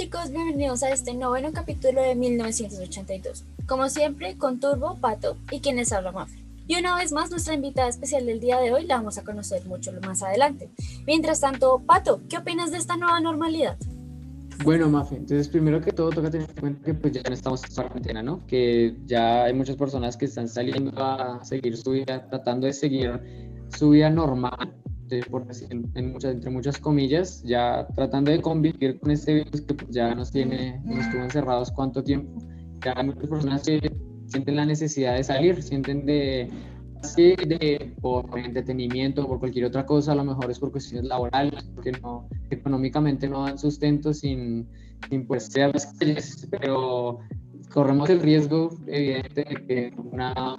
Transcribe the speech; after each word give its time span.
Chicos, 0.00 0.30
bienvenidos 0.30 0.82
a 0.82 0.88
este 0.92 1.12
noveno 1.12 1.52
capítulo 1.52 2.00
de 2.00 2.14
1982. 2.14 3.44
Como 3.66 3.86
siempre, 3.90 4.38
con 4.38 4.58
Turbo, 4.58 4.96
Pato 4.98 5.36
y 5.50 5.60
quienes 5.60 5.92
habla 5.92 6.10
Mafe. 6.10 6.42
Y 6.66 6.76
una 6.76 6.96
vez 6.96 7.12
más, 7.12 7.30
nuestra 7.30 7.52
invitada 7.52 7.90
especial 7.90 8.24
del 8.24 8.40
día 8.40 8.58
de 8.60 8.72
hoy 8.72 8.86
la 8.86 8.96
vamos 8.96 9.18
a 9.18 9.24
conocer 9.24 9.62
mucho 9.66 9.92
más 10.00 10.22
adelante. 10.22 10.70
Mientras 11.06 11.40
tanto, 11.40 11.82
Pato, 11.86 12.22
¿qué 12.30 12.38
opinas 12.38 12.70
de 12.70 12.78
esta 12.78 12.96
nueva 12.96 13.20
normalidad? 13.20 13.76
Bueno, 14.64 14.88
Mafe, 14.88 15.16
entonces 15.16 15.50
primero 15.50 15.82
que 15.82 15.92
todo 15.92 16.08
toca 16.08 16.30
tener 16.30 16.48
en 16.48 16.56
cuenta 16.56 16.82
que 16.82 16.94
pues 16.94 17.12
ya 17.12 17.20
no 17.28 17.34
estamos 17.34 17.62
en 17.62 17.74
cuarentena, 17.74 18.22
¿no? 18.22 18.46
Que 18.46 18.96
ya 19.04 19.44
hay 19.44 19.52
muchas 19.52 19.76
personas 19.76 20.16
que 20.16 20.24
están 20.24 20.48
saliendo 20.48 20.92
a 20.96 21.44
seguir 21.44 21.76
su 21.76 21.90
vida, 21.90 22.26
tratando 22.26 22.66
de 22.66 22.72
seguir 22.72 23.20
su 23.68 23.90
vida 23.90 24.08
normal, 24.08 24.72
por 25.30 25.46
decir, 25.46 25.68
en 25.70 26.12
muchas, 26.12 26.34
entre 26.34 26.50
muchas 26.50 26.78
comillas, 26.78 27.42
ya 27.42 27.86
tratando 27.94 28.30
de 28.30 28.40
convivir 28.40 28.98
con 29.00 29.10
este 29.10 29.34
virus 29.34 29.62
que 29.62 29.74
pues, 29.74 29.90
ya 29.90 30.14
nos 30.14 30.30
tiene, 30.30 30.80
nos 30.84 31.04
estuvo 31.06 31.22
encerrados 31.22 31.70
cuánto 31.72 32.02
tiempo. 32.02 32.38
Ya 32.84 32.94
hay 32.96 33.06
muchas 33.06 33.28
personas 33.28 33.62
que 33.62 33.92
sienten 34.26 34.56
la 34.56 34.64
necesidad 34.64 35.16
de 35.16 35.24
salir, 35.24 35.62
sienten 35.62 36.06
de, 36.06 36.48
así 37.02 37.34
de 37.36 37.94
por 38.00 38.26
entretenimiento, 38.38 39.26
por 39.26 39.40
cualquier 39.40 39.66
otra 39.66 39.84
cosa, 39.84 40.12
a 40.12 40.14
lo 40.14 40.24
mejor 40.24 40.50
es 40.50 40.58
por 40.58 40.70
cuestiones 40.70 41.06
laborales, 41.06 41.64
porque 41.74 41.92
no, 41.92 42.28
económicamente 42.50 43.28
no 43.28 43.44
dan 43.44 43.58
sustento 43.58 44.14
sin, 44.14 44.68
sin 45.08 45.26
pues 45.26 45.46
ser 45.46 45.72
las 45.72 45.86
calles, 45.98 46.48
pero 46.50 47.18
corremos 47.72 48.08
el 48.10 48.20
riesgo 48.20 48.70
evidente 48.86 49.44
de 49.44 49.66
que 49.66 49.92
una 49.96 50.56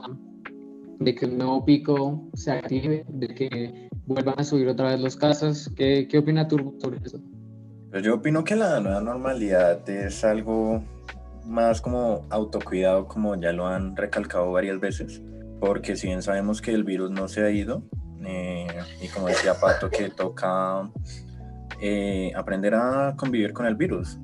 de 1.00 1.16
que 1.16 1.26
un 1.26 1.38
nuevo 1.38 1.66
pico 1.66 2.30
se 2.36 2.52
active, 2.52 3.04
de 3.10 3.28
que 3.28 3.90
vuelvan 4.06 4.36
a 4.38 4.44
subir 4.44 4.68
otra 4.68 4.90
vez 4.90 5.00
los 5.00 5.16
casos. 5.16 5.72
¿Qué, 5.76 6.08
qué 6.10 6.18
opina 6.18 6.48
tú 6.48 6.78
sobre 6.82 6.98
eso? 7.04 7.20
Pues 7.92 8.04
yo 8.04 8.16
opino 8.16 8.44
que 8.44 8.56
la 8.56 8.80
nueva 8.80 9.02
normalidad 9.02 9.88
es 9.90 10.24
algo 10.24 10.84
más 11.46 11.82
como 11.82 12.26
autocuidado, 12.30 13.08
como 13.08 13.36
ya 13.36 13.52
lo 13.52 13.68
han 13.68 13.96
recalcado 13.96 14.52
varias 14.52 14.80
veces, 14.80 15.22
porque 15.60 15.96
si 15.96 16.08
bien 16.08 16.22
sabemos 16.22 16.62
que 16.62 16.72
el 16.72 16.84
virus 16.84 17.12
no 17.12 17.28
se 17.28 17.44
ha 17.44 17.50
ido, 17.50 17.84
eh, 18.24 18.68
y 19.02 19.08
como 19.10 19.28
decía 19.28 19.56
Pato, 19.60 19.90
que 19.90 20.10
toca 20.10 20.90
eh, 21.82 22.32
aprender 22.36 22.76
a 22.76 23.16
convivir 23.18 23.54
con 23.54 23.66
el 23.66 23.76
virus, 23.76 24.18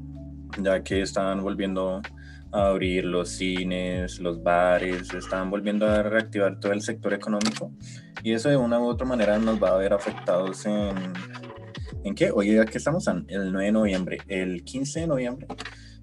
ya 0.61 0.83
que 0.83 1.02
están 1.02 1.44
volviendo 1.44 2.02
a 2.52 2.67
abrir 2.67 3.06
los 3.06 3.30
cines, 3.30 4.20
los 4.20 4.42
bares, 4.42 5.14
están 5.14 5.50
volviendo 5.50 5.88
a 5.88 6.03
reactivar 6.03 6.59
todo 6.59 6.72
el 6.72 6.81
sector 6.81 7.14
económico 7.14 7.72
y 8.23 8.34
eso 8.34 8.50
de 8.50 8.58
una 8.58 8.80
u 8.80 8.86
otra 8.86 9.06
manera 9.06 9.38
nos 9.38 9.62
va 9.62 9.70
a 9.70 9.78
ver 9.78 9.94
afectados 9.94 10.66
en... 10.66 10.95
¿En 12.04 12.16
qué? 12.16 12.31
Hoy 12.31 12.54
ya 12.54 12.66
que 12.66 12.78
estamos 12.78 13.06
el 13.08 13.52
9 13.52 13.66
de 13.66 13.72
noviembre, 13.72 14.17
el 14.28 14.64
15 14.64 15.02
de 15.02 15.08
noviembre, 15.08 15.48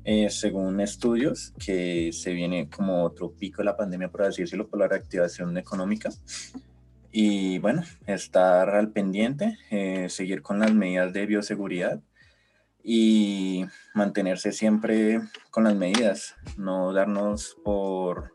eh, 0.05 0.28
según 0.28 0.81
estudios, 0.81 1.55
que 1.64 2.11
se 2.12 2.33
viene 2.33 2.69
como 2.69 3.05
otro 3.05 3.33
pico 3.33 3.62
de 3.62 3.67
la 3.67 3.77
pandemia, 3.77 4.11
por 4.11 4.23
así 4.23 4.42
decirlo, 4.42 4.69
por 4.69 4.81
la 4.81 4.89
reactivación 4.89 5.56
económica. 5.56 6.11
Y 7.11 7.58
bueno, 7.58 7.84
estar 8.06 8.69
al 8.70 8.91
pendiente, 8.91 9.56
eh, 9.70 10.08
seguir 10.11 10.42
con 10.42 10.58
las 10.58 10.75
medidas 10.75 11.12
de 11.12 11.27
bioseguridad 11.27 12.02
y 12.84 13.64
mantenerse 13.95 14.52
siempre 14.52 15.20
con 15.50 15.64
las 15.64 15.74
medidas, 15.74 16.36
no 16.58 16.92
darnos 16.92 17.56
por, 17.64 18.34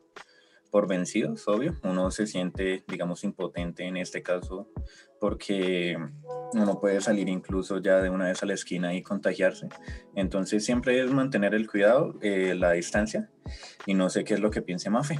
por 0.71 0.87
vencidos, 0.87 1.47
obvio. 1.47 1.75
Uno 1.83 2.09
se 2.09 2.25
siente, 2.25 2.83
digamos, 2.88 3.23
impotente 3.23 3.85
en 3.85 3.97
este 3.97 4.23
caso 4.23 4.67
porque 5.19 5.97
uno 6.53 6.79
puede 6.79 6.99
salir 7.01 7.29
incluso 7.29 7.79
ya 7.79 8.01
de 8.01 8.09
una 8.09 8.25
vez 8.25 8.41
a 8.41 8.47
la 8.47 8.53
esquina 8.53 8.95
y 8.95 9.03
contagiarse. 9.03 9.69
Entonces 10.15 10.65
siempre 10.65 10.99
es 10.99 11.11
mantener 11.11 11.53
el 11.53 11.69
cuidado, 11.69 12.17
eh, 12.21 12.55
la 12.55 12.71
distancia 12.71 13.29
y 13.85 13.93
no 13.93 14.09
sé 14.09 14.23
qué 14.23 14.33
es 14.33 14.39
lo 14.39 14.49
que 14.49 14.61
piense 14.63 14.89
Mafe. 14.89 15.19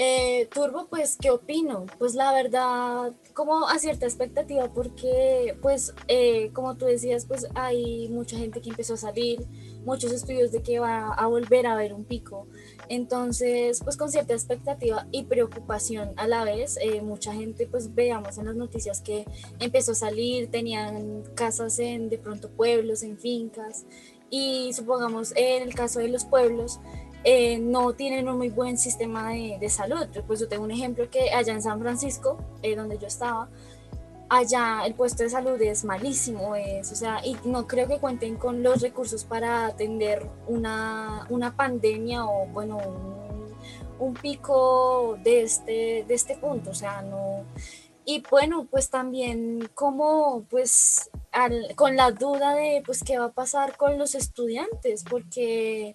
Eh, 0.00 0.48
Turbo, 0.54 0.86
pues, 0.88 1.16
¿qué 1.20 1.28
opino? 1.28 1.86
Pues 1.98 2.14
la 2.14 2.32
verdad, 2.32 3.12
como 3.34 3.66
a 3.66 3.80
cierta 3.80 4.06
expectativa, 4.06 4.72
porque, 4.72 5.58
pues, 5.60 5.92
eh, 6.06 6.52
como 6.52 6.76
tú 6.76 6.86
decías, 6.86 7.26
pues 7.26 7.48
hay 7.56 8.08
mucha 8.08 8.38
gente 8.38 8.60
que 8.60 8.70
empezó 8.70 8.94
a 8.94 8.96
salir, 8.96 9.44
muchos 9.84 10.12
estudios 10.12 10.52
de 10.52 10.62
que 10.62 10.78
va 10.78 11.08
a 11.12 11.26
volver 11.26 11.66
a 11.66 11.72
haber 11.72 11.94
un 11.94 12.04
pico. 12.04 12.46
Entonces, 12.88 13.80
pues 13.82 13.96
con 13.96 14.08
cierta 14.12 14.34
expectativa 14.34 15.08
y 15.10 15.24
preocupación 15.24 16.12
a 16.16 16.28
la 16.28 16.44
vez, 16.44 16.78
eh, 16.80 17.02
mucha 17.02 17.34
gente, 17.34 17.66
pues 17.66 17.92
veamos 17.92 18.38
en 18.38 18.46
las 18.46 18.54
noticias 18.54 19.00
que 19.00 19.24
empezó 19.58 19.92
a 19.92 19.96
salir, 19.96 20.48
tenían 20.48 21.24
casas 21.34 21.80
en 21.80 22.08
de 22.08 22.18
pronto 22.18 22.50
pueblos, 22.50 23.02
en 23.02 23.18
fincas, 23.18 23.84
y 24.30 24.72
supongamos 24.74 25.32
en 25.36 25.62
el 25.62 25.74
caso 25.74 25.98
de 25.98 26.08
los 26.08 26.24
pueblos, 26.24 26.80
eh, 27.24 27.58
no 27.58 27.92
tienen 27.94 28.28
un 28.28 28.38
muy 28.38 28.48
buen 28.48 28.78
sistema 28.78 29.30
de, 29.32 29.68
salud. 29.68 30.06
Pues 30.26 30.40
yo 30.40 30.48
tengo 30.48 30.64
un 30.64 30.70
ejemplo 30.70 31.10
que 31.10 31.30
allá 31.30 31.52
en 31.52 31.62
San 31.62 31.80
Francisco, 31.80 32.38
eh, 32.62 32.76
donde 32.76 32.98
yo 32.98 33.06
estaba, 33.06 33.48
allá 34.28 34.82
el 34.86 34.94
puesto 34.94 35.22
de 35.22 35.30
salud 35.30 35.60
es 35.60 35.84
malísimo, 35.84 36.54
es, 36.54 36.92
o 36.92 36.94
sea, 36.94 37.24
y 37.24 37.36
no 37.44 37.66
creo 37.66 37.88
que 37.88 37.98
cuenten 37.98 38.36
con 38.36 38.62
los 38.62 38.82
recursos 38.82 39.24
para 39.24 39.66
atender 39.66 40.28
una, 40.46 41.26
una 41.30 41.56
pandemia 41.56 42.24
o, 42.26 42.46
bueno, 42.46 42.76
un, 42.78 43.56
un, 43.98 44.14
pico 44.14 45.18
de 45.22 45.42
este, 45.42 46.04
de 46.06 46.14
este 46.14 46.36
punto, 46.36 46.70
o 46.70 46.74
sea, 46.74 47.02
no... 47.02 47.44
Y 48.04 48.22
bueno, 48.30 48.66
pues 48.70 48.88
también 48.88 49.68
como, 49.74 50.44
pues, 50.48 51.10
al, 51.30 51.74
con 51.76 51.94
la 51.94 52.10
duda 52.10 52.54
de, 52.54 52.82
pues, 52.86 53.02
qué 53.04 53.18
va 53.18 53.26
a 53.26 53.32
pasar 53.32 53.76
con 53.76 53.98
los 53.98 54.14
estudiantes, 54.14 55.04
porque 55.04 55.94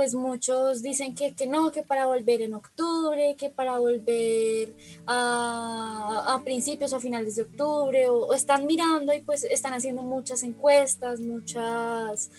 pues 0.00 0.14
muchos 0.14 0.80
dicen 0.80 1.14
que, 1.14 1.34
que, 1.34 1.46
no, 1.46 1.70
que 1.70 1.82
para 1.82 2.06
volver 2.06 2.40
en 2.40 2.54
octubre, 2.54 3.36
que 3.36 3.50
para 3.50 3.78
volver 3.78 4.72
a, 5.06 6.24
a 6.26 6.42
principios 6.42 6.94
o 6.94 7.00
finales 7.00 7.36
de 7.36 7.42
octubre, 7.42 8.08
o, 8.08 8.32
están 8.32 8.64
mirando 8.64 9.12
y 9.12 9.20
pues 9.20 9.44
están 9.44 9.74
haciendo 9.74 10.00
muchas 10.02 10.42
encuestas, 10.42 11.20
muchas, 11.20 12.30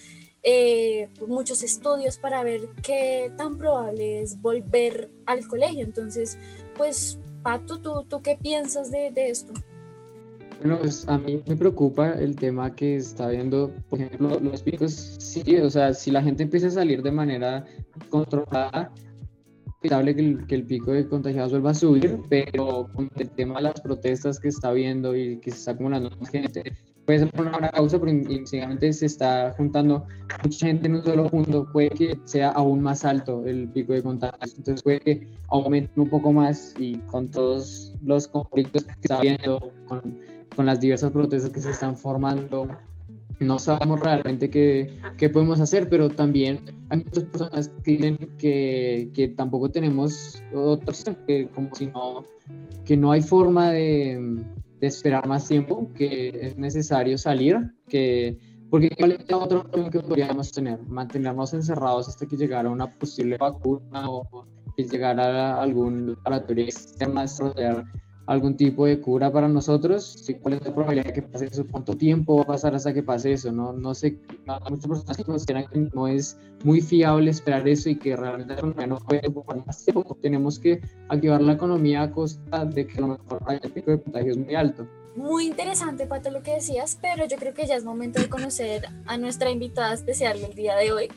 eh, 0.42 1.08
muchos 1.28 1.62
estudios 1.62 2.18
para 2.18 2.42
ver 2.42 2.68
qué 2.82 3.32
tan 3.38 3.60
probable 3.60 4.24
es 4.24 4.42
volver 4.42 5.12
al 5.28 5.48
colegio. 5.48 5.84
Entonces, 5.84 6.40
pues, 6.76 7.20
Pato, 7.44 7.78
¿tú, 7.78 8.06
tú 8.10 8.24
qué 8.24 8.40
piensas 8.42 8.90
de, 8.90 9.12
de 9.12 9.30
esto? 9.30 9.54
Bueno, 10.62 10.78
pues 10.80 11.08
a 11.08 11.18
mí 11.18 11.42
me 11.48 11.56
preocupa 11.56 12.12
el 12.12 12.36
tema 12.36 12.76
que 12.76 12.98
está 12.98 13.30
viendo, 13.30 13.72
por 13.90 14.00
ejemplo, 14.00 14.40
los 14.40 14.62
picos. 14.62 14.92
Sí, 14.92 15.58
o 15.58 15.72
sea, 15.72 15.92
si 15.92 16.12
la 16.12 16.22
gente 16.22 16.44
empieza 16.44 16.68
a 16.68 16.72
salir 16.72 17.02
de 17.02 17.12
manera 17.12 17.66
controlada, 18.10 18.92
es 19.66 19.90
probable 19.90 20.16
que 20.16 20.22
el, 20.22 20.46
que 20.46 20.56
el 20.56 20.66
pico 20.66 20.92
de 20.92 21.08
contagiados 21.08 21.52
vuelva 21.52 21.72
a 21.72 21.74
subir, 21.74 22.20
pero 22.30 22.88
con 22.94 23.10
el 23.16 23.30
tema 23.32 23.56
de 23.56 23.64
las 23.64 23.82
protestas 23.82 24.40
que 24.40 24.50
está 24.50 24.72
viendo 24.72 25.16
y 25.16 25.40
que 25.40 25.50
se 25.50 25.58
está 25.58 25.72
acumulando 25.72 26.12
más 26.20 26.30
gente, 26.30 26.62
puede 27.08 27.20
ser 27.20 27.32
una 27.40 27.52
buena 27.54 27.72
causa, 27.72 28.00
pero 28.00 28.12
inicialmente 28.12 28.94
se 28.94 29.08
está 29.08 29.56
juntando 29.58 30.06
mucha 30.44 30.68
gente 30.68 30.86
en 30.86 30.98
un 30.98 31.04
solo 31.04 31.28
punto, 31.28 31.68
puede 31.74 31.90
que 31.90 32.20
sea 32.26 32.50
aún 32.50 32.82
más 32.82 33.04
alto 33.04 33.44
el 33.48 33.68
pico 33.70 33.94
de 33.94 34.04
contagios, 34.04 34.54
entonces 34.58 34.84
puede 34.84 35.00
que 35.00 35.28
aumente 35.48 35.92
un 36.00 36.10
poco 36.10 36.32
más 36.32 36.76
y 36.78 36.98
con 37.08 37.32
todos 37.32 37.96
los 38.04 38.28
conflictos 38.28 38.84
que 38.84 38.92
está 38.92 39.22
viendo, 39.22 39.72
con 39.88 40.31
con 40.56 40.66
las 40.66 40.80
diversas 40.80 41.12
protestas 41.12 41.52
que 41.52 41.62
se 41.62 41.72
están 41.72 41.96
formando, 41.96 42.68
no 43.40 43.58
sabemos 43.58 44.00
realmente 44.00 44.50
qué, 44.50 45.00
qué, 45.18 45.30
podemos 45.30 45.60
hacer, 45.60 45.90
pero 45.90 46.10
también 46.10 46.60
hay 46.90 47.00
muchas 47.00 47.24
personas 47.24 47.72
que 47.84 47.92
dicen 47.92 48.18
que, 48.38 49.10
que 49.14 49.30
tampoco 49.30 49.70
tenemos 49.70 50.42
otra 50.54 50.94
que 51.26 51.48
como 51.50 51.74
si 51.74 51.88
no, 51.88 52.24
que 52.86 52.96
no 52.96 53.12
hay 53.12 53.22
forma 53.22 53.72
de, 53.72 54.44
de, 54.80 54.88
esperar 54.88 55.28
más 55.28 55.48
tiempo, 55.48 55.90
que 55.96 56.30
es 56.40 56.58
necesario 56.58 57.18
salir, 57.18 57.58
que 57.90 58.38
porque 58.70 58.90
¿cuál 58.98 59.12
es 59.14 59.34
otra 59.34 59.60
opción 59.60 59.90
que 59.90 60.00
podríamos 60.00 60.52
tener? 60.52 60.80
Mantenernos 60.88 61.54
encerrados 61.54 62.08
hasta 62.08 62.26
que 62.26 62.38
llegara 62.38 62.70
una 62.70 62.90
posible 62.90 63.38
vacuna 63.38 64.10
o 64.10 64.46
que 64.78 64.84
llegara 64.84 65.62
algún 65.62 66.16
laboratorio 66.24 66.66
externo 66.66 67.20
a 67.20 67.24
desarrollar 67.24 67.86
algún 68.32 68.56
tipo 68.56 68.86
de 68.86 69.02
cura 69.02 69.30
para 69.30 69.50
nosotros, 69.50 70.24
¿cuál 70.42 70.54
es 70.54 70.66
la 70.66 70.74
probabilidad 70.74 71.08
de 71.08 71.14
que 71.14 71.22
pase 71.22 71.48
eso? 71.48 71.66
¿Cuánto 71.70 71.96
tiempo 71.96 72.38
va 72.38 72.44
a 72.44 72.48
pasar 72.48 72.74
hasta 72.74 72.94
que 72.94 73.04
pase 73.04 73.34
eso? 73.34 73.52
No, 73.52 73.74
no 73.74 73.94
sé, 73.94 74.18
muchas 74.70 74.88
personas 74.88 75.18
consideran 75.26 75.68
que 75.68 75.90
no 75.94 76.08
es 76.08 76.38
muy 76.64 76.80
fiable 76.80 77.30
esperar 77.30 77.68
eso 77.68 77.90
y 77.90 77.98
que 77.98 78.16
realmente 78.16 78.56
no 78.88 78.98
puede 79.00 79.28
ocupar 79.28 79.66
más 79.66 79.84
tiempo. 79.84 80.18
Tenemos 80.22 80.60
que 80.60 80.80
activar 81.10 81.42
la 81.42 81.54
economía 81.54 82.04
a 82.04 82.12
costa 82.12 82.64
de 82.64 82.88
que 82.88 82.98
a 83.00 83.02
lo 83.02 83.08
mejor 83.10 83.44
haya 83.48 83.60
un 83.66 83.72
pico 83.72 83.92
de 83.92 84.02
contagios 84.02 84.38
muy 84.38 84.56
alto. 84.56 84.88
Muy 85.16 85.46
interesante, 85.46 86.06
Pato, 86.06 86.32
lo 86.32 86.42
que 86.42 86.54
decías, 86.54 86.98
pero 87.02 87.26
yo 87.26 87.38
creo 87.38 87.54
que 87.54 87.68
ya 87.68 87.76
es 87.76 87.84
momento 87.84 88.22
de 88.22 88.30
conocer 88.30 88.88
a 89.06 89.18
nuestra 89.18 89.50
invitada 89.50 89.94
especial 89.94 90.42
del 90.42 90.54
día 90.54 90.76
de 90.76 90.94
hoy. 90.94 91.10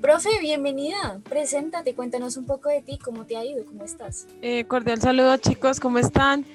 Profe, 0.00 0.30
bienvenida. 0.40 1.20
Preséntate, 1.28 1.94
cuéntanos 1.94 2.36
un 2.36 2.46
poco 2.46 2.68
de 2.68 2.82
ti, 2.82 2.98
cómo 2.98 3.26
te 3.26 3.36
ha 3.36 3.44
ido, 3.44 3.64
cómo 3.66 3.84
estás. 3.84 4.26
Eh, 4.42 4.64
cordial 4.64 5.00
saludo, 5.00 5.36
chicos, 5.36 5.80
¿cómo 5.80 5.98
están? 5.98 6.46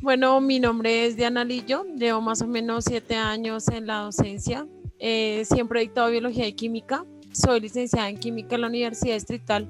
Bueno, 0.00 0.40
mi 0.40 0.60
nombre 0.60 1.06
es 1.06 1.16
Diana 1.16 1.44
Lillo, 1.44 1.84
llevo 1.96 2.20
más 2.20 2.40
o 2.42 2.46
menos 2.46 2.84
siete 2.84 3.16
años 3.16 3.68
en 3.68 3.86
la 3.86 3.98
docencia. 3.98 4.66
Eh, 5.00 5.44
siempre 5.44 5.80
he 5.80 5.82
dictado 5.82 6.10
biología 6.10 6.46
y 6.46 6.52
química. 6.52 7.04
Soy 7.32 7.60
licenciada 7.60 8.08
en 8.08 8.18
química 8.18 8.54
en 8.54 8.62
la 8.62 8.66
Universidad 8.68 9.14
Distrital 9.14 9.68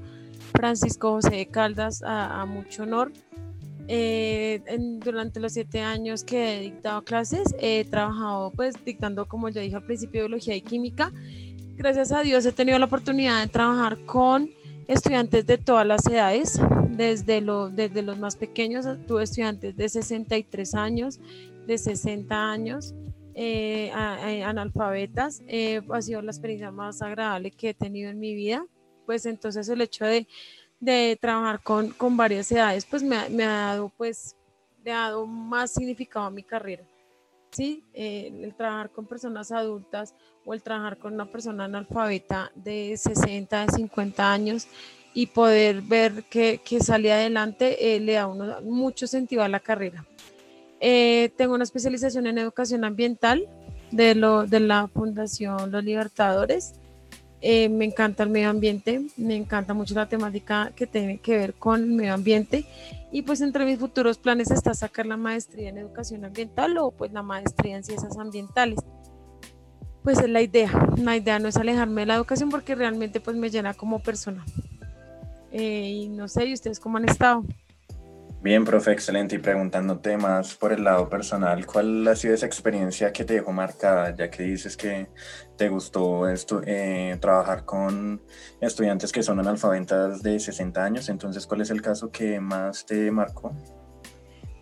Francisco 0.52 1.12
José 1.12 1.36
de 1.36 1.46
Caldas, 1.46 2.02
a, 2.04 2.44
mucho 2.46 2.82
honor. 2.82 3.12
Eh, 3.90 4.60
durante 5.02 5.40
los 5.40 5.54
siete 5.54 5.80
años 5.80 6.22
que 6.22 6.58
he 6.58 6.60
dictado 6.60 7.02
clases, 7.02 7.54
he 7.58 7.86
trabajado 7.86 8.50
pues 8.50 8.74
dictando, 8.84 9.26
como 9.26 9.48
ya 9.48 9.62
dije 9.62 9.76
al 9.76 9.84
principio, 9.84 10.22
biología 10.22 10.54
y 10.54 10.60
química. 10.60 11.10
Gracias 11.74 12.12
a 12.12 12.20
Dios 12.22 12.44
he 12.44 12.52
tenido 12.52 12.78
la 12.78 12.84
oportunidad 12.84 13.40
de 13.40 13.48
trabajar 13.48 13.98
con 14.04 14.50
estudiantes 14.88 15.46
de 15.46 15.58
todas 15.58 15.86
las 15.86 16.06
edades, 16.06 16.60
desde, 16.90 17.40
lo, 17.40 17.70
desde 17.70 18.02
los 18.02 18.18
más 18.18 18.36
pequeños, 18.36 18.86
tuve 19.06 19.22
estudiantes 19.22 19.76
de 19.76 19.88
63 19.88 20.74
años, 20.74 21.20
de 21.66 21.78
60 21.78 22.50
años, 22.50 22.94
eh, 23.34 23.92
analfabetas. 23.92 25.42
Eh, 25.46 25.80
ha 25.90 26.02
sido 26.02 26.20
la 26.20 26.32
experiencia 26.32 26.72
más 26.72 27.00
agradable 27.00 27.52
que 27.52 27.70
he 27.70 27.74
tenido 27.74 28.10
en 28.10 28.18
mi 28.18 28.34
vida. 28.34 28.66
Pues 29.06 29.24
entonces 29.24 29.68
el 29.68 29.80
hecho 29.80 30.04
de, 30.04 30.26
de 30.80 31.18
trabajar 31.20 31.62
con, 31.62 31.90
con, 31.90 32.16
varias 32.16 32.50
edades, 32.52 32.84
pues 32.86 33.02
me, 33.02 33.28
me, 33.30 33.44
ha 33.44 33.66
dado, 33.66 33.92
pues, 33.96 34.36
le 34.84 34.92
ha 34.92 35.02
dado 35.02 35.26
más 35.26 35.72
significado 35.72 36.26
a 36.26 36.30
mi 36.30 36.42
carrera. 36.42 36.84
Sí, 37.50 37.84
eh, 37.94 38.30
el 38.42 38.54
trabajar 38.54 38.90
con 38.90 39.06
personas 39.06 39.50
adultas 39.52 40.14
o 40.44 40.52
el 40.52 40.62
trabajar 40.62 40.98
con 40.98 41.14
una 41.14 41.26
persona 41.26 41.64
analfabeta 41.64 42.52
de 42.54 42.94
60, 42.96 43.66
de 43.66 43.72
50 43.72 44.32
años 44.32 44.68
y 45.14 45.26
poder 45.26 45.80
ver 45.80 46.24
que, 46.24 46.60
que 46.64 46.80
sale 46.80 47.12
adelante 47.12 47.96
eh, 47.96 48.00
le 48.00 48.12
da 48.12 48.26
uno 48.26 48.60
mucho 48.62 49.06
sentido 49.06 49.42
a 49.42 49.48
la 49.48 49.60
carrera. 49.60 50.04
Eh, 50.80 51.32
tengo 51.36 51.54
una 51.54 51.64
especialización 51.64 52.26
en 52.26 52.38
educación 52.38 52.84
ambiental 52.84 53.48
de, 53.90 54.14
lo, 54.14 54.46
de 54.46 54.60
la 54.60 54.88
Fundación 54.88 55.72
Los 55.72 55.82
Libertadores. 55.82 56.74
Eh, 57.40 57.68
me 57.68 57.84
encanta 57.84 58.24
el 58.24 58.30
medio 58.30 58.50
ambiente, 58.50 59.06
me 59.16 59.36
encanta 59.36 59.72
mucho 59.72 59.94
la 59.94 60.08
temática 60.08 60.72
que 60.74 60.88
tiene 60.88 61.18
que 61.18 61.36
ver 61.36 61.54
con 61.54 61.82
el 61.82 61.90
medio 61.90 62.14
ambiente 62.14 62.66
y 63.12 63.22
pues 63.22 63.40
entre 63.40 63.64
mis 63.64 63.78
futuros 63.78 64.18
planes 64.18 64.50
está 64.50 64.74
sacar 64.74 65.06
la 65.06 65.16
maestría 65.16 65.68
en 65.68 65.78
educación 65.78 66.24
ambiental 66.24 66.76
o 66.78 66.90
pues 66.90 67.12
la 67.12 67.22
maestría 67.22 67.76
en 67.76 67.84
ciencias 67.84 68.18
ambientales. 68.18 68.80
Pues 70.02 70.18
es 70.18 70.28
la 70.28 70.42
idea, 70.42 70.70
la 70.96 71.16
idea 71.16 71.38
no 71.38 71.48
es 71.48 71.56
alejarme 71.56 72.02
de 72.02 72.06
la 72.06 72.14
educación 72.16 72.50
porque 72.50 72.74
realmente 72.74 73.20
pues 73.20 73.36
me 73.36 73.50
llena 73.50 73.72
como 73.74 74.00
persona. 74.00 74.44
Eh, 75.52 75.90
y 75.90 76.08
no 76.08 76.26
sé, 76.28 76.46
¿y 76.46 76.54
ustedes 76.54 76.80
cómo 76.80 76.98
han 76.98 77.08
estado? 77.08 77.44
Bien, 78.40 78.64
profe, 78.64 78.92
excelente. 78.92 79.34
Y 79.34 79.38
preguntándote 79.38 80.16
más 80.16 80.54
por 80.54 80.72
el 80.72 80.84
lado 80.84 81.08
personal, 81.08 81.66
¿cuál 81.66 82.06
ha 82.06 82.14
sido 82.14 82.34
esa 82.34 82.46
experiencia 82.46 83.12
que 83.12 83.24
te 83.24 83.34
dejó 83.34 83.52
marcada, 83.52 84.14
ya 84.14 84.30
que 84.30 84.44
dices 84.44 84.76
que 84.76 85.08
te 85.56 85.68
gustó 85.68 86.28
esto, 86.28 86.62
eh, 86.64 87.18
trabajar 87.20 87.64
con 87.64 88.22
estudiantes 88.60 89.10
que 89.10 89.24
son 89.24 89.40
analfabetas 89.40 90.22
de 90.22 90.38
60 90.38 90.84
años? 90.84 91.08
Entonces, 91.08 91.48
¿cuál 91.48 91.62
es 91.62 91.70
el 91.70 91.82
caso 91.82 92.12
que 92.12 92.38
más 92.38 92.86
te 92.86 93.10
marcó? 93.10 93.52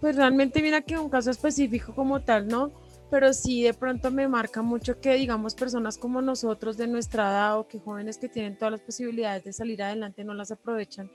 Pues 0.00 0.16
realmente 0.16 0.62
mira 0.62 0.80
que 0.80 0.98
un 0.98 1.10
caso 1.10 1.30
específico 1.30 1.94
como 1.94 2.22
tal, 2.22 2.48
¿no? 2.48 2.72
pero 3.10 3.32
sí 3.32 3.62
de 3.62 3.74
pronto 3.74 4.10
me 4.10 4.26
marca 4.28 4.62
mucho 4.62 5.00
que 5.00 5.14
digamos 5.14 5.54
personas 5.54 5.96
como 5.96 6.20
nosotros 6.20 6.76
de 6.76 6.86
nuestra 6.88 7.30
edad 7.30 7.58
o 7.58 7.68
que 7.68 7.78
jóvenes 7.78 8.18
que 8.18 8.28
tienen 8.28 8.56
todas 8.56 8.72
las 8.72 8.80
posibilidades 8.80 9.44
de 9.44 9.52
salir 9.52 9.82
adelante 9.82 10.24
no 10.24 10.34
las 10.34 10.50
aprovechan 10.50 11.10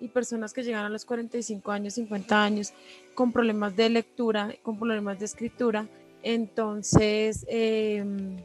y 0.00 0.08
personas 0.08 0.52
que 0.52 0.62
llegan 0.62 0.84
a 0.84 0.88
los 0.88 1.04
45 1.04 1.72
años, 1.72 1.94
50 1.94 2.42
años 2.42 2.72
con 3.14 3.32
problemas 3.32 3.76
de 3.76 3.88
lectura, 3.88 4.54
con 4.62 4.78
problemas 4.78 5.18
de 5.18 5.24
escritura, 5.24 5.86
entonces 6.22 7.44
em, 7.48 8.36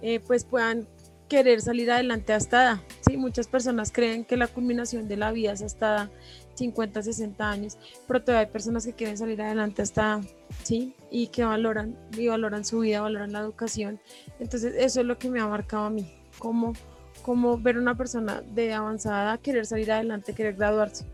eh, 0.00 0.20
pues 0.20 0.44
puedan 0.44 0.86
querer 1.28 1.62
salir 1.62 1.90
adelante 1.90 2.32
hasta 2.32 2.62
edad. 2.62 2.80
¿sí? 3.00 3.16
Muchas 3.16 3.46
personas 3.46 3.90
creen 3.90 4.24
que 4.24 4.36
la 4.36 4.48
culminación 4.48 5.08
de 5.08 5.16
la 5.16 5.32
vida 5.32 5.52
es 5.52 5.62
hasta 5.62 6.10
50, 6.54 7.02
60 7.02 7.50
años, 7.50 7.78
pero 8.06 8.22
todavía 8.22 8.46
hay 8.46 8.52
personas 8.52 8.84
que 8.84 8.92
quieren 8.92 9.16
salir 9.16 9.40
adelante 9.40 9.82
hasta, 9.82 10.20
¿sí? 10.62 10.94
Y 11.10 11.28
que 11.28 11.44
valoran, 11.44 11.96
y 12.16 12.28
valoran 12.28 12.64
su 12.64 12.80
vida, 12.80 13.00
valoran 13.00 13.32
la 13.32 13.40
educación. 13.40 14.00
Entonces, 14.38 14.74
eso 14.76 15.00
es 15.00 15.06
lo 15.06 15.18
que 15.18 15.30
me 15.30 15.40
ha 15.40 15.46
marcado 15.46 15.84
a 15.86 15.90
mí, 15.90 16.12
como, 16.38 16.74
como 17.22 17.58
ver 17.58 17.78
una 17.78 17.96
persona 17.96 18.42
de 18.54 18.72
avanzada 18.72 19.38
querer 19.38 19.66
salir 19.66 19.92
adelante, 19.92 20.34
querer 20.34 20.54
graduarse. 20.54 21.04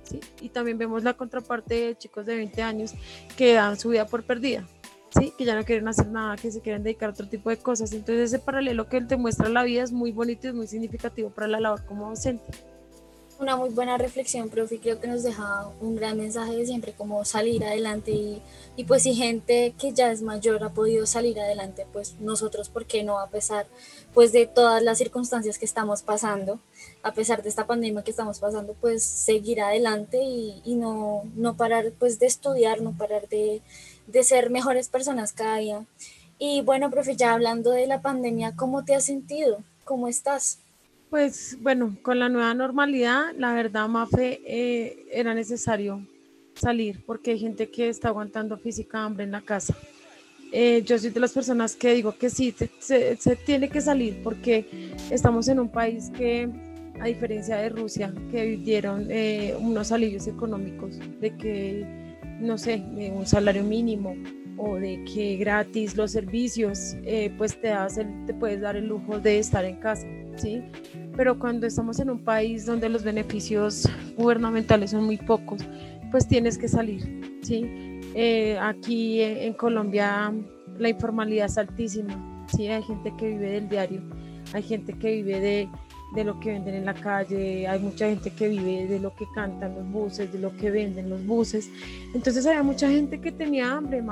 Y 0.41 0.49
también 0.49 0.79
vemos 0.79 1.03
la 1.03 1.15
contraparte 1.15 1.75
de 1.75 1.99
chicos 1.99 2.27
de 2.27 2.37
20 2.37 2.62
años 2.62 2.95
que 3.37 3.55
dan 3.55 3.79
su 3.79 3.91
vida 3.91 4.06
por 4.06 4.23
perdida, 4.23 4.65
¿sí? 5.11 5.33
Que 5.37 5.45
ya 5.45 5.55
no 5.55 5.65
quieren 5.65 5.89
hacer 5.89 6.09
nada, 6.09 6.37
que 6.37 6.50
se 6.50 6.61
quieren 6.61 6.83
dedicar 6.83 7.11
a 7.11 7.12
otro 7.12 7.29
tipo 7.29 7.50
de 7.50 7.59
cosas. 7.59 7.93
Entonces, 7.93 8.33
ese 8.33 8.39
paralelo 8.39 8.89
que 8.89 8.97
él 8.99 9.06
te 9.06 9.17
muestra 9.17 9.49
la 9.49 9.62
vida 9.65 9.83
es 9.83 9.93
muy 9.93 10.12
bonito 10.12 10.47
y 10.47 10.50
es 10.50 10.55
muy 10.55 10.67
significativo 10.67 11.31
para 11.31 11.49
la 11.49 11.61
labor 11.61 11.85
como 11.85 12.09
docente 12.09 12.45
una 13.38 13.56
muy 13.56 13.70
buena 13.70 13.96
reflexión, 13.99 14.49
profe, 14.49 14.81
creo 14.81 15.00
que 15.00 15.06
nos 15.06 15.23
deja 15.23 15.69
un 15.81 15.94
gran 15.94 16.17
mensaje 16.17 16.56
de 16.56 16.67
siempre 16.67 16.93
como 16.93 17.25
salir 17.25 17.64
adelante 17.64 18.11
y, 18.76 18.85
pues 18.85 19.05
si 19.05 19.14
gente 19.14 19.75
que 19.79 19.93
ya 19.93 20.11
es 20.11 20.23
mayor 20.23 20.62
ha 20.64 20.70
podido 20.70 21.06
salir 21.06 21.38
adelante, 21.38 21.87
pues 21.93 22.17
nosotros, 22.20 22.69
¿por 22.69 22.87
qué 22.87 23.02
no? 23.05 23.19
A 23.20 23.29
pesar 23.29 23.67
pues 24.12 24.32
de 24.32 24.46
todas 24.46 24.82
las 24.82 24.99
circunstancias 24.99 25.58
que 25.58 25.64
estamos 25.64 26.02
pasando, 26.02 26.58
a 27.02 27.12
pesar 27.12 27.43
de 27.43 27.49
esta 27.49 27.67
pandemia 27.67 28.02
que 28.02 28.11
estamos 28.11 28.40
pasando, 28.40 28.75
pues 28.81 29.05
seguir 29.05 29.61
adelante 29.61 30.20
y, 30.23 30.61
y 30.64 30.75
no, 30.75 31.23
no 31.37 31.56
parar 31.56 31.93
pues 31.99 32.19
de 32.19 32.26
estudiar, 32.26 32.81
no 32.81 32.96
parar 32.96 33.29
de, 33.29 33.62
de 34.06 34.25
ser 34.25 34.50
mejores 34.50 34.88
personas 34.88 35.32
cada 35.32 35.58
día. 35.58 35.87
Y 36.38 36.62
bueno, 36.62 36.90
profe, 36.90 37.17
ya 37.17 37.32
hablando 37.32 37.70
de 37.70 37.87
la 37.87 38.00
pandemia, 38.00 38.55
¿cómo 38.56 38.85
te 38.85 38.94
has 38.94 39.05
sentido? 39.05 39.58
¿Cómo 39.85 40.08
estás? 40.08 40.58
Pues 41.10 41.56
bueno, 41.62 41.96
con 42.02 42.19
la 42.19 42.28
nueva 42.28 42.52
normalidad, 42.52 43.32
la 43.38 43.55
verdad, 43.55 43.88
Mafe, 43.88 44.43
eh, 44.46 45.06
era 45.10 45.32
necesario 45.32 46.06
salir 46.54 47.02
porque 47.06 47.30
hay 47.30 47.38
gente 47.38 47.71
que 47.71 47.88
está 47.88 48.09
aguantando 48.09 48.59
física 48.59 49.04
hambre 49.04 49.25
en 49.25 49.30
la 49.30 49.40
casa. 49.40 49.75
Eh, 50.52 50.83
yo 50.85 50.99
soy 50.99 51.11
de 51.11 51.21
las 51.21 51.33
personas 51.33 51.76
que 51.76 51.94
digo 51.94 52.12
que 52.18 52.28
sí, 52.28 52.54
se, 52.78 53.16
tiene 53.47 53.71
que 53.71 53.80
salir 53.80 54.21
porque 54.23 54.92
estamos 55.11 55.49
en 55.49 55.61
un 55.61 55.71
país 55.71 56.11
que, 56.14 56.49
a 57.00 57.06
diferencia 57.06 57.56
de 57.56 57.71
Rusia, 57.71 58.12
que 58.30 58.56
dieron 58.59 59.06
eh, 59.11 59.56
unos 59.59 59.92
alivios 59.92 60.26
económicos, 60.26 60.99
de 61.21 61.35
que, 61.38 61.87
no 62.38 62.59
sé, 62.59 62.83
un 63.14 63.26
salario 63.26 63.64
mínimo 63.64 64.14
o 64.59 64.76
de 64.76 65.02
que 65.04 65.37
gratis 65.37 65.97
los 65.97 66.12
servicios, 66.12 66.97
pues 67.38 67.59
te, 67.61 67.68
das 67.68 67.99
te 68.26 68.35
puedes 68.35 68.61
dar 68.61 68.76
el 68.76 68.88
lujo 68.88 69.21
de 69.21 69.38
estar 69.38 69.64
en 69.64 69.76
casa. 69.76 70.06
¿Sí? 70.38 70.62
Pero 71.16 71.38
cuando 71.38 71.66
estamos 71.66 72.00
en 72.00 72.11
un 72.11 72.25
país 72.25 72.64
donde 72.66 72.88
los 72.88 73.04
beneficios 73.04 73.88
gubernamentales 74.16 74.92
son 74.92 75.04
muy 75.04 75.16
pocos, 75.18 75.62
pues 76.11 76.26
tienes 76.26 76.57
que 76.57 76.68
salir, 76.68 77.38
¿sí? 77.42 78.00
Eh, 78.14 78.59
aquí 78.61 79.21
en, 79.21 79.52
Colombia 79.54 80.33
la 80.78 80.88
informalidad 80.88 81.47
es 81.47 81.59
altísima, 81.59 82.47
¿sí? 82.49 82.68
Hay 82.68 82.83
gente 82.83 83.12
que 83.18 83.28
vive 83.28 83.50
del 83.50 83.68
diario, 83.68 84.02
hay 84.54 84.62
gente 84.62 84.92
que 84.95 85.16
vive 85.16 85.40
de, 85.40 85.68
de 86.14 86.25
lo 86.25 86.38
que 86.40 86.52
venden 86.52 86.75
en 86.75 86.87
la 86.87 86.95
calle, 86.95 87.66
hay 87.68 87.80
mucha 87.80 88.09
gente 88.09 88.30
que 88.30 88.49
vive 88.49 88.87
de 88.87 88.99
lo 88.99 89.14
que 89.14 89.26
cantan 89.35 89.75
los 89.75 89.90
buses, 89.90 90.33
de 90.33 90.38
lo 90.38 90.57
que 90.57 90.71
venden 90.71 91.11
los 91.11 91.25
buses. 91.26 91.68
Entonces 92.14 92.47
había 92.47 92.62
mucha 92.62 92.88
gente 92.88 93.21
que 93.21 93.33
tenía 93.33 93.73
hambre, 93.73 94.02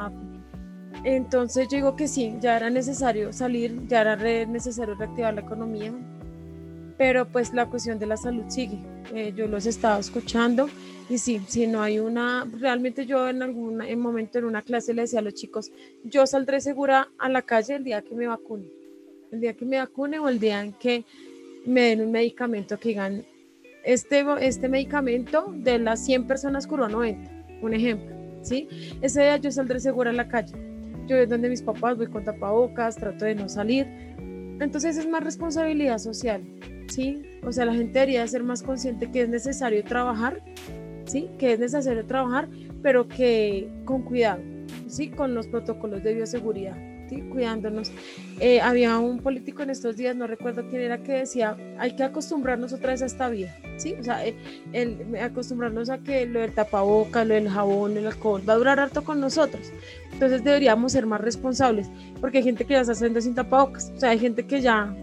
Entonces 1.05 1.69
yo 1.71 1.77
digo 1.77 1.97
que 1.97 2.09
sí, 2.09 2.37
ya 2.41 2.57
era 2.57 2.69
necesario 2.69 3.33
salir, 3.33 3.87
ya 3.87 4.03
era 4.03 4.17
necesario 4.47 4.95
reactivar 4.95 5.35
la 5.35 5.41
economía, 5.41 5.93
pero 6.99 7.27
pues 7.27 7.53
la 7.53 7.67
cuestión 7.67 7.99
de 7.99 8.07
la 8.07 8.17
salud 8.17 8.45
sigue. 8.49 8.79
Eh, 9.15 9.33
yo 9.37 9.47
los 9.47 9.67
estaba 9.67 9.99
escuchando 9.99 10.69
y 11.09 11.19
sí, 11.19 11.41
si 11.47 11.67
no 11.67 11.83
hay 11.83 11.99
una, 11.99 12.47
realmente 12.59 13.07
yo 13.07 13.29
en 13.29 13.43
algún 13.43 13.79
momento 13.99 14.39
en 14.39 14.45
una 14.45 14.63
clase 14.63 14.95
le 14.95 15.03
decía 15.03 15.21
a 15.21 15.23
los 15.23 15.35
chicos, 15.35 15.71
yo 16.05 16.27
saldré 16.27 16.61
segura 16.61 17.09
a 17.19 17.29
la 17.29 17.43
calle 17.43 17.77
el 17.77 17.85
día 17.85 18.03
que 18.03 18.15
me 18.15 18.27
vacune, 18.27 18.67
el 19.31 19.41
día 19.41 19.55
que 19.55 19.65
me 19.65 19.79
vacune 19.79 20.19
o 20.19 20.29
el 20.29 20.41
día 20.41 20.61
en 20.61 20.73
que 20.73 21.05
me 21.65 21.83
den 21.83 22.01
un 22.01 22.13
medicamento 22.13 22.79
que 22.79 22.91
digan, 22.91 23.25
este, 23.85 24.25
este 24.41 24.69
medicamento 24.69 25.53
de 25.55 25.79
las 25.79 26.05
100 26.05 26.27
personas 26.27 26.67
curó 26.67 26.89
90, 26.89 27.31
un 27.63 27.73
ejemplo, 27.75 28.17
¿sí? 28.43 28.69
Ese 29.01 29.23
día 29.23 29.37
yo 29.37 29.53
saldré 29.53 29.79
segura 29.79 30.11
a 30.11 30.15
la 30.15 30.29
calle. 30.29 30.55
Yo 31.07 31.17
es 31.17 31.29
donde 31.29 31.49
mis 31.49 31.63
papás 31.63 31.97
voy 31.97 32.09
con 32.09 32.25
tapabocas, 32.25 32.97
trato 32.97 33.25
de 33.25 33.37
no 33.37 33.49
salir. 33.49 33.87
Entonces 34.59 34.97
es 34.97 35.09
más 35.09 35.23
responsabilidad 35.23 35.99
social. 35.99 36.43
¿Sí? 36.89 37.23
O 37.43 37.53
sea, 37.53 37.65
la 37.65 37.75
gente 37.75 37.93
debería 37.93 38.27
ser 38.27 38.43
más 38.43 38.63
consciente 38.63 39.11
que 39.11 39.23
es 39.23 39.29
necesario 39.29 39.85
trabajar, 39.85 40.43
¿sí? 41.05 41.31
Que 41.39 41.53
es 41.53 41.59
necesario 41.59 42.05
trabajar, 42.07 42.49
pero 42.83 43.09
que 43.09 43.69
con 43.85 44.03
cuidado, 44.03 44.43
¿sí? 44.89 45.09
Con 45.09 45.35
los 45.35 45.47
protocolos 45.47 46.03
de 46.03 46.15
bioseguridad. 46.15 46.77
¿sí? 47.09 47.23
cuidándonos. 47.31 47.91
Eh, 48.41 48.61
había 48.61 48.99
un 48.99 49.19
político 49.21 49.63
en 49.63 49.71
estos 49.71 49.97
días, 49.97 50.17
no 50.17 50.27
recuerdo 50.27 50.69
quién 50.69 50.83
era, 50.83 50.99
que 50.99 51.13
decía, 51.13 51.57
hay 51.79 51.97
que 51.97 52.03
acostumbrarnos 52.03 52.73
otra 52.73 52.91
vez 52.91 53.03
a 53.03 53.07
esta 53.07 53.29
vida, 53.29 53.55
¿sí? 53.77 53.95
O 53.99 54.05
sea, 54.05 54.27
eh, 54.27 54.37
el, 54.73 55.17
acostumbrarnos 55.21 55.91
a 55.91 55.99
que 55.99 56.27
lo 56.27 56.41
del 56.41 56.53
tapaboca, 56.53 57.25
lo 57.25 57.35
del 57.35 57.49
jabón, 57.49 57.97
el 57.97 58.07
alcohol, 58.07 58.43
va 58.49 58.55
a 58.55 58.57
durar 58.57 58.81
harto 58.81 59.05
con 59.05 59.21
nosotros. 59.21 59.71
Entonces 60.13 60.45
deberíamos 60.45 60.93
ser 60.93 61.07
más 61.07 61.21
responsables, 61.21 61.89
porque 62.21 62.39
hay 62.39 62.45
gente 62.45 62.65
que 62.65 62.75
ya 62.75 62.81
está 62.81 62.93
haciendo 62.93 63.21
sin 63.21 63.35
tapabocas, 63.35 63.93
o 63.97 64.01
sea, 64.01 64.11
hay 64.11 64.19
gente 64.19 64.47
que 64.47 64.61
ya 64.61 64.95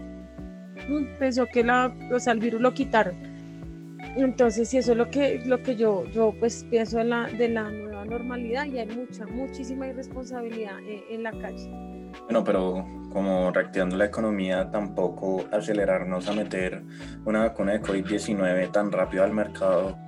pensó 1.18 1.46
que 1.46 1.64
la, 1.64 1.94
o 2.12 2.18
sea, 2.18 2.32
el 2.32 2.40
virus 2.40 2.60
lo 2.60 2.74
quitaron 2.74 3.34
entonces, 4.16 4.68
sí, 4.68 4.78
eso 4.78 4.92
es 4.92 4.98
lo 4.98 5.10
que, 5.10 5.42
lo 5.44 5.62
que 5.62 5.74
yo, 5.74 6.04
yo 6.12 6.32
pues 6.38 6.64
pienso 6.70 6.98
de 6.98 7.04
la, 7.04 7.26
de 7.26 7.48
la 7.48 7.70
nueva 7.70 8.04
normalidad 8.04 8.64
y 8.66 8.78
hay 8.78 8.86
mucha, 8.86 9.26
muchísima 9.26 9.88
irresponsabilidad 9.88 10.78
en, 11.10 11.22
la 11.22 11.32
calle. 11.32 11.68
Bueno, 12.24 12.44
pero 12.44 12.86
como 13.12 13.50
reactivando 13.50 13.96
la 13.96 14.04
economía, 14.04 14.70
tampoco 14.70 15.44
acelerarnos 15.50 16.28
a 16.28 16.32
meter 16.32 16.82
una 17.24 17.40
vacuna 17.40 17.72
de 17.72 17.82
COVID-19 17.82 18.70
tan 18.70 18.92
rápido 18.92 19.24
al 19.24 19.32
mercado, 19.32 19.98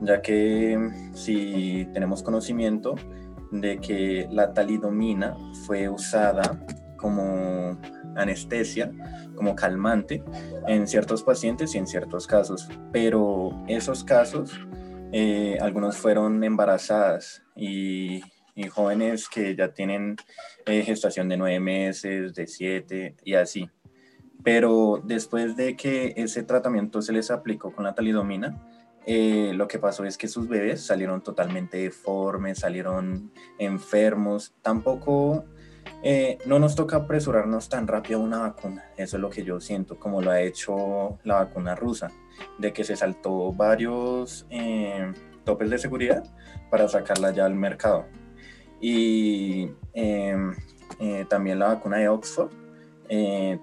ya 0.00 0.20
que 0.22 0.90
si 1.14 1.88
tenemos 1.92 2.22
conocimiento 2.22 2.96
de 3.52 3.78
que 3.78 4.26
la 4.30 4.52
talidomina 4.52 5.36
fue 5.66 5.88
usada 5.88 6.58
como 7.02 7.78
anestesia, 8.16 8.92
como 9.34 9.54
calmante 9.56 10.22
en 10.68 10.86
ciertos 10.86 11.22
pacientes 11.22 11.74
y 11.74 11.78
en 11.78 11.86
ciertos 11.86 12.26
casos, 12.26 12.68
pero 12.92 13.62
esos 13.66 14.04
casos, 14.04 14.58
eh, 15.12 15.58
algunos 15.60 15.98
fueron 15.98 16.42
embarazadas 16.44 17.42
y, 17.56 18.22
jóvenes 18.70 19.28
que 19.28 19.56
ya 19.56 19.72
tienen 19.72 20.16
eh, 20.66 20.82
gestación 20.82 21.28
de 21.28 21.36
nueve 21.36 21.58
meses, 21.58 22.34
de 22.34 22.46
siete 22.46 23.16
y 23.24 23.34
así. 23.34 23.68
Pero 24.44 25.02
después 25.04 25.56
de 25.56 25.74
que 25.74 26.12
ese 26.16 26.42
tratamiento 26.42 27.00
se 27.00 27.12
les 27.12 27.30
aplicó 27.30 27.72
con 27.72 27.84
la 27.84 27.94
talidomina, 27.94 28.62
eh, 29.06 29.52
lo 29.54 29.66
que 29.66 29.78
pasó 29.78 30.04
es 30.04 30.16
que 30.16 30.28
sus 30.28 30.48
bebés 30.48 30.84
salieron 30.84 31.22
totalmente 31.22 31.78
deformes, 31.78 32.60
salieron 32.60 33.32
enfermos. 33.58 34.54
Tampoco 34.62 35.44
eh, 36.02 36.38
no 36.46 36.58
nos 36.58 36.74
toca 36.74 36.96
apresurarnos 36.96 37.68
tan 37.68 37.86
rápido 37.86 38.20
a 38.20 38.22
una 38.22 38.38
vacuna, 38.38 38.90
eso 38.96 39.16
es 39.16 39.20
lo 39.20 39.30
que 39.30 39.44
yo 39.44 39.60
siento, 39.60 39.98
como 39.98 40.20
lo 40.20 40.30
ha 40.30 40.40
hecho 40.40 41.18
la 41.22 41.36
vacuna 41.36 41.76
rusa, 41.76 42.10
de 42.58 42.72
que 42.72 42.82
se 42.82 42.96
saltó 42.96 43.52
varios 43.52 44.46
eh, 44.50 45.12
topes 45.44 45.70
de 45.70 45.78
seguridad 45.78 46.24
para 46.70 46.88
sacarla 46.88 47.30
ya 47.30 47.46
al 47.46 47.54
mercado. 47.54 48.06
Y 48.80 49.70
em, 49.92 50.52
eh, 50.98 51.24
también 51.28 51.60
la 51.60 51.68
vacuna 51.68 51.98
de 51.98 52.08
Oxford 52.08 52.50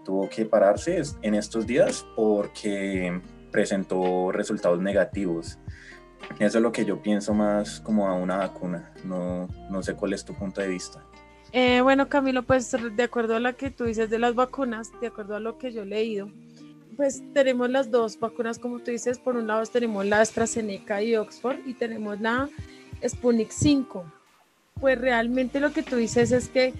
tuvo 0.05 0.29
que 0.29 0.46
pararse 0.46 1.01
en 1.24 1.34
estos 1.34 1.65
días 1.65 2.05
porque 2.15 3.19
presentó 3.51 4.31
resultados 4.31 4.79
negativos. 4.79 5.58
Eso 6.39 6.58
es 6.60 6.62
lo 6.62 6.72
que 6.72 6.86
yo 6.86 7.01
pienso 7.01 7.34
más 7.34 7.79
como 7.81 8.08
a 8.08 8.13
una 8.13 8.38
vacuna. 8.38 8.93
No, 9.03 9.48
no 9.72 9.81
sé 9.81 9.96
cuál 9.96 10.13
es 10.13 10.24
tu 10.24 10.36
punto 10.36 10.62
de 10.62 10.67
vista. 10.67 11.03
Eh, 11.51 11.82
bueno, 11.82 12.10
Camilo, 12.10 12.44
pues 12.44 12.72
de 12.72 13.03
acuerdo 13.03 13.36
a 13.36 13.39
lo 13.39 13.56
que 13.56 13.72
tú 13.72 13.86
dices 13.86 14.10
de 14.10 14.20
las 14.20 14.36
vacunas, 14.36 14.91
de 15.01 15.08
acuerdo 15.08 15.36
a 15.36 15.39
lo 15.39 15.58
que 15.58 15.72
yo 15.72 15.82
he 15.82 15.86
leído, 15.86 16.29
pues 16.96 17.24
tenemos 17.34 17.70
las 17.70 17.89
dos 17.89 18.20
vacunas, 18.20 18.60
como 18.60 18.79
tú 18.79 18.91
dices, 18.91 19.18
por 19.18 19.36
un 19.36 19.48
lado 19.48 19.65
tenemos 19.65 20.06
la 20.06 20.22
AstraZeneca 20.22 21.01
y 21.01 21.15
Oxford 21.15 21.58
y 21.65 21.74
tenemos 21.74 22.20
la 22.20 22.50
Sputnik 23.08 23.50
5. 23.51 24.06
Pues 24.79 25.00
realmente 25.00 25.60
lo 25.60 25.74
que 25.74 25.82
tú 25.82 25.96
dices 25.96 26.32
es 26.32 26.50
que 26.50 26.74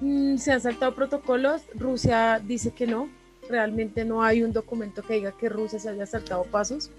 mm, 0.00 0.36
se 0.36 0.52
han 0.52 0.60
saltado 0.60 0.94
protocolos, 0.94 1.62
Rusia 1.74 2.40
dice 2.44 2.70
que 2.72 2.86
no, 2.86 3.08
realmente 3.48 4.04
no 4.04 4.22
hay 4.22 4.42
un 4.42 4.52
documento 4.52 5.02
que 5.02 5.14
diga 5.14 5.32
que 5.32 5.48
Rusia 5.48 5.78
se 5.78 5.88
haya 5.88 6.06
saltado 6.06 6.44
pasos. 6.44 6.90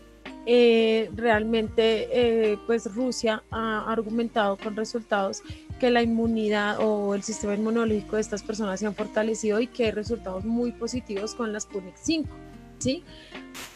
Eh, 0.47 1.09
realmente, 1.15 2.07
eh, 2.11 2.57
pues 2.67 2.93
Rusia 2.93 3.43
ha 3.49 3.91
argumentado 3.91 4.57
con 4.57 4.75
resultados 4.75 5.41
que 5.79 5.89
la 5.89 6.03
inmunidad 6.03 6.77
o 6.79 7.15
el 7.15 7.23
sistema 7.23 7.55
inmunológico 7.55 8.15
de 8.15 8.21
estas 8.21 8.43
personas 8.43 8.79
se 8.79 8.85
han 8.85 8.95
fortalecido 8.95 9.59
y 9.59 9.67
que 9.67 9.85
hay 9.85 9.91
resultados 9.91 10.45
muy 10.45 10.71
positivos 10.71 11.35
con 11.35 11.51
la 11.51 11.59
Sputnik 11.59 11.95
5, 11.95 12.29
¿sí? 12.77 13.03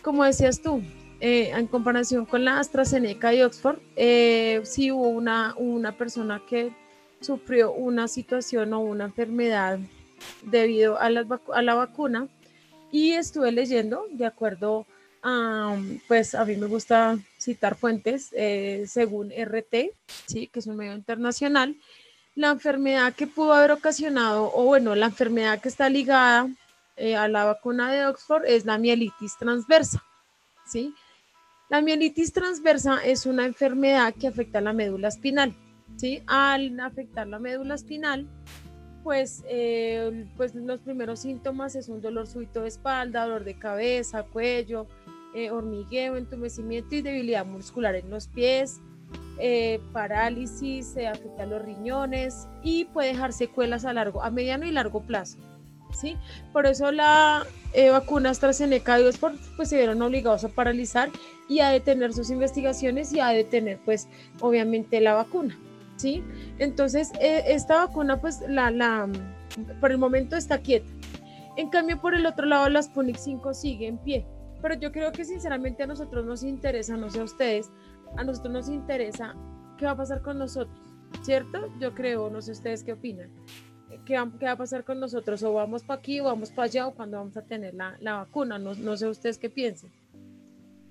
Como 0.02 0.24
decías 0.24 0.62
tú, 0.62 0.82
eh, 1.22 1.52
en 1.54 1.68
comparación 1.68 2.26
con 2.26 2.46
la 2.46 2.60
AstraZeneca 2.60 3.34
y 3.34 3.42
Oxford, 3.42 3.80
eh, 3.96 4.62
sí 4.64 4.92
hubo 4.92 5.10
una, 5.10 5.54
una 5.58 5.98
persona 5.98 6.42
que 6.48 6.72
sufrió 7.20 7.74
una 7.74 8.08
situación 8.08 8.74
o 8.74 8.80
una 8.80 9.06
enfermedad 9.06 9.80
debido 10.44 10.98
a 11.00 11.10
la, 11.10 11.26
a 11.54 11.62
la 11.62 11.74
vacuna 11.74 12.30
y 12.92 13.12
estuve 13.12 13.52
leyendo, 13.52 14.06
de 14.12 14.26
acuerdo 14.26 14.86
a, 14.86 14.99
pues 16.08 16.36
a 16.36 16.46
mí 16.46 16.56
me 16.56 16.68
gusta 16.68 17.18
citar 17.38 17.76
fuentes, 17.76 18.30
eh, 18.34 18.86
según 18.88 19.32
RT, 19.32 19.92
¿sí? 20.28 20.48
que 20.48 20.60
es 20.60 20.68
un 20.68 20.78
medio 20.78 20.94
internacional, 20.94 21.76
la 22.36 22.52
enfermedad 22.52 23.14
que 23.14 23.28
pudo 23.28 23.54
haber 23.54 23.72
ocasionado, 23.72 24.52
o 24.54 24.64
bueno, 24.64 24.96
la 24.96 25.08
enfermedad 25.08 25.60
que 25.60 25.70
está 25.70 25.90
ligada 25.90 26.50
eh, 26.96 27.16
a 27.16 27.28
la 27.28 27.46
vacuna 27.46 27.92
de 27.92 28.06
Oxford 28.06 28.46
es 28.46 28.66
la 28.66 28.78
mielitis 28.78 29.38
transversa, 29.38 30.04
¿sí? 30.66 30.94
La 31.70 31.82
mielitis 31.82 32.34
transversa 32.34 33.04
es 33.04 33.26
una 33.26 33.46
enfermedad 33.46 34.14
que 34.20 34.28
afecta 34.28 34.60
a 34.60 34.62
la 34.62 34.74
médula 34.74 35.10
espinal, 35.10 35.56
¿sí? 35.98 36.24
Al 36.28 36.80
afectar 36.80 37.28
la 37.28 37.40
médula 37.40 37.76
espinal, 37.76 38.28
pues, 39.04 39.44
eh, 39.48 40.26
pues 40.38 40.56
los 40.56 40.80
primeros 40.82 41.20
síntomas 41.20 41.76
es 41.76 41.90
un 41.90 42.02
dolor 42.02 42.28
súbito 42.28 42.62
de 42.62 42.68
espalda, 42.68 43.24
dolor 43.24 43.44
de 43.44 43.58
cabeza, 43.58 44.24
cuello, 44.24 44.88
eh, 45.34 45.52
hormigueo, 45.52 46.16
entumecimiento 46.16 46.96
y 46.96 47.02
debilidad 47.02 47.46
muscular 47.46 47.96
en 47.96 48.10
los 48.10 48.28
pies, 48.28 48.80
eh, 49.40 49.80
parálisis, 49.94 50.88
se 50.88 51.08
afecta 51.08 51.46
los 51.46 51.62
riñones 51.62 52.48
y 52.64 52.86
puede 52.86 53.10
dejar 53.10 53.34
secuelas 53.34 53.86
a 53.86 53.94
largo, 53.94 54.24
a 54.24 54.32
mediano 54.32 54.66
y 54.66 54.72
largo 54.72 55.02
plazo. 55.02 55.38
¿sí? 55.94 56.18
Por 56.54 56.66
eso 56.66 56.92
la 56.92 57.46
vacuna 57.92 58.32
AstraZeneca 58.32 59.00
y 59.00 59.06
Oxford 59.06 59.36
pues 59.56 59.70
se 59.70 59.78
vieron 59.78 60.02
obligados 60.02 60.44
a 60.44 60.50
paralizar 60.50 61.10
y 61.48 61.60
a 61.60 61.70
detener 61.70 62.14
sus 62.14 62.30
investigaciones 62.30 63.14
y 63.14 63.20
a 63.20 63.30
detener 63.30 63.80
pues 63.86 64.08
obviamente 64.40 65.02
la 65.02 65.14
vacuna. 65.14 65.58
Entonces 66.58 67.12
eh, 67.20 67.44
esta 67.48 67.86
vacuna 67.86 68.20
pues 68.22 68.42
la, 68.48 68.72
la, 68.72 69.08
por 69.80 69.92
el 69.92 69.98
momento 69.98 70.36
está 70.36 70.60
quieta. 70.60 70.90
En 71.58 71.70
cambio 71.70 72.00
por 72.00 72.14
el 72.14 72.26
otro 72.26 72.46
lado 72.46 72.70
la 72.70 72.82
Sputnik 72.82 73.18
5 73.18 73.54
sigue 73.54 73.88
en 73.88 73.98
pie. 73.98 74.26
Pero 74.62 74.76
yo 74.76 74.92
creo 74.92 75.12
que 75.12 75.24
sinceramente 75.26 75.84
a 75.84 75.88
nosotros 75.88 76.26
nos 76.26 76.44
interesa, 76.44 76.98
no 76.98 77.10
sé 77.10 77.22
a 77.22 77.24
ustedes, 77.24 77.72
a 78.18 78.24
nosotros 78.24 78.54
nos 78.54 78.70
interesa 78.70 79.36
qué 79.78 79.86
va 79.86 79.92
a 79.92 79.98
pasar 79.98 80.22
con 80.22 80.38
nosotros, 80.38 80.78
¿cierto? 81.22 81.70
Yo 81.80 81.94
creo, 81.94 82.30
no 82.30 82.42
sé 82.42 82.52
ustedes 82.52 82.84
qué 82.84 82.94
opinan. 82.94 83.30
¿Qué 84.06 84.18
va, 84.18 84.30
qué 84.40 84.46
va 84.46 84.52
a 84.52 84.58
pasar 84.58 84.84
con 84.84 85.00
nosotros? 85.00 85.42
O 85.44 85.54
vamos 85.54 85.84
para 85.84 86.00
aquí, 86.00 86.20
o 86.20 86.26
vamos 86.26 86.52
para 86.52 86.66
allá, 86.66 86.88
o 86.88 86.94
cuando 86.94 87.18
vamos 87.18 87.38
a 87.38 87.42
tener 87.42 87.74
la, 87.74 87.98
la 88.00 88.18
vacuna. 88.18 88.60
No, 88.60 88.76
no, 88.76 88.98
sé 88.98 89.08
ustedes 89.08 89.38
qué 89.38 89.50
piensen. 89.50 89.92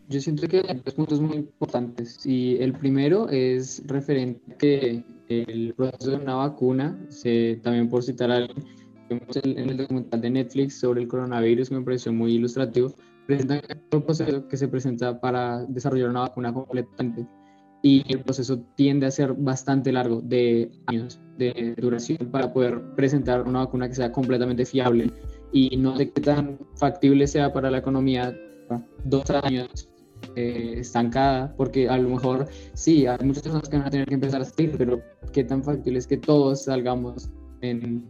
Yo 0.08 0.20
siento 0.20 0.48
que 0.48 0.64
hay 0.66 0.82
dos 0.84 0.94
puntos 0.94 1.20
muy 1.20 1.36
importantes. 1.36 2.24
Y 2.26 2.56
el 2.56 2.72
primero 2.72 3.28
es 3.28 3.82
referente 3.86 4.40
que 4.58 5.04
el 5.28 5.74
proceso 5.74 6.12
de 6.12 6.16
una 6.16 6.34
vacuna, 6.36 6.98
se, 7.08 7.60
también 7.62 7.88
por 7.88 8.02
citar 8.02 8.30
algo 8.30 8.54
en 9.10 9.70
el 9.70 9.76
documental 9.76 10.20
de 10.20 10.30
Netflix 10.30 10.80
sobre 10.80 11.02
el 11.02 11.08
coronavirus, 11.08 11.70
me 11.70 11.82
pareció 11.82 12.12
muy 12.12 12.34
ilustrativo 12.34 12.94
presenta 13.28 13.60
un 13.92 14.02
proceso 14.02 14.48
que 14.48 14.56
se 14.56 14.68
presenta 14.68 15.20
para 15.20 15.64
desarrollar 15.66 16.08
una 16.08 16.20
vacuna 16.20 16.52
completamente 16.52 17.26
y 17.82 18.02
el 18.10 18.20
proceso 18.22 18.58
tiende 18.74 19.06
a 19.06 19.10
ser 19.10 19.34
bastante 19.34 19.92
largo, 19.92 20.22
de 20.22 20.70
años 20.86 21.20
de 21.36 21.74
duración, 21.76 22.30
para 22.32 22.52
poder 22.52 22.80
presentar 22.96 23.42
una 23.42 23.60
vacuna 23.60 23.86
que 23.86 23.94
sea 23.94 24.10
completamente 24.10 24.64
fiable 24.64 25.12
y 25.52 25.76
no 25.76 25.96
sé 25.96 26.10
qué 26.10 26.22
tan 26.22 26.58
factible 26.76 27.26
sea 27.26 27.52
para 27.52 27.70
la 27.70 27.78
economía 27.78 28.34
dos 29.04 29.30
años 29.30 29.90
eh, 30.38 30.78
estancada, 30.78 31.52
porque 31.56 31.88
a 31.88 31.98
lo 31.98 32.10
mejor 32.10 32.46
sí, 32.74 33.06
hay 33.06 33.18
muchas 33.24 33.42
personas 33.42 33.68
que 33.68 33.76
van 33.76 33.86
a 33.86 33.90
tener 33.90 34.06
que 34.06 34.14
empezar 34.14 34.40
a 34.40 34.44
salir, 34.44 34.72
pero 34.78 35.02
qué 35.32 35.42
tan 35.42 35.64
factible 35.64 35.98
es 35.98 36.06
que 36.06 36.16
todos 36.16 36.64
salgamos 36.64 37.28
en 37.60 38.06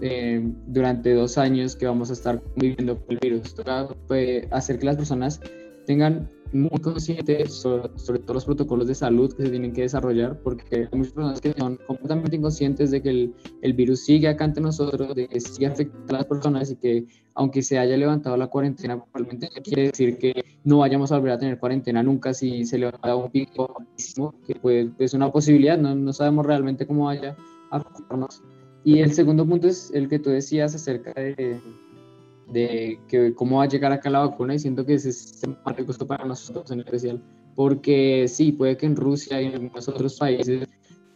eh, 0.00 0.40
durante 0.68 1.12
dos 1.12 1.36
años 1.36 1.76
que 1.76 1.84
vamos 1.84 2.08
a 2.08 2.14
estar 2.14 2.42
viviendo 2.56 2.98
con 2.98 3.12
el 3.12 3.18
virus. 3.18 3.54
Toca 3.54 3.88
pues, 4.08 4.46
hacer 4.50 4.78
que 4.78 4.86
las 4.86 4.96
personas 4.96 5.38
tengan 5.84 6.30
muy 6.52 6.80
conscientes 6.80 7.54
sobre, 7.54 7.90
sobre, 7.96 8.18
todos 8.20 8.34
los 8.34 8.44
protocolos 8.44 8.86
de 8.88 8.94
salud 8.94 9.32
que 9.32 9.44
se 9.44 9.50
tienen 9.50 9.72
que 9.72 9.82
desarrollar, 9.82 10.38
porque 10.42 10.88
hay 10.92 10.98
muchas 10.98 11.12
personas 11.12 11.40
que 11.40 11.52
son 11.52 11.78
completamente 11.86 12.36
inconscientes 12.36 12.90
de 12.90 13.02
que 13.02 13.10
el, 13.10 13.34
el 13.62 13.72
virus 13.72 14.00
sigue 14.00 14.28
acá 14.28 14.44
ante 14.44 14.60
nosotros, 14.60 15.14
de 15.14 15.28
que 15.28 15.40
sigue 15.40 15.66
afectando 15.66 16.14
a 16.14 16.18
las 16.18 16.26
personas 16.26 16.70
y 16.70 16.76
que 16.76 17.06
aunque 17.34 17.62
se 17.62 17.78
haya 17.78 17.96
levantado 17.96 18.36
la 18.36 18.48
cuarentena, 18.48 19.02
probablemente 19.02 19.48
quiere 19.62 19.84
decir 19.84 20.18
que 20.18 20.44
no 20.64 20.78
vayamos 20.78 21.12
a 21.12 21.16
volver 21.16 21.32
a 21.32 21.38
tener 21.38 21.58
cuarentena 21.58 22.02
nunca 22.02 22.34
si 22.34 22.64
se 22.64 22.78
levanta 22.78 23.14
un 23.16 23.30
pico 23.30 23.82
que 24.46 24.54
pues, 24.56 24.88
es 24.98 25.14
una 25.14 25.30
posibilidad, 25.30 25.78
no, 25.78 25.94
no 25.94 26.12
sabemos 26.12 26.44
realmente 26.46 26.86
cómo 26.86 27.06
vaya 27.06 27.36
a 27.70 27.76
afectarnos. 27.78 28.42
Y 28.84 29.00
el 29.00 29.12
segundo 29.12 29.46
punto 29.46 29.68
es 29.68 29.90
el 29.94 30.08
que 30.08 30.18
tú 30.18 30.30
decías 30.30 30.74
acerca 30.74 31.12
de, 31.12 31.60
de 32.52 33.00
que 33.08 33.34
cómo 33.34 33.58
va 33.58 33.64
a 33.64 33.68
llegar 33.68 33.92
acá 33.92 34.10
la 34.10 34.20
vacuna 34.20 34.54
y 34.54 34.58
siento 34.58 34.84
que 34.84 34.94
ese 34.94 35.10
es 35.10 35.40
de 35.40 35.86
costo 35.86 36.06
para 36.06 36.24
nosotros 36.24 36.70
en 36.70 36.80
especial, 36.80 37.22
porque 37.54 38.26
sí, 38.28 38.52
puede 38.52 38.76
que 38.76 38.86
en 38.86 38.96
Rusia 38.96 39.40
y 39.40 39.46
en 39.46 39.54
algunos 39.54 39.88
otros 39.88 40.18
países 40.18 40.68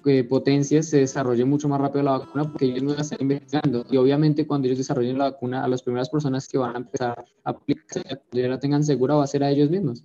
eh, 0.06 0.24
potencias 0.24 0.86
se 0.88 0.98
desarrolle 0.98 1.44
mucho 1.44 1.68
más 1.68 1.80
rápido 1.80 2.04
la 2.04 2.18
vacuna 2.18 2.44
porque 2.44 2.66
ellos 2.66 2.82
no 2.82 2.94
la 2.94 3.00
están 3.00 3.18
investigando 3.22 3.86
y 3.90 3.96
obviamente 3.96 4.46
cuando 4.46 4.66
ellos 4.66 4.78
desarrollen 4.78 5.16
la 5.16 5.30
vacuna 5.30 5.64
a 5.64 5.68
las 5.68 5.82
primeras 5.82 6.10
personas 6.10 6.46
que 6.46 6.58
van 6.58 6.74
a 6.74 6.78
empezar 6.78 7.24
a 7.44 7.50
aplicar, 7.50 8.02
cuando 8.02 8.20
ya 8.32 8.48
la 8.48 8.58
tengan 8.58 8.84
segura 8.84 9.14
va 9.14 9.24
a 9.24 9.26
ser 9.26 9.42
a 9.42 9.50
ellos 9.50 9.70
mismos. 9.70 10.04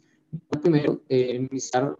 Primero, 0.61 1.01
eh, 1.09 1.47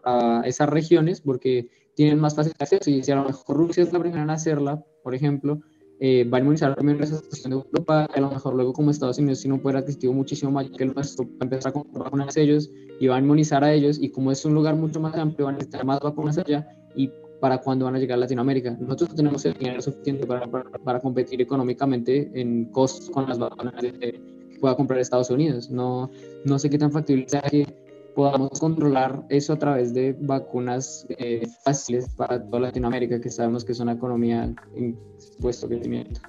a 0.04 0.42
esas 0.46 0.68
regiones 0.68 1.20
porque 1.20 1.68
tienen 1.94 2.20
más 2.20 2.34
fácil 2.34 2.54
acceso 2.58 2.90
y 2.90 3.02
si 3.02 3.12
a 3.12 3.16
lo 3.16 3.24
mejor 3.24 3.56
Rusia 3.56 3.82
es 3.82 3.92
la 3.92 3.98
primera 3.98 4.22
en 4.22 4.30
hacerla, 4.30 4.82
por 5.02 5.14
ejemplo, 5.14 5.60
eh, 6.02 6.24
va 6.24 6.38
a 6.38 6.40
inmunizar 6.40 6.74
primero 6.74 7.04
esa 7.04 7.18
situación 7.18 7.50
de 7.50 7.56
Europa, 7.58 8.06
a 8.06 8.20
lo 8.20 8.30
mejor 8.30 8.54
luego 8.54 8.72
como 8.72 8.90
Estados 8.90 9.18
Unidos 9.18 9.40
tiene 9.40 9.54
un 9.54 9.60
poder 9.60 9.76
adquisitivo 9.76 10.14
muchísimo 10.14 10.50
mayor 10.50 10.72
que 10.72 10.84
el 10.84 10.94
nuestro, 10.94 11.26
va 11.26 11.36
a 11.40 11.44
empezar 11.44 11.70
a 11.70 11.72
comprar 11.72 12.04
vacunas 12.04 12.34
a 12.34 12.40
ellos 12.40 12.70
y 12.98 13.06
va 13.06 13.16
a 13.16 13.18
inmunizar 13.18 13.62
a 13.62 13.72
ellos 13.72 13.98
y 14.00 14.10
como 14.10 14.32
es 14.32 14.42
un 14.46 14.54
lugar 14.54 14.76
mucho 14.76 14.98
más 14.98 15.14
amplio, 15.14 15.44
van 15.44 15.56
a 15.56 15.58
necesitar 15.58 15.84
más 15.84 16.00
vacunas 16.00 16.38
allá 16.38 16.66
y 16.96 17.10
para 17.40 17.58
cuándo 17.58 17.84
van 17.84 17.96
a 17.96 17.98
llegar 17.98 18.16
a 18.16 18.20
Latinoamérica. 18.20 18.76
Nosotros 18.80 19.14
tenemos 19.14 19.44
el 19.44 19.54
dinero 19.54 19.82
suficiente 19.82 20.26
para, 20.26 20.46
para, 20.46 21.00
competir 21.00 21.40
económicamente 21.42 22.30
en 22.34 22.66
costos 22.66 23.10
con 23.10 23.28
las 23.28 23.38
vacunas 23.38 23.74
que 23.80 24.20
pueda 24.58 24.76
comprar 24.76 25.00
Estados 25.00 25.30
Unidos. 25.30 25.70
No, 25.70 26.10
no 26.44 26.58
sé 26.58 26.70
qué 26.70 26.78
tan 26.78 26.92
factible 26.92 27.26
sea 27.28 27.42
que 27.42 27.66
podamos 28.14 28.58
controlar 28.58 29.24
eso 29.28 29.52
a 29.52 29.58
través 29.58 29.94
de 29.94 30.16
vacunas 30.18 31.06
eh, 31.10 31.46
fáciles 31.64 32.08
para 32.10 32.42
toda 32.42 32.60
Latinoamérica, 32.60 33.20
que 33.20 33.30
sabemos 33.30 33.64
que 33.64 33.72
es 33.72 33.80
una 33.80 33.92
economía 33.92 34.52
en 34.74 34.98
puesto 35.40 35.68
crecimiento. 35.68 36.20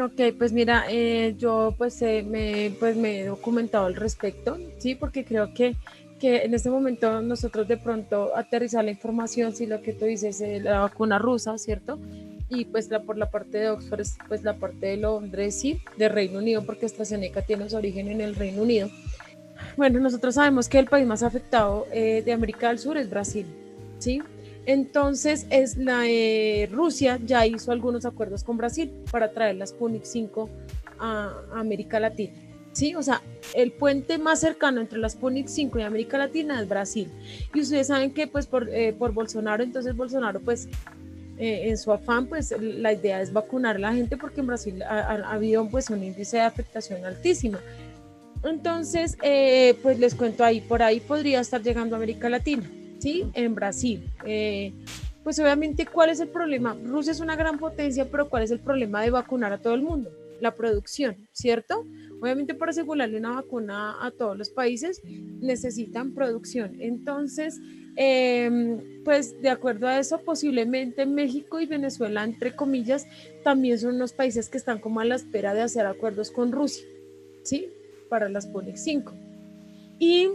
Ok, 0.00 0.36
pues 0.36 0.52
mira, 0.52 0.84
eh, 0.90 1.34
yo 1.38 1.74
pues, 1.78 2.02
eh, 2.02 2.22
me, 2.28 2.74
pues 2.78 2.96
me 2.96 3.20
he 3.20 3.26
documentado 3.26 3.86
al 3.86 3.94
respecto, 3.94 4.58
sí, 4.78 4.94
porque 4.94 5.24
creo 5.24 5.54
que, 5.54 5.76
que 6.20 6.42
en 6.42 6.52
este 6.52 6.68
momento 6.68 7.22
nosotros 7.22 7.66
de 7.66 7.78
pronto 7.78 8.36
aterrizar 8.36 8.84
la 8.84 8.90
información, 8.90 9.54
si 9.54 9.66
lo 9.66 9.80
que 9.80 9.94
tú 9.94 10.04
dices, 10.04 10.42
la 10.62 10.80
vacuna 10.80 11.18
rusa, 11.18 11.56
¿cierto? 11.56 11.98
Y 12.50 12.66
pues 12.66 12.90
la, 12.90 13.02
por 13.02 13.16
la 13.16 13.30
parte 13.30 13.58
de 13.58 13.70
Oxford, 13.70 14.06
pues 14.28 14.42
la 14.44 14.56
parte 14.56 14.86
de 14.86 14.96
Londres, 14.98 15.58
sí, 15.58 15.80
de 15.96 16.08
Reino 16.10 16.40
Unido, 16.40 16.64
porque 16.66 16.86
AstraZeneca 16.86 17.42
tiene 17.42 17.68
su 17.70 17.76
origen 17.76 18.08
en 18.08 18.20
el 18.20 18.34
Reino 18.34 18.62
Unido. 18.62 18.90
Bueno, 19.76 20.00
nosotros 20.00 20.36
sabemos 20.36 20.68
que 20.68 20.78
el 20.78 20.86
país 20.86 21.06
más 21.06 21.22
afectado 21.22 21.86
eh, 21.92 22.22
de 22.24 22.32
América 22.32 22.68
del 22.68 22.78
Sur 22.78 22.96
es 22.96 23.10
Brasil, 23.10 23.46
¿sí? 23.98 24.22
Entonces, 24.64 25.46
es 25.50 25.76
la, 25.76 26.06
eh, 26.06 26.68
Rusia 26.72 27.20
ya 27.24 27.46
hizo 27.46 27.72
algunos 27.72 28.06
acuerdos 28.06 28.42
con 28.42 28.56
Brasil 28.56 28.90
para 29.10 29.30
traer 29.32 29.56
las 29.56 29.70
Sputnik 29.70 30.04
5 30.04 30.48
a, 30.98 31.30
América 31.54 32.00
Latina, 32.00 32.32
¿sí? 32.72 32.94
O 32.94 33.02
sea, 33.02 33.20
el 33.54 33.72
puente 33.72 34.16
más 34.16 34.40
cercano 34.40 34.80
entre 34.80 34.98
las 34.98 35.12
Sputnik 35.12 35.46
5 35.46 35.78
y 35.78 35.82
América 35.82 36.16
Latina 36.16 36.60
es 36.60 36.68
Brasil. 36.68 37.10
Y 37.54 37.60
ustedes 37.60 37.88
saben 37.88 38.14
que, 38.14 38.26
pues, 38.26 38.46
por, 38.46 38.70
eh, 38.70 38.94
por 38.94 39.12
Bolsonaro, 39.12 39.62
entonces 39.62 39.94
Bolsonaro, 39.94 40.40
pues, 40.40 40.68
en 41.38 41.76
su 41.76 41.92
afán, 41.92 42.28
pues 42.28 42.54
la 42.58 42.94
idea 42.94 43.20
es 43.20 43.30
vacunar 43.30 43.76
a 43.76 43.78
la 43.78 43.92
gente 43.92 44.16
porque 44.16 44.40
en 44.40 44.46
Brasil 44.46 44.82
ha, 44.82 45.00
ha, 45.00 45.34
habido 45.34 45.68
pues 45.68 45.90
un 45.90 46.02
índice 46.02 46.38
de 46.38 46.44
afectación 46.44 47.04
altísima. 47.04 47.60
Entonces, 48.48 49.16
eh, 49.22 49.74
pues 49.82 49.98
les 49.98 50.14
cuento 50.14 50.44
ahí, 50.44 50.60
por 50.60 50.82
ahí 50.82 51.00
podría 51.00 51.40
estar 51.40 51.62
llegando 51.62 51.94
a 51.94 51.98
América 51.98 52.28
Latina, 52.28 52.70
¿sí? 52.98 53.24
En 53.34 53.54
Brasil. 53.54 54.02
Eh, 54.24 54.72
pues 55.24 55.38
obviamente, 55.40 55.86
¿cuál 55.86 56.10
es 56.10 56.20
el 56.20 56.28
problema? 56.28 56.76
Rusia 56.84 57.12
es 57.12 57.20
una 57.20 57.34
gran 57.34 57.58
potencia, 57.58 58.08
pero 58.08 58.28
¿cuál 58.28 58.44
es 58.44 58.50
el 58.52 58.60
problema 58.60 59.02
de 59.02 59.10
vacunar 59.10 59.52
a 59.52 59.58
todo 59.58 59.74
el 59.74 59.82
mundo? 59.82 60.10
La 60.40 60.54
producción, 60.54 61.16
¿cierto? 61.32 61.84
Obviamente 62.20 62.54
para 62.54 62.70
asegurarle 62.70 63.18
una 63.18 63.32
vacuna 63.32 63.96
a 64.00 64.10
todos 64.10 64.38
los 64.38 64.50
países 64.50 65.02
necesitan 65.04 66.14
producción. 66.14 66.76
Entonces, 66.80 67.60
em, 67.96 69.02
pues 69.04 69.40
de 69.42 69.50
acuerdo 69.50 69.88
a 69.88 69.98
eso, 69.98 70.18
posiblemente 70.18 71.06
México 71.06 71.60
y 71.60 71.66
Venezuela, 71.66 72.24
entre 72.24 72.54
comillas, 72.54 73.06
también 73.42 73.78
son 73.78 73.96
unos 73.96 74.12
países 74.12 74.48
que 74.48 74.58
están 74.58 74.78
como 74.78 75.00
a 75.00 75.04
la 75.04 75.16
espera 75.16 75.54
de 75.54 75.62
hacer 75.62 75.86
acuerdos 75.86 76.30
con 76.30 76.52
Rusia, 76.52 76.86
¿sí? 77.42 77.68
Para 78.08 78.28
las 78.28 78.44
Sputnik 78.44 78.76
5. 78.76 79.12
Y 79.98 80.28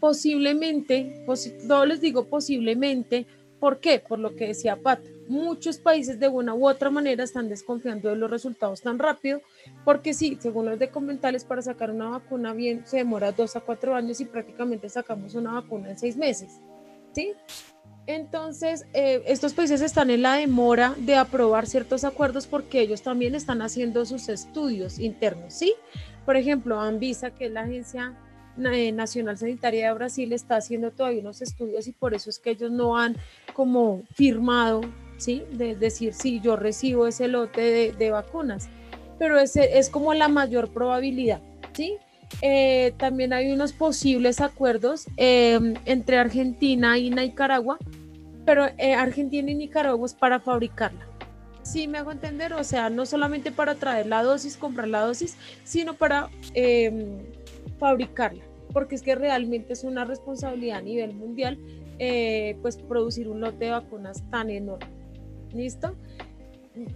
posiblemente, 0.00 1.24
no 1.64 1.84
les 1.84 2.00
digo 2.00 2.26
posiblemente, 2.26 3.26
¿por 3.58 3.80
qué? 3.80 3.98
Por 4.00 4.18
lo 4.18 4.36
que 4.36 4.48
decía 4.48 4.76
Pat, 4.76 5.00
muchos 5.28 5.78
países 5.78 6.18
de 6.18 6.28
una 6.28 6.54
u 6.54 6.68
otra 6.68 6.90
manera 6.90 7.24
están 7.24 7.48
desconfiando 7.48 8.08
de 8.08 8.16
los 8.16 8.30
resultados 8.30 8.80
tan 8.80 8.98
rápido, 8.98 9.40
porque 9.84 10.14
sí, 10.14 10.38
según 10.40 10.66
los 10.66 10.78
documentales, 10.78 11.44
para 11.44 11.62
sacar 11.62 11.90
una 11.90 12.10
vacuna 12.10 12.52
bien 12.52 12.86
se 12.86 12.98
demora 12.98 13.32
dos 13.32 13.56
a 13.56 13.60
cuatro 13.60 13.94
años 13.94 14.20
y 14.20 14.24
prácticamente 14.24 14.88
sacamos 14.88 15.34
una 15.34 15.52
vacuna 15.52 15.90
en 15.90 15.98
seis 15.98 16.16
meses. 16.16 16.60
¿Sí? 17.12 17.32
Entonces, 18.06 18.86
eh, 18.94 19.22
estos 19.26 19.52
países 19.52 19.82
están 19.82 20.08
en 20.08 20.22
la 20.22 20.36
demora 20.36 20.94
de 20.98 21.16
aprobar 21.16 21.66
ciertos 21.66 22.04
acuerdos 22.04 22.46
porque 22.46 22.80
ellos 22.80 23.02
también 23.02 23.34
están 23.34 23.60
haciendo 23.60 24.06
sus 24.06 24.30
estudios 24.30 24.98
internos, 24.98 25.52
¿sí? 25.52 25.74
Por 26.28 26.36
ejemplo, 26.36 26.78
Anvisa, 26.78 27.30
que 27.30 27.46
es 27.46 27.52
la 27.52 27.62
Agencia 27.62 28.12
eh, 28.70 28.92
Nacional 28.92 29.38
Sanitaria 29.38 29.88
de 29.88 29.94
Brasil, 29.94 30.34
está 30.34 30.56
haciendo 30.56 30.90
todavía 30.90 31.22
unos 31.22 31.40
estudios 31.40 31.86
y 31.86 31.92
por 31.92 32.12
eso 32.12 32.28
es 32.28 32.38
que 32.38 32.50
ellos 32.50 32.70
no 32.70 32.98
han 32.98 33.16
como 33.54 34.02
firmado, 34.12 34.82
¿sí? 35.16 35.44
De 35.52 35.74
decir, 35.74 36.12
sí, 36.12 36.38
yo 36.44 36.56
recibo 36.56 37.06
ese 37.06 37.28
lote 37.28 37.94
de, 37.96 38.10
vacunas, 38.10 38.68
pero 39.18 39.38
ese 39.38 39.78
es 39.78 39.88
como 39.88 40.12
la 40.12 40.28
mayor 40.28 40.70
probabilidad, 40.70 41.40
¿sí? 41.72 41.96
Eh, 42.42 42.92
también 42.98 43.32
hay 43.32 43.50
unos 43.50 43.72
posibles 43.72 44.42
acuerdos 44.42 45.06
em, 45.16 45.76
entre 45.86 46.18
Argentina 46.18 46.98
y 46.98 47.08
Nicaragua, 47.08 47.78
pero 48.44 48.66
eh, 48.76 48.92
Argentina 48.92 49.50
y 49.50 49.54
Nicaragua 49.54 50.04
es 50.04 50.12
para 50.12 50.40
fabricarla. 50.40 51.07
Sí, 51.68 51.86
me 51.86 51.98
hago 51.98 52.12
entender, 52.12 52.54
o 52.54 52.64
sea, 52.64 52.88
no 52.88 53.04
solamente 53.04 53.52
para 53.52 53.74
traer 53.74 54.06
la 54.06 54.22
dosis, 54.22 54.56
comprar 54.56 54.88
la 54.88 55.02
dosis, 55.02 55.36
sino 55.64 55.92
para 55.92 56.30
em, 56.54 57.18
fabricarla, 57.78 58.42
porque 58.72 58.94
es 58.94 59.02
que 59.02 59.14
realmente 59.14 59.74
es 59.74 59.84
una 59.84 60.06
responsabilidad 60.06 60.78
a 60.78 60.80
nivel 60.80 61.12
mundial, 61.12 61.58
eh, 61.98 62.56
pues 62.62 62.78
producir 62.78 63.28
un 63.28 63.42
lote 63.42 63.66
de 63.66 63.72
vacunas 63.72 64.22
tan 64.30 64.48
enorme. 64.48 64.86
¿Listo? 65.52 65.94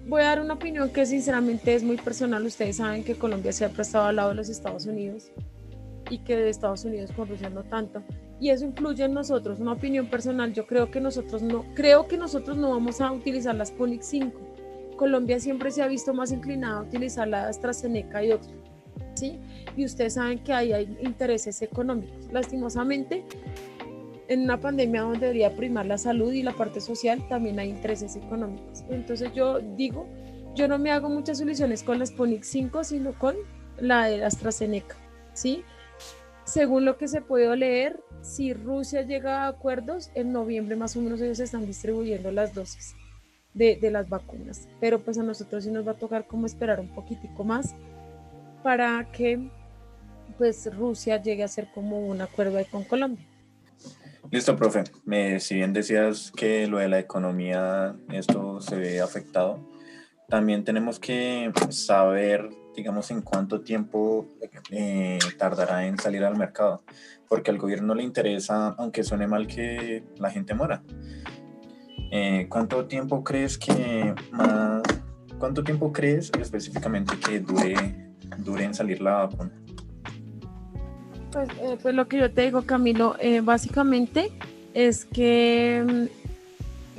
Voy 0.09 0.23
a 0.23 0.29
dar 0.29 0.41
una 0.41 0.55
opinión 0.55 0.89
que 0.89 1.05
sinceramente 1.05 1.75
es 1.75 1.83
muy 1.83 1.99
personal. 1.99 2.47
Ustedes 2.47 2.77
saben 2.77 3.05
que 3.05 3.15
Colombia 3.15 3.53
se 3.53 3.67
ha 3.67 3.69
prestado 3.69 4.07
al 4.07 4.17
lado 4.17 4.31
de 4.31 4.37
los 4.37 4.49
Estados 4.49 4.87
Unidos 4.87 5.33
y 6.09 6.19
que 6.19 6.35
de 6.35 6.49
Estados 6.49 6.87
Unidos 6.87 7.11
con 7.13 7.29
Rusia 7.29 7.51
no 7.51 7.63
tanto. 7.65 8.03
Y 8.41 8.49
eso 8.49 8.65
influye 8.65 9.05
en 9.05 9.13
nosotros. 9.13 9.61
Una 9.61 9.73
opinión 9.73 10.07
personal, 10.07 10.55
yo 10.55 10.67
creo 10.67 10.91
que 10.91 11.01
nosotros 11.01 11.43
no, 11.43 11.67
creo 11.75 12.09
que 12.09 12.17
nosotros 12.17 12.57
no 12.57 12.71
vamos 12.71 13.03
a 13.03 13.13
utilizar 13.13 13.55
las 13.55 13.69
Sputnik 13.69 14.01
5 14.01 14.52
Colombia 15.03 15.41
siempre 15.41 15.73
se 15.73 15.83
ha 15.83 15.89
visto 15.89 16.15
más 16.15 16.31
inclinada 16.31 16.79
a 16.79 16.83
utilizar 16.83 17.27
la 17.27 17.49
AstraZeneca 17.49 18.23
y 18.23 18.31
Oxford, 18.31 18.55
¿sí? 19.15 19.41
Y 19.77 19.85
ustedes 19.85 20.15
saben 20.15 20.39
que 20.45 20.53
ahí 20.53 20.73
hay 20.73 20.97
intereses 21.01 21.61
económicos. 21.61 22.29
Lastimosamente, 22.31 23.25
en 24.29 24.43
una 24.43 24.61
pandemia 24.61 25.01
donde 25.01 25.19
debería 25.19 25.57
primar 25.57 25.87
la 25.87 25.99
salud 25.99 26.33
y 26.33 26.45
la 26.45 26.53
parte 26.53 26.81
social, 26.81 27.27
también 27.29 27.59
hay 27.59 27.71
intereses 27.71 28.15
económicos. 28.15 28.85
Entonces 28.91 29.33
yo 29.35 29.59
digo, 29.59 30.07
yo 30.55 30.69
no 30.69 30.79
me 30.79 30.93
hago 30.93 31.09
muchas 31.09 31.39
soluciones 31.39 31.83
con 31.83 31.99
la 31.99 32.07
Sputnik 32.07 32.45
5, 32.45 32.85
sino 32.85 33.19
con 33.19 33.35
la 33.81 34.05
de 34.07 34.25
AstraZeneca, 34.25 34.95
¿sí? 35.33 35.65
Según 36.45 36.85
lo 36.85 36.97
que 36.97 37.09
se 37.09 37.23
puede 37.23 37.57
leer, 37.57 37.99
si 38.21 38.53
Rusia 38.53 39.03
llega 39.03 39.47
a 39.47 39.49
acuerdos, 39.49 40.13
en 40.15 40.33
noviembre 40.33 40.77
más 40.77 40.97
o 40.97 41.01
menos 41.01 41.21
ellos 41.21 41.41
están 41.41 41.67
distribuyendo 41.67 42.31
las 42.31 42.55
dosis 42.55 42.95
de, 43.55 43.91
las 43.91 44.09
vacunas. 44.09 44.69
Pero 44.81 45.01
pues 45.01 45.19
a 45.19 45.23
nosotros 45.23 45.65
sí 45.65 45.71
nos 45.71 45.87
va 45.87 45.93
a 45.93 45.97
tocar 45.97 46.27
como 46.27 46.47
esperar 46.47 46.81
un 46.81 46.89
poquitico 46.89 47.45
más 47.45 47.75
para 48.63 49.11
que 49.13 49.51
pues 50.39 50.75
Rusia 50.75 51.21
llegue 51.21 51.45
a 51.45 51.49
ser 51.49 51.69
como 51.75 52.01
un 52.01 52.21
acuerdo 52.21 52.59
ahí 52.59 52.65
con 52.65 52.85
Colombia. 52.85 53.27
Listo, 54.31 54.57
profe. 54.57 54.85
Me, 55.05 55.41
si 55.41 55.57
bien 55.57 55.73
decías 55.73 56.33
que 56.35 56.67
lo 56.67 56.79
de 56.79 56.89
la 56.89 56.99
economía, 56.99 57.95
esto 58.11 58.61
se 58.61 58.77
ve 58.77 59.01
afectado, 59.01 59.69
también 60.33 60.65
tenemos 60.65 60.99
que 60.99 61.53
saber, 61.69 62.49
digamos, 62.75 63.11
en 63.11 63.21
cuánto 63.21 63.61
tiempo 63.61 64.27
eh, 64.71 65.19
tardará 65.37 65.87
en 65.87 65.99
salir 65.99 66.25
al 66.25 66.39
mercado, 66.39 66.83
porque 67.29 67.51
al 67.51 67.59
gobierno 67.59 67.95
le 67.95 68.03
interesa, 68.03 68.69
aunque 68.79 69.05
suene 69.05 69.27
mal, 69.27 69.47
que 69.47 70.03
la 70.17 70.31
gente 70.31 70.55
muera. 70.55 70.83
Eh, 72.15 72.47
¿Cuánto 72.51 72.85
tiempo 72.85 73.25
crees 73.25 73.57
que 73.57 74.15
más, 74.33 74.83
cuánto 75.39 75.65
tiempo 75.65 75.91
crees 75.91 76.31
específicamente 76.39 77.15
que 77.19 77.41
dure, 77.41 77.75
dure 78.45 78.65
en 78.65 78.75
salir 78.75 79.01
la 79.01 79.25
vacuna? 79.27 79.51
Pues, 81.33 81.49
eh, 81.63 81.79
pues 81.81 81.95
lo 81.95 82.07
que 82.09 82.19
yo 82.19 82.31
te 82.31 82.43
digo, 82.43 82.63
Camilo, 82.63 83.17
eh, 83.19 83.41
básicamente 83.41 84.31
es 84.75 85.07
que 85.07 86.11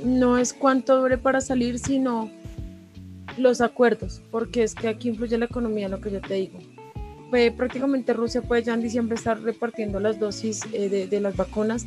mm, 0.02 0.18
no 0.18 0.36
es 0.36 0.52
cuánto 0.52 1.00
dure 1.00 1.16
para 1.16 1.40
salir, 1.40 1.78
sino 1.78 2.28
los 3.38 3.60
acuerdos, 3.60 4.20
porque 4.32 4.64
es 4.64 4.74
que 4.74 4.88
aquí 4.88 5.10
influye 5.10 5.38
la 5.38 5.44
economía, 5.44 5.88
lo 5.88 6.00
que 6.00 6.10
yo 6.10 6.20
te 6.20 6.34
digo. 6.34 6.58
prácticamente 7.56 8.12
Rusia 8.12 8.42
puede 8.42 8.64
ya 8.64 8.74
en 8.74 8.82
diciembre 8.82 9.14
estar 9.14 9.40
repartiendo 9.40 10.00
las 10.00 10.18
dosis 10.18 10.62
eh, 10.72 10.88
de, 10.88 11.06
de, 11.06 11.20
las 11.20 11.36
vacunas, 11.36 11.86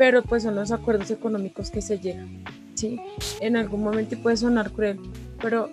pero 0.00 0.22
pues 0.22 0.44
son 0.44 0.54
los 0.54 0.72
acuerdos 0.72 1.10
económicos 1.10 1.70
que 1.70 1.82
se 1.82 1.98
llegan, 1.98 2.42
¿sí? 2.72 2.98
En 3.38 3.54
algún 3.54 3.82
momento 3.82 4.16
puede 4.22 4.38
sonar 4.38 4.72
cruel, 4.72 4.98
pero 5.42 5.68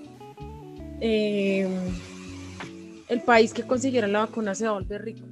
eh, 1.00 1.66
el 3.08 3.22
país 3.22 3.54
que 3.54 3.64
consiguiera 3.64 4.06
la 4.06 4.20
vacuna 4.20 4.54
se 4.54 4.66
va 4.66 4.72
a 4.72 4.74
volver 4.74 5.06
rico. 5.06 5.26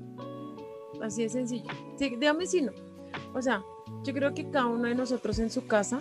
Así 1.01 1.23
de 1.23 1.29
sencillo. 1.29 1.65
Sí, 1.99 2.17
si 2.45 2.61
no. 2.61 2.71
O 3.33 3.41
sea, 3.41 3.61
yo 4.05 4.13
creo 4.13 4.33
que 4.33 4.49
cada 4.49 4.67
uno 4.67 4.87
de 4.87 4.95
nosotros 4.95 5.39
en 5.39 5.49
su 5.51 5.67
casa 5.67 5.99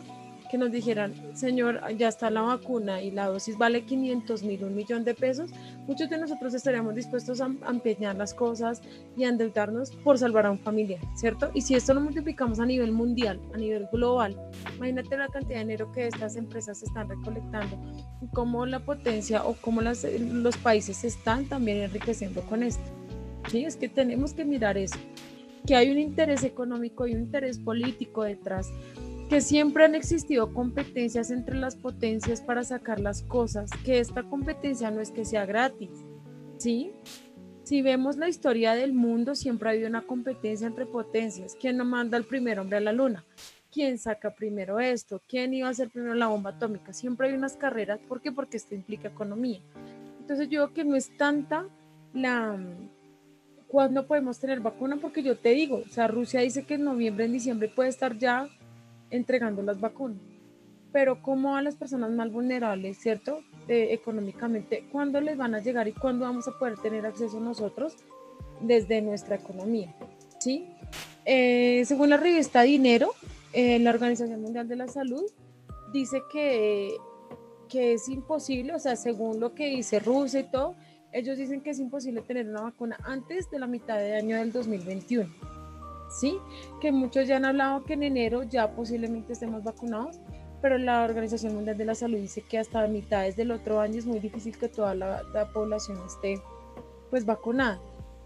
que 0.51 0.59
nos 0.59 0.71
dijeran, 0.71 1.15
señor, 1.35 1.81
ya 1.97 2.09
está 2.09 2.31
la 2.31 2.43
vacuna 2.43 3.03
y 3.03 3.11
la 3.11 3.29
dosis 3.29 3.57
vale 3.59 3.85
500 3.85 4.43
mil, 4.43 4.65
un 4.65 4.75
millón 4.75 5.05
de 5.05 5.15
pesos, 5.15 5.51
muchos 5.87 6.09
de 6.11 6.19
nosotros 6.19 6.55
estaríamos 6.55 6.95
dispuestos 6.95 7.41
a 7.41 7.47
empeñar 7.47 8.17
las 8.17 8.35
cosas 8.35 8.83
y 9.17 9.25
a 9.25 9.29
endeudarnos 9.29 9.91
por 9.91 10.19
salvar 10.19 10.47
a 10.47 10.51
un 10.51 10.59
familiar, 10.59 11.01
¿cierto? 11.15 11.51
Y 11.55 11.63
si 11.63 11.75
esto 11.75 11.95
lo 11.95 12.01
multiplicamos 12.01 12.61
a 12.61 12.67
nivel 12.67 12.93
mundial, 12.93 13.41
a 13.55 13.57
nivel 13.57 13.89
global, 13.93 14.37
imagínate 14.77 15.17
la 15.17 15.29
cantidad 15.29 15.59
de 15.59 15.65
dinero 15.65 15.93
que 15.93 16.07
estas 16.07 16.37
empresas 16.37 16.83
están 16.83 17.09
recolectando, 17.09 17.79
cómo 18.33 18.67
la 18.67 18.81
potencia 18.81 19.45
o 19.45 19.55
cómo 19.55 19.81
las, 19.81 20.05
los 20.05 20.57
países 20.57 21.05
están 21.05 21.47
también 21.47 21.79
enriqueciendo 21.79 22.43
con 22.43 22.63
esto. 22.63 22.85
Sí, 23.51 23.65
es 23.65 23.77
que 23.77 23.89
tenemos 23.89 24.33
que 24.33 24.45
mirar 24.45 24.79
eso, 24.79 24.99
que 25.67 25.77
hay 25.77 25.91
un 25.91 25.99
interés 25.99 26.45
económico 26.45 27.07
y 27.07 27.15
un 27.15 27.23
interés 27.23 27.59
político 27.59 28.23
detrás 28.23 28.71
que 29.29 29.41
siempre 29.41 29.85
han 29.85 29.95
existido 29.95 30.53
competencias 30.53 31.31
entre 31.31 31.57
las 31.57 31.77
potencias 31.77 32.41
para 32.41 32.65
sacar 32.65 33.01
las 33.01 33.23
cosas, 33.23 33.71
que 33.85 33.99
esta 33.99 34.23
competencia 34.25 34.91
no 34.91 35.01
es 35.01 35.11
que 35.11 35.25
sea 35.25 35.47
gratis, 35.47 35.91
¿sí? 36.59 36.93
Si 37.65 37.81
vemos 37.81 38.19
la 38.19 38.29
historia 38.29 38.75
del 38.75 38.93
mundo, 38.93 39.35
siempre 39.35 39.69
ha 39.69 39.73
habido 39.73 39.89
una 39.89 40.07
competencia 40.07 40.67
entre 40.67 40.85
potencias. 40.85 41.57
¿Quién 41.59 41.79
no 41.79 41.87
manda 41.87 42.19
el 42.19 42.25
primer 42.25 42.59
hombre 42.59 42.77
a 42.77 42.81
la 42.81 42.93
luna? 42.93 43.25
¿Quién 43.73 43.97
saca 43.97 44.35
primero 44.35 44.79
esto? 44.79 45.21
¿Quién 45.27 45.55
iba 45.55 45.69
a 45.69 45.71
hacer 45.71 45.89
primero 45.89 46.15
la 46.15 46.27
bomba 46.27 46.51
atómica? 46.51 46.93
Siempre 46.93 47.29
hay 47.29 47.35
unas 47.35 47.57
carreras. 47.57 48.01
¿Por 48.07 48.21
qué? 48.21 48.31
Porque 48.31 48.59
esto 48.59 48.75
implica 48.75 49.09
economía. 49.09 49.61
Entonces 50.21 50.51
yo 50.51 50.65
creo 50.65 50.75
que 50.75 50.85
no 50.85 50.95
es 50.95 51.17
tanta 51.17 51.67
la... 52.13 52.59
¿Cuándo 53.67 54.07
podemos 54.07 54.39
tener 54.39 54.61
vacuna? 54.61 54.99
Porque 55.01 55.23
yo 55.23 55.37
te 55.39 55.49
digo, 55.49 55.83
o 55.85 55.89
sea, 55.89 56.07
Rusia 56.07 56.41
dice 56.41 56.65
que 56.65 56.75
en 56.75 56.85
noviembre, 56.85 57.25
en 57.25 57.33
diciembre 57.33 57.69
puede 57.75 57.89
estar 57.89 58.17
ya 58.19 58.49
entregando 59.15 59.63
las 59.63 59.81
vacunas. 59.81 60.19
Pero 60.93 61.23
como 61.23 61.57
a 61.57 61.63
las 61.63 61.77
personas 61.77 62.11
más 62.11 62.31
vulnerables, 62.31 62.99
¿cierto? 62.99 63.41
Eh, 63.69 63.89
económicamente, 63.91 64.87
¿cuándo 64.93 65.21
les 65.21 65.37
van 65.37 65.55
a 65.55 65.61
llegar 65.61 65.89
y 65.89 65.93
cuándo 65.93 66.25
vamos 66.25 66.47
a 66.49 66.59
poder 66.59 66.79
tener 66.79 67.05
acceso 67.07 67.41
nosotros 67.41 67.97
desde 68.61 69.03
nuestra 69.03 69.37
economía? 69.37 69.95
¿Sí? 70.39 70.69
Eh, 71.25 71.83
según 71.87 72.11
la 72.11 72.17
revista 72.17 72.63
Dinero, 72.63 73.11
eh, 73.53 73.79
la 73.79 73.91
Organización 73.91 74.41
Mundial 74.43 74.69
de 74.69 74.77
la 74.77 74.89
Salud 74.89 75.25
dice 75.93 76.23
que, 76.31 76.97
que 77.69 77.95
es 77.95 78.09
imposible, 78.09 78.75
o 78.75 78.79
sea, 78.79 78.97
según 78.97 79.41
lo 79.41 79.55
que 79.55 79.69
dice 79.69 80.01
Rusia 80.01 80.41
y 80.41 80.51
todo, 80.51 80.75
ellos 81.13 81.39
dicen 81.39 81.61
que 81.61 81.71
es 81.71 81.79
imposible 81.79 82.21
tener 82.23 82.49
una 82.49 82.63
vacuna 82.63 82.99
antes 83.05 83.51
de 83.51 83.59
la 83.59 83.67
mitad 83.67 83.97
de 83.97 84.17
año 84.17 84.37
del 84.37 84.53
2021. 84.53 85.54
¿Sí? 86.11 86.39
Que 86.81 86.93
muchos 86.93 87.27
ya 87.27 87.37
han 87.37 87.45
hablado 87.45 87.85
que 87.85 87.95
en 87.95 88.03
enero 88.03 88.43
ya 88.43 88.75
posiblemente 88.75 89.33
estemos 89.33 89.63
vacunados, 89.65 90.21
pero 90.61 90.79
la 90.79 91.05
Organización 91.05 91.55
Mundial 91.55 91.77
de 91.77 91.85
la 91.85 91.95
Salud 91.95 92.19
dice 92.19 92.43
que 92.43 92.59
hasta 92.59 92.87
mitades 92.87 93.37
del 93.37 93.51
otro 93.51 93.81
año 93.81 93.99
es 93.99 94.07
muy 94.07 94.19
difícil 94.19 94.57
que 94.57 94.69
toda 94.69 94.95
la, 94.95 95.23
población 95.53 95.99
esté 96.07 96.41
pues 97.11 97.27
vacunada. 97.27 97.81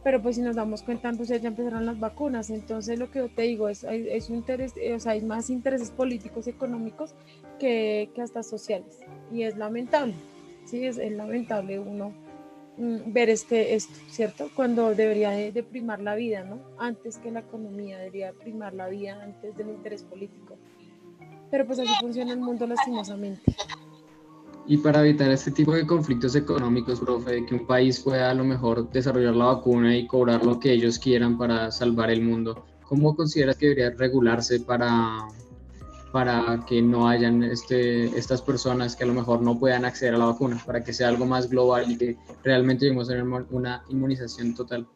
Pero 0.05 0.23
pues 0.23 0.37
si 0.37 0.43
nos 0.43 0.55
damos 0.55 0.83
cuenta, 0.83 1.13
pues 1.13 1.29
ya 1.29 1.37
empezaron 1.37 1.85
las 1.85 1.99
vacunas. 1.99 2.51
Entonces 2.51 2.99
lo 2.99 3.11
que 3.11 3.19
yo 3.19 3.29
te 3.29 3.43
digo 3.43 3.69
es, 3.69 3.85
es 3.85 4.31
un 4.31 4.37
interés, 4.37 4.75
eh, 4.77 4.95
o 4.95 5.01
sea, 5.01 5.13
hay 5.13 5.23
más 5.23 5.51
intereses 5.51 5.91
políticos 5.91 6.47
y 6.47 6.51
económicos 6.51 7.15
que, 7.59 8.11
que 8.15 8.23
hasta 8.23 8.45
sociales. 8.45 9.01
Y 9.33 9.43
es 9.43 9.57
lamentable, 9.57 10.15
sí, 10.65 10.87
es, 10.87 10.97
es 10.99 11.13
lamentable 11.13 11.81
uno 11.81 12.15
ver 12.79 13.29
este, 13.29 13.75
esto, 13.75 13.95
¿cierto? 14.09 14.51
Cuando 14.55 14.95
debería 14.95 15.31
de, 15.31 15.63
primar 15.63 16.01
la 16.01 16.15
vida, 16.15 16.45
¿no? 16.45 16.61
Antes 16.79 17.19
que 17.19 17.31
la 17.31 17.41
economía, 17.41 17.99
debería 17.99 18.33
primar 18.33 18.75
la 18.75 18.89
vida 18.89 19.21
antes 19.23 19.57
del 19.57 19.71
interés 19.71 20.05
político. 20.05 20.57
Pero 21.51 21.67
pues 21.67 21.79
así 21.79 21.93
funciona 22.01 22.33
el 22.33 22.41
mundo 22.41 22.67
lastimosamente. 22.67 23.43
Y 24.67 24.77
para 24.77 25.01
evitar 25.01 25.31
este 25.31 25.51
tipo 25.51 25.73
de 25.73 25.87
conflictos 25.87 26.37
económicos, 26.37 27.01
profe, 27.01 27.45
que 27.47 27.55
un 27.55 27.67
país 27.67 28.01
pueda 28.01 28.31
a 28.31 28.35
lo 28.35 28.45
mejor 28.45 28.91
desarrollar 28.91 29.35
la 29.35 29.47
vacuna 29.47 29.97
y 29.97 30.07
cobrar 30.07 30.45
lo 30.45 30.61
que 30.61 30.73
ellos 30.73 30.99
quieran 30.99 31.39
para 31.39 31.71
salvar 31.71 32.11
el 32.11 32.23
mundo, 32.23 32.67
¿cómo 32.85 33.17
consideras 33.17 33.57
que 33.57 33.69
debería 33.69 33.91
regularse 33.97 34.61
para, 34.61 35.27
para 36.13 36.65
que 36.67 36.81
no 36.81 37.09
hayan 37.09 37.43
este, 37.43 38.07
estas 38.19 38.41
personas 38.41 38.97
que 38.97 39.05
a 39.05 39.07
lo 39.07 39.15
mejor 39.15 39.43
no 39.43 39.59
puedan 39.59 39.85
acceder 39.85 40.15
a 40.15 40.19
la 40.19 40.27
vacuna, 40.27 40.61
para 40.65 40.83
que 40.83 40.93
sea 40.93 41.09
algo 41.09 41.27
más 41.27 41.51
global 41.51 41.91
y 41.91 41.97
que 41.97 42.17
realmente 42.43 42.85
lleguemos 42.85 43.09
a 43.09 43.13
tener 43.13 43.25
una 43.51 43.85
inmunización 43.89 44.55
total? 44.55 44.87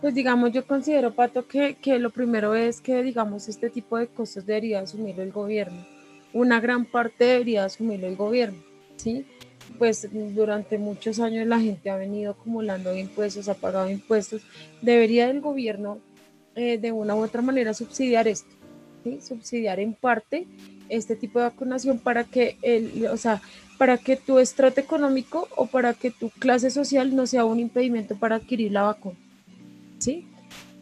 Pues 0.00 0.14
digamos, 0.14 0.52
yo 0.52 0.66
considero, 0.66 1.14
Pato, 1.14 1.46
que, 1.46 1.76
que 1.76 1.98
lo 1.98 2.10
primero 2.10 2.54
es 2.54 2.80
que, 2.80 3.02
digamos, 3.02 3.48
este 3.48 3.70
tipo 3.70 3.96
de 3.96 4.08
cosas 4.08 4.44
debería 4.44 4.80
asumirlo 4.80 5.22
el 5.22 5.32
gobierno. 5.32 5.86
Una 6.32 6.60
gran 6.60 6.84
parte 6.84 7.24
debería 7.24 7.64
asumirlo 7.64 8.08
el 8.08 8.16
gobierno, 8.16 8.58
¿sí? 8.96 9.24
Pues 9.78 10.08
durante 10.12 10.76
muchos 10.76 11.20
años 11.20 11.46
la 11.46 11.60
gente 11.60 11.88
ha 11.88 11.96
venido 11.96 12.32
acumulando 12.32 12.94
impuestos, 12.96 13.48
ha 13.48 13.54
pagado 13.54 13.88
impuestos. 13.88 14.42
Debería 14.82 15.30
el 15.30 15.40
gobierno 15.40 15.98
eh, 16.56 16.78
de 16.78 16.92
una 16.92 17.14
u 17.14 17.22
otra 17.22 17.40
manera 17.40 17.72
subsidiar 17.72 18.26
esto 18.26 18.61
subsidiar 19.20 19.80
en 19.80 19.94
parte 19.94 20.46
este 20.88 21.16
tipo 21.16 21.38
de 21.38 21.46
vacunación 21.46 21.98
para 21.98 22.24
que 22.24 22.56
el, 22.62 23.06
o 23.06 23.16
sea, 23.16 23.40
para 23.78 23.98
que 23.98 24.16
tu 24.16 24.38
estrato 24.38 24.80
económico 24.80 25.48
o 25.56 25.66
para 25.66 25.94
que 25.94 26.10
tu 26.10 26.30
clase 26.30 26.70
social 26.70 27.16
no 27.16 27.26
sea 27.26 27.44
un 27.44 27.58
impedimento 27.58 28.16
para 28.16 28.36
adquirir 28.36 28.72
la 28.72 28.82
vacuna. 28.82 29.16
¿Sí? 29.98 30.26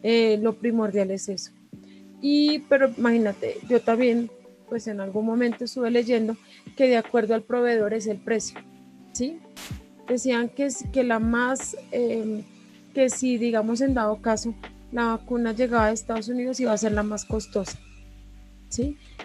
Eh, 0.02 0.38
lo 0.42 0.54
primordial 0.54 1.10
es 1.10 1.28
eso. 1.28 1.52
Y, 2.20 2.60
pero 2.68 2.90
imagínate, 2.96 3.56
yo 3.68 3.80
también, 3.80 4.30
pues 4.68 4.86
en 4.86 5.00
algún 5.00 5.24
momento 5.24 5.64
estuve 5.64 5.90
leyendo 5.90 6.36
que 6.76 6.88
de 6.88 6.96
acuerdo 6.96 7.34
al 7.34 7.42
proveedor 7.42 7.94
es 7.94 8.06
el 8.06 8.18
precio. 8.18 8.60
¿Sí? 9.12 9.38
Decían 10.08 10.48
que, 10.48 10.68
que 10.92 11.04
la 11.04 11.18
más, 11.18 11.76
em, 11.92 12.42
que 12.94 13.08
si 13.08 13.38
digamos 13.38 13.80
en 13.80 13.94
dado 13.94 14.20
caso, 14.20 14.54
la 14.92 15.16
vacuna 15.16 15.52
llegaba 15.52 15.86
a 15.86 15.92
Estados 15.92 16.28
Unidos 16.28 16.60
iba 16.60 16.72
a 16.72 16.76
ser 16.76 16.92
la 16.92 17.02
más 17.02 17.24
costosa. 17.24 17.78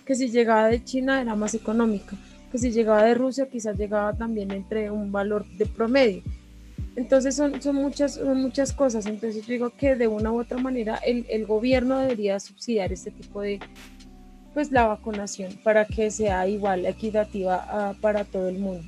Que 0.05 0.15
si 0.15 0.29
llegaba 0.29 0.67
de 0.67 0.83
China 0.83 1.21
era 1.21 1.35
más 1.35 1.53
económica, 1.53 2.15
que 2.51 2.57
si 2.57 2.71
llegaba 2.71 3.03
de 3.03 3.13
Rusia 3.13 3.47
quizás 3.49 3.77
llegaba 3.77 4.13
también 4.13 4.51
entre 4.51 4.91
un 4.91 5.11
valor 5.11 5.45
de 5.57 5.65
promedio. 5.65 6.23
Entonces 6.95 7.35
son, 7.35 7.61
son, 7.61 7.75
muchas, 7.75 8.19
muchas 8.21 8.71
cosas. 8.71 9.05
Entonces 9.05 9.45
yo 9.45 9.51
digo 9.51 9.69
que 9.71 9.95
de 9.95 10.07
una 10.07 10.31
u 10.31 10.39
otra 10.39 10.57
manera 10.57 10.95
el, 10.97 11.25
el 11.29 11.45
gobierno 11.45 11.99
debería 11.99 12.39
subsidiar 12.39 12.93
este 12.93 13.11
tipo 13.11 13.41
de, 13.41 13.59
pues 14.53 14.71
la 14.71 14.87
vacunación 14.87 15.53
para 15.63 15.85
que 15.85 16.09
sea 16.09 16.47
igual, 16.47 16.85
equitativa 16.85 17.65
ah, 17.69 17.93
para 17.99 18.23
todo 18.23 18.47
el 18.47 18.57
mundo. 18.59 18.87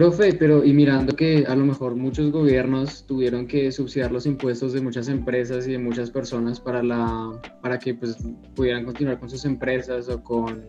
Profe, 0.00 0.32
pero 0.32 0.64
y 0.64 0.72
mirando 0.72 1.14
que 1.14 1.44
a 1.46 1.54
lo 1.54 1.66
mejor 1.66 1.94
muchos 1.94 2.32
gobiernos 2.32 3.04
tuvieron 3.06 3.46
que 3.46 3.70
subsidiar 3.70 4.10
los 4.10 4.24
impuestos 4.24 4.72
de 4.72 4.80
muchas 4.80 5.08
empresas 5.08 5.68
y 5.68 5.72
de 5.72 5.78
muchas 5.78 6.10
personas 6.10 6.58
para, 6.58 6.82
la, 6.82 7.38
para 7.60 7.78
que 7.78 7.92
pues, 7.92 8.16
pudieran 8.54 8.86
continuar 8.86 9.20
con 9.20 9.28
sus 9.28 9.44
empresas 9.44 10.08
o 10.08 10.22
con, 10.24 10.64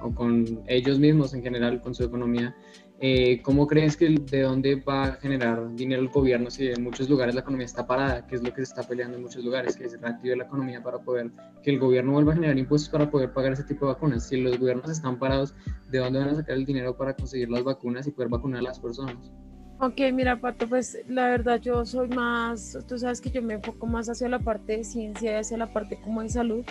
o 0.00 0.14
con 0.14 0.62
ellos 0.68 1.00
mismos 1.00 1.34
en 1.34 1.42
general, 1.42 1.80
con 1.80 1.96
su 1.96 2.04
economía, 2.04 2.54
eh, 2.98 3.42
¿Cómo 3.42 3.66
crees 3.66 3.96
que 3.96 4.08
de 4.08 4.42
dónde 4.42 4.76
va 4.76 5.04
a 5.04 5.12
generar 5.12 5.74
dinero 5.74 6.00
el 6.00 6.08
gobierno 6.08 6.50
si 6.50 6.68
en 6.68 6.82
muchos 6.82 7.10
lugares 7.10 7.34
la 7.34 7.42
economía 7.42 7.66
está 7.66 7.86
parada? 7.86 8.26
¿Qué 8.26 8.36
es 8.36 8.42
lo 8.42 8.50
que 8.50 8.64
se 8.64 8.72
está 8.72 8.82
peleando 8.82 9.18
en 9.18 9.22
muchos 9.22 9.44
lugares? 9.44 9.76
Que 9.76 9.88
se 9.88 9.98
reactive 9.98 10.34
la 10.34 10.44
economía 10.44 10.82
para 10.82 10.98
poder, 10.98 11.30
que 11.62 11.72
el 11.72 11.78
gobierno 11.78 12.12
vuelva 12.12 12.32
a 12.32 12.36
generar 12.36 12.56
impuestos 12.56 12.88
para 12.88 13.10
poder 13.10 13.32
pagar 13.32 13.52
ese 13.52 13.64
tipo 13.64 13.86
de 13.86 13.92
vacunas. 13.92 14.26
Si 14.26 14.38
los 14.38 14.58
gobiernos 14.58 14.90
están 14.90 15.18
parados, 15.18 15.54
¿de 15.90 15.98
dónde 15.98 16.20
van 16.20 16.30
a 16.30 16.34
sacar 16.36 16.56
el 16.56 16.64
dinero 16.64 16.96
para 16.96 17.14
conseguir 17.14 17.50
las 17.50 17.64
vacunas 17.64 18.06
y 18.06 18.12
poder 18.12 18.30
vacunar 18.30 18.60
a 18.60 18.62
las 18.62 18.80
personas? 18.80 19.30
Ok, 19.78 20.00
mira, 20.14 20.40
Pato, 20.40 20.66
pues 20.66 20.98
la 21.06 21.28
verdad 21.28 21.60
yo 21.60 21.84
soy 21.84 22.08
más, 22.08 22.78
tú 22.88 22.98
sabes 22.98 23.20
que 23.20 23.28
yo 23.28 23.42
me 23.42 23.54
enfoco 23.54 23.86
más 23.86 24.08
hacia 24.08 24.26
la 24.26 24.38
parte 24.38 24.78
de 24.78 24.84
ciencia 24.84 25.32
y 25.32 25.34
hacia 25.34 25.58
la 25.58 25.70
parte 25.70 26.00
como 26.00 26.22
de 26.22 26.30
salud. 26.30 26.64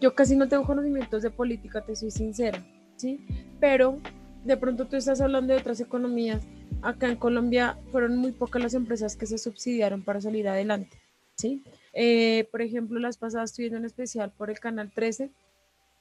Yo 0.00 0.16
casi 0.16 0.34
no 0.34 0.48
tengo 0.48 0.64
conocimientos 0.64 1.22
de 1.22 1.30
política, 1.30 1.84
te 1.84 1.94
soy 1.94 2.10
sincera, 2.10 2.66
¿sí? 2.96 3.24
Pero 3.60 3.98
de 4.44 4.56
pronto 4.56 4.86
tú 4.86 4.96
estás 4.96 5.20
hablando 5.20 5.52
de 5.52 5.60
otras 5.60 5.80
economías. 5.80 6.42
Acá 6.82 7.08
en 7.08 7.16
Colombia 7.16 7.78
fueron 7.90 8.16
muy 8.16 8.32
pocas 8.32 8.62
las 8.62 8.74
empresas 8.74 9.16
que 9.16 9.26
se 9.26 9.38
subsidiaron 9.38 10.02
para 10.02 10.20
salir 10.20 10.48
adelante, 10.48 10.96
¿sí? 11.36 11.64
Eh, 11.92 12.48
por 12.50 12.62
ejemplo, 12.62 12.98
las 13.00 13.16
pasadas 13.16 13.50
estoy 13.50 13.64
viendo 13.64 13.78
en 13.78 13.84
especial 13.84 14.30
por 14.30 14.50
el 14.50 14.60
Canal 14.60 14.92
13, 14.92 15.30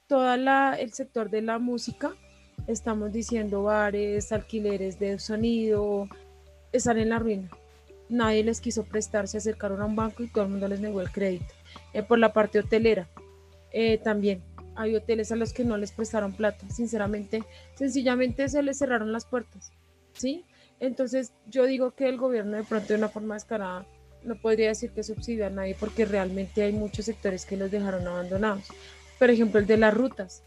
todo 0.07 0.33
el 0.33 0.93
sector 0.93 1.29
de 1.29 1.41
la 1.41 1.59
música 1.59 2.15
estamos 2.67 3.11
diciendo 3.11 3.63
bares, 3.63 4.31
alquileres 4.31 4.99
de 4.99 5.19
sonido, 5.19 6.07
están 6.71 6.97
en 6.97 7.09
la 7.09 7.19
ruina. 7.19 7.49
Nadie 8.09 8.43
les 8.43 8.61
quiso 8.61 8.83
prestar, 8.83 9.27
se 9.27 9.37
acercaron 9.37 9.81
a 9.81 9.85
un 9.85 9.95
banco 9.95 10.23
y 10.23 10.27
todo 10.27 10.45
el 10.45 10.51
mundo 10.51 10.67
les 10.67 10.79
negó 10.79 11.01
el 11.01 11.11
crédito. 11.11 11.53
Eh, 11.93 12.03
por 12.03 12.19
la 12.19 12.33
parte 12.33 12.59
hotelera, 12.59 13.07
eh, 13.71 13.97
también 13.97 14.41
hay 14.77 14.95
hoteles 14.95 15.31
a 15.31 15.35
los 15.35 15.53
que 15.53 15.65
no 15.65 15.77
les 15.77 15.91
prestaron 15.91 16.33
plata, 16.33 16.69
sinceramente, 16.69 17.43
sencillamente 17.75 18.47
se 18.47 18.63
les 18.63 18.77
cerraron 18.77 19.11
las 19.11 19.25
puertas, 19.25 19.71
¿sí? 20.13 20.45
Entonces 20.79 21.33
yo 21.47 21.65
digo 21.65 21.91
que 21.91 22.07
el 22.07 22.17
gobierno 22.17 22.57
de 22.57 22.63
pronto 22.63 22.89
de 22.89 22.95
una 22.95 23.09
forma 23.09 23.33
descarada 23.33 23.85
no 24.23 24.35
podría 24.39 24.69
decir 24.69 24.91
que 24.91 25.03
subsidia 25.03 25.47
a 25.47 25.49
nadie 25.49 25.75
porque 25.79 26.05
realmente 26.05 26.61
hay 26.61 26.73
muchos 26.73 27.05
sectores 27.05 27.45
que 27.45 27.57
los 27.57 27.71
dejaron 27.71 28.07
abandonados. 28.07 28.65
Por 29.17 29.29
ejemplo, 29.29 29.59
el 29.59 29.65
de 29.65 29.77
las 29.77 29.93
rutas. 29.93 30.43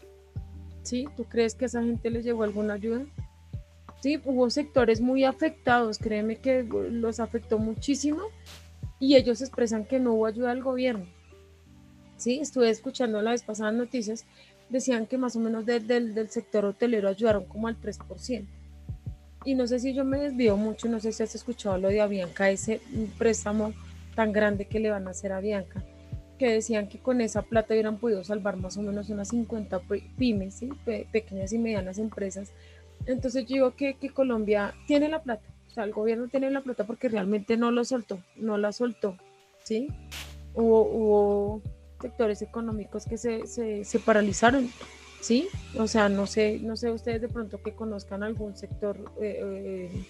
¿Sí? 0.83 1.07
¿Tú 1.15 1.25
crees 1.25 1.53
que 1.53 1.65
a 1.65 1.67
esa 1.67 1.83
gente 1.83 2.09
les 2.09 2.25
llegó 2.25 2.43
alguna 2.43 2.73
ayuda? 2.73 3.05
Sí, 4.01 4.19
hubo 4.25 4.49
sectores 4.49 4.99
muy 4.99 5.25
afectados, 5.25 5.99
créeme 5.99 6.37
que 6.37 6.63
los 6.63 7.19
afectó 7.19 7.59
muchísimo 7.59 8.23
y 8.99 9.15
ellos 9.15 9.41
expresan 9.41 9.85
que 9.85 9.99
no 9.99 10.13
hubo 10.13 10.25
ayuda 10.25 10.49
del 10.49 10.63
gobierno. 10.63 11.05
Estuve 12.27 12.69
escuchando 12.69 13.21
la 13.21 13.31
vez 13.31 13.43
noticias, 13.73 14.25
decían 14.69 15.07
que 15.07 15.17
más 15.17 15.35
o 15.35 15.39
menos 15.39 15.65
del, 15.65 15.87
del 15.87 16.29
sector 16.29 16.65
hotelero 16.65 17.09
ayudaron 17.09 17.45
como 17.45 17.67
al 17.67 17.79
3% 17.79 18.45
y 19.43 19.55
no 19.55 19.67
sé 19.67 19.79
si 19.79 19.93
yo 19.93 20.05
me 20.05 20.19
desvío 20.19 20.55
mucho, 20.55 20.87
no 20.87 20.99
sé 20.99 21.11
si 21.11 21.23
has 21.23 21.33
escuchado 21.33 21.77
lo 21.77 21.87
de 21.87 22.01
Avianca, 22.01 22.49
ese 22.49 22.79
préstamo 23.17 23.73
tan 24.15 24.31
grande 24.31 24.65
que 24.65 24.79
le 24.79 24.91
van 24.91 25.07
a 25.07 25.11
hacer 25.11 25.31
a 25.31 25.37
Avianca, 25.37 25.83
que 26.37 26.51
decían 26.51 26.87
que 26.87 26.99
con 26.99 27.21
esa 27.21 27.41
plata 27.41 27.73
hubieran 27.73 27.97
podido 27.97 28.23
salvar 28.23 28.57
más 28.57 28.77
o 28.77 28.81
menos 28.81 29.09
unas 29.09 29.29
50 29.29 29.81
pymes, 30.17 30.61
pequeñas 31.11 31.53
y 31.53 31.57
medianas 31.57 31.97
empresas. 31.97 32.51
Entonces 33.05 33.45
yo 33.45 33.55
digo 33.55 33.75
que, 33.75 33.95
Colombia 34.13 34.75
tiene 34.85 35.09
la 35.09 35.23
plata, 35.23 35.43
o 35.67 35.73
sea, 35.73 35.85
el 35.85 35.91
gobierno 35.91 36.27
tiene 36.27 36.51
la 36.51 36.61
plata 36.61 36.85
porque 36.85 37.09
realmente 37.09 37.57
no 37.57 37.71
lo 37.71 37.83
soltó, 37.83 38.19
no 38.35 38.57
la 38.57 38.71
soltó, 38.71 39.17
¿sí? 39.63 39.87
Hubo 40.53 41.61
sectores 42.01 42.41
económicos 42.41 43.05
que 43.05 43.17
se, 43.17 43.47
se, 43.47 43.83
se 43.83 43.99
paralizaron 43.99 44.69
¿sí? 45.21 45.47
O 45.77 45.87
sea, 45.87 46.09
no 46.09 46.27
sé, 46.27 46.59
no 46.61 46.75
sé 46.75 46.91
ustedes 46.91 47.21
de 47.21 47.29
pronto 47.29 47.61
que 47.61 47.71
conozcan 47.71 48.23
algún 48.23 48.57
sector 48.57 48.97
eh, 49.21 49.39
eh, 49.41 50.05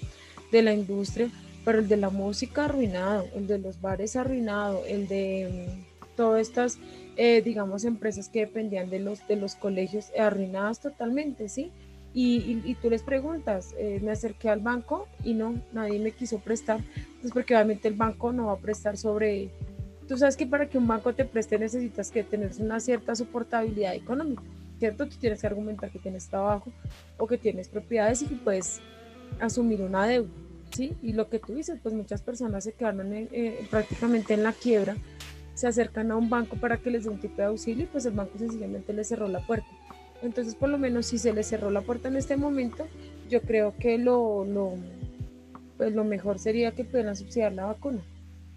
de 0.51 0.61
la 0.63 0.73
industria, 0.73 1.29
pero 1.63 1.79
el 1.79 1.87
de 1.87 1.97
la 1.97 2.09
música 2.09 2.65
arruinado, 2.65 3.27
el 3.35 3.45
de 3.45 3.59
los 3.59 3.79
bares 3.79 4.15
arruinado, 4.15 4.83
el 4.87 5.07
de 5.07 5.67
mm, 5.69 6.15
todas 6.15 6.41
estas, 6.41 6.79
eh, 7.17 7.41
digamos, 7.43 7.83
empresas 7.83 8.29
que 8.29 8.39
dependían 8.39 8.89
de 8.89 8.99
los, 8.99 9.27
de 9.27 9.35
los 9.35 9.55
colegios 9.55 10.11
arruinadas 10.17 10.79
totalmente, 10.79 11.49
¿sí? 11.49 11.71
Y, 12.13 12.61
y, 12.65 12.75
tú 12.75 12.89
les 12.89 13.03
preguntas, 13.03 13.73
me 14.01 14.11
acerqué 14.11 14.49
al 14.49 14.59
banco 14.59 15.07
y 15.23 15.33
no, 15.33 15.61
nadie 15.71 15.97
me 15.97 16.11
quiso 16.11 16.39
prestar, 16.39 16.81
pues 17.21 17.31
porque 17.31 17.55
obviamente 17.55 17.87
el 17.87 17.93
banco 17.93 18.33
no 18.33 18.47
va 18.47 18.53
a 18.53 18.57
prestar 18.57 18.97
sobre... 18.97 19.49
Tú 20.11 20.17
sabes 20.17 20.35
que 20.35 20.45
para 20.45 20.67
que 20.67 20.77
un 20.77 20.87
banco 20.87 21.13
te 21.13 21.23
preste 21.23 21.57
necesitas 21.57 22.11
que 22.11 22.21
tener 22.21 22.51
una 22.59 22.81
cierta 22.81 23.15
soportabilidad 23.15 23.95
económica. 23.95 24.43
¿cierto? 24.77 25.07
Tú 25.07 25.15
tienes 25.17 25.39
que 25.39 25.47
argumentar 25.47 25.89
que 25.89 25.99
tienes 25.99 26.27
trabajo 26.27 26.69
o 27.17 27.27
que 27.27 27.37
tienes 27.37 27.69
propiedades 27.69 28.21
y 28.21 28.25
que 28.25 28.35
puedes 28.35 28.81
asumir 29.39 29.81
una 29.81 30.05
deuda, 30.05 30.27
¿sí? 30.75 30.97
Y 31.01 31.13
lo 31.13 31.29
que 31.29 31.39
tú 31.39 31.53
dices, 31.53 31.79
pues 31.81 31.95
muchas 31.95 32.21
personas 32.21 32.65
se 32.65 32.73
quedaron 32.73 33.13
eh, 33.13 33.65
prácticamente 33.69 34.33
en 34.33 34.43
la 34.43 34.51
quiebra, 34.51 34.97
se 35.53 35.67
acercan 35.67 36.11
a 36.11 36.17
un 36.17 36.29
banco 36.29 36.57
para 36.57 36.75
que 36.75 36.91
les 36.91 37.05
dé 37.05 37.09
un 37.09 37.21
tipo 37.21 37.37
de 37.37 37.43
auxilio 37.43 37.85
y 37.85 37.87
pues 37.87 38.05
el 38.05 38.11
banco 38.11 38.37
sencillamente 38.37 38.91
les 38.91 39.07
cerró 39.07 39.29
la 39.29 39.39
puerta. 39.47 39.69
Entonces, 40.21 40.55
por 40.55 40.67
lo 40.67 40.77
menos 40.77 41.05
si 41.05 41.19
se 41.19 41.31
les 41.31 41.47
cerró 41.47 41.71
la 41.71 41.83
puerta 41.83 42.09
en 42.09 42.17
este 42.17 42.35
momento, 42.35 42.85
yo 43.29 43.41
creo 43.43 43.75
que 43.79 43.97
lo, 43.97 44.43
lo, 44.43 44.73
pues 45.77 45.93
lo 45.93 46.03
mejor 46.03 46.37
sería 46.37 46.73
que 46.73 46.83
pudieran 46.83 47.15
subsidiar 47.15 47.53
la 47.53 47.67
vacuna. 47.67 48.01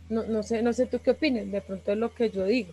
No, 0.09 0.25
no, 0.25 0.43
sé, 0.43 0.63
no 0.63 0.73
sé 0.73 0.87
tú 0.87 0.99
qué 1.03 1.13
opinas, 1.13 1.51
de 1.51 1.61
pronto 1.61 1.93
es 1.93 1.99
lo 1.99 2.15
que 2.15 2.31
yo 2.31 2.45
digo. 2.45 2.73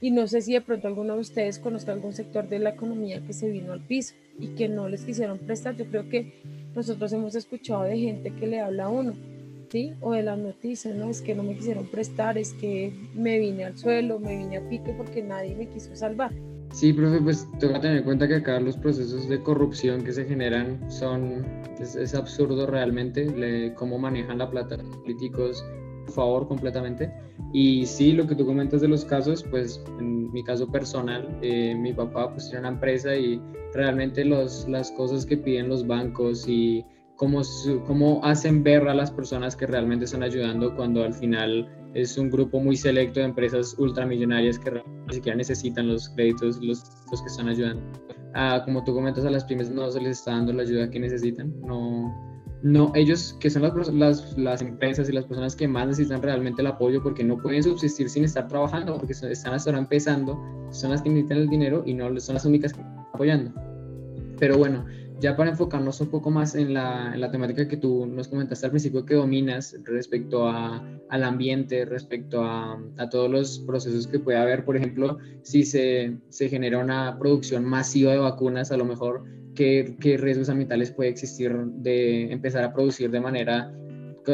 Y 0.00 0.10
no 0.10 0.26
sé 0.26 0.42
si 0.42 0.52
de 0.52 0.60
pronto 0.60 0.86
alguno 0.86 1.14
de 1.14 1.20
ustedes 1.20 1.58
conozca 1.58 1.92
algún 1.92 2.12
sector 2.12 2.48
de 2.48 2.58
la 2.60 2.70
economía 2.70 3.20
que 3.26 3.32
se 3.32 3.50
vino 3.50 3.72
al 3.72 3.80
piso 3.80 4.14
y 4.38 4.48
que 4.48 4.68
no 4.68 4.88
les 4.88 5.02
quisieron 5.02 5.38
prestar. 5.38 5.76
Yo 5.76 5.86
creo 5.86 6.08
que 6.08 6.34
nosotros 6.74 7.12
hemos 7.12 7.34
escuchado 7.34 7.82
de 7.82 7.98
gente 7.98 8.32
que 8.32 8.46
le 8.46 8.60
habla 8.60 8.84
a 8.84 8.88
uno, 8.88 9.14
¿sí? 9.70 9.94
O 10.00 10.12
de 10.12 10.22
las 10.22 10.38
noticias, 10.38 10.94
¿no? 10.94 11.10
Es 11.10 11.20
que 11.20 11.34
no 11.34 11.42
me 11.42 11.56
quisieron 11.56 11.86
prestar, 11.86 12.38
es 12.38 12.52
que 12.54 12.92
me 13.14 13.38
vine 13.38 13.64
al 13.64 13.76
suelo, 13.76 14.20
me 14.20 14.36
vine 14.36 14.58
a 14.58 14.68
pique 14.68 14.92
porque 14.96 15.22
nadie 15.22 15.56
me 15.56 15.68
quiso 15.68 15.94
salvar. 15.96 16.32
Sí, 16.72 16.92
profe, 16.92 17.20
pues 17.20 17.48
que 17.58 17.66
tener 17.66 17.98
en 17.98 18.04
cuenta 18.04 18.28
que 18.28 18.36
acá 18.36 18.60
los 18.60 18.76
procesos 18.76 19.28
de 19.28 19.42
corrupción 19.42 20.04
que 20.04 20.12
se 20.12 20.24
generan 20.26 20.90
son, 20.90 21.44
es, 21.80 22.14
absurdo 22.14 22.66
realmente, 22.66 23.72
cómo 23.74 23.98
manejan 23.98 24.38
la 24.38 24.50
plata 24.50 24.76
los 24.76 24.96
políticos, 24.98 25.64
favor, 26.10 26.48
completamente. 26.48 27.12
Y 27.52 27.86
sí, 27.86 28.12
lo 28.12 28.26
que 28.26 28.34
tú 28.34 28.44
comentas 28.44 28.80
de 28.80 28.88
los 28.88 29.04
casos, 29.04 29.44
pues 29.50 29.82
en 29.98 30.30
mi 30.32 30.42
caso 30.44 30.70
personal, 30.70 31.38
eh, 31.42 31.74
mi 31.74 31.92
papá 31.92 32.30
pues 32.30 32.44
tiene 32.44 32.60
una 32.60 32.68
empresa 32.70 33.14
y 33.16 33.40
realmente 33.74 34.24
los, 34.24 34.68
las 34.68 34.90
cosas 34.92 35.24
que 35.24 35.36
piden 35.36 35.68
los 35.68 35.86
bancos 35.86 36.46
y 36.48 36.84
cómo, 37.16 37.42
cómo 37.86 38.20
hacen 38.24 38.62
ver 38.62 38.88
a 38.88 38.94
las 38.94 39.10
personas 39.10 39.56
que 39.56 39.66
realmente 39.66 40.04
están 40.04 40.22
ayudando 40.22 40.74
cuando 40.74 41.02
al 41.02 41.14
final 41.14 41.68
es 41.94 42.16
un 42.16 42.30
grupo 42.30 42.60
muy 42.60 42.76
selecto 42.76 43.20
de 43.20 43.26
empresas 43.26 43.74
ultramillonarias 43.78 44.58
que 44.58 44.82
ni 45.06 45.14
siquiera 45.14 45.36
necesitan 45.36 45.88
los 45.88 46.08
créditos, 46.10 46.62
los, 46.62 46.84
los 47.10 47.22
que 47.22 47.28
están 47.28 47.48
ayudando. 47.48 47.82
Ah, 48.34 48.62
como 48.64 48.84
tú 48.84 48.94
comentas, 48.94 49.24
a 49.24 49.30
las 49.30 49.44
pymes 49.44 49.70
no 49.70 49.90
se 49.90 50.00
les 50.00 50.18
está 50.18 50.32
dando 50.32 50.52
la 50.52 50.62
ayuda 50.62 50.90
que 50.90 51.00
necesitan, 51.00 51.52
no, 51.62 52.14
no, 52.62 52.90
ellos 52.94 53.36
que 53.40 53.50
son 53.50 53.62
las, 53.62 54.34
las, 54.36 54.62
empresas 54.62 55.08
y 55.08 55.12
las 55.12 55.24
personas 55.24 55.54
que 55.54 55.68
más 55.68 55.86
necesitan 55.86 56.22
realmente 56.22 56.60
el 56.60 56.66
apoyo 56.66 57.02
porque 57.02 57.22
no 57.22 57.38
pueden 57.38 57.62
subsistir 57.62 58.08
sin 58.08 58.24
estar 58.24 58.48
trabajando, 58.48 58.96
porque 58.98 59.12
están 59.12 59.54
hasta 59.54 59.70
ahora 59.70 59.78
empezando, 59.78 60.40
son 60.70 60.90
las 60.90 61.02
que 61.02 61.10
necesitan 61.10 61.38
el 61.38 61.48
dinero 61.48 61.82
y 61.86 61.94
no 61.94 62.18
son 62.18 62.34
las 62.34 62.44
únicas 62.44 62.72
que 62.72 62.80
están 62.80 62.98
apoyando. 63.14 63.52
Pero 64.40 64.58
bueno, 64.58 64.84
ya 65.20 65.36
para 65.36 65.50
enfocarnos 65.50 66.00
un 66.00 66.08
poco 66.08 66.30
más 66.30 66.54
en 66.54 66.74
la, 66.74 67.12
en 67.14 67.20
la 67.20 67.30
temática 67.30 67.66
que 67.66 67.76
tú 67.76 68.06
nos 68.06 68.28
comentaste 68.28 68.66
al 68.66 68.72
principio 68.72 69.04
que 69.04 69.14
dominas 69.14 69.76
respecto 69.84 70.48
a, 70.48 70.84
al 71.08 71.24
ambiente, 71.24 71.84
respecto 71.84 72.42
a, 72.42 72.80
a, 72.98 73.08
todos 73.08 73.30
los 73.30 73.58
procesos 73.60 74.06
que 74.06 74.18
puede 74.18 74.38
haber, 74.38 74.64
por 74.64 74.76
ejemplo, 74.76 75.18
si 75.42 75.64
se, 75.64 76.16
se 76.28 76.48
genera 76.48 76.78
una 76.78 77.18
producción 77.18 77.64
masiva 77.64 78.12
de 78.12 78.18
vacunas, 78.18 78.70
a 78.70 78.76
lo 78.76 78.84
mejor 78.84 79.24
qué, 79.58 80.16
riesgos 80.18 80.48
ambientales 80.48 80.92
puede 80.92 81.10
existir 81.10 81.52
de 81.52 82.32
empezar 82.32 82.62
a 82.64 82.72
producir 82.72 83.10
de 83.10 83.20
manera 83.20 83.72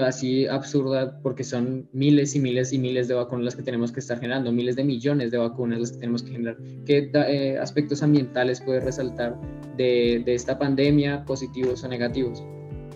así 0.03 0.45
absurda 0.49 1.21
porque 1.23 1.45
son 1.45 1.89
miles 1.93 2.35
y 2.35 2.41
miles 2.41 2.73
y 2.73 2.81
miles 2.81 3.07
de 3.07 3.15
vacunas 3.15 3.45
las 3.45 3.55
que 3.55 3.63
tenemos 3.63 3.93
que 3.93 4.01
estar 4.01 4.19
generando, 4.19 4.51
miles 4.51 4.75
de 4.75 4.83
millones 4.83 5.31
de 5.31 5.39
vacunas 5.39 5.79
las 5.79 5.93
que 5.93 5.99
tenemos 5.99 6.25
que 6.25 6.33
generar. 6.33 6.57
¿Qué 6.85 7.13
eh, 7.15 7.57
aspectos 7.59 8.03
ambientales 8.03 8.61
puede 8.61 8.81
resaltar 8.81 9.39
de, 9.77 10.21
de, 10.27 10.35
esta 10.35 10.59
pandemia, 10.59 11.25
positivos 11.25 11.85
o 11.85 11.89
negativos? 11.89 12.43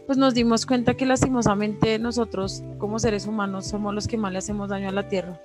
Pues 0.06 0.18
nos 0.18 0.34
dimos 0.34 0.66
cuenta 0.66 0.94
que 0.94 1.06
lastimosamente 1.06 2.00
nosotros 2.00 2.64
como 2.78 2.98
seres 2.98 3.28
humanos 3.28 3.66
somos 3.66 3.94
los 3.94 4.08
que 4.08 4.16
más 4.16 4.32
le 4.32 4.38
hacemos 4.38 4.68
daño 4.68 4.88
a 4.88 4.92
la 4.92 5.08
Tierra. 5.08 5.40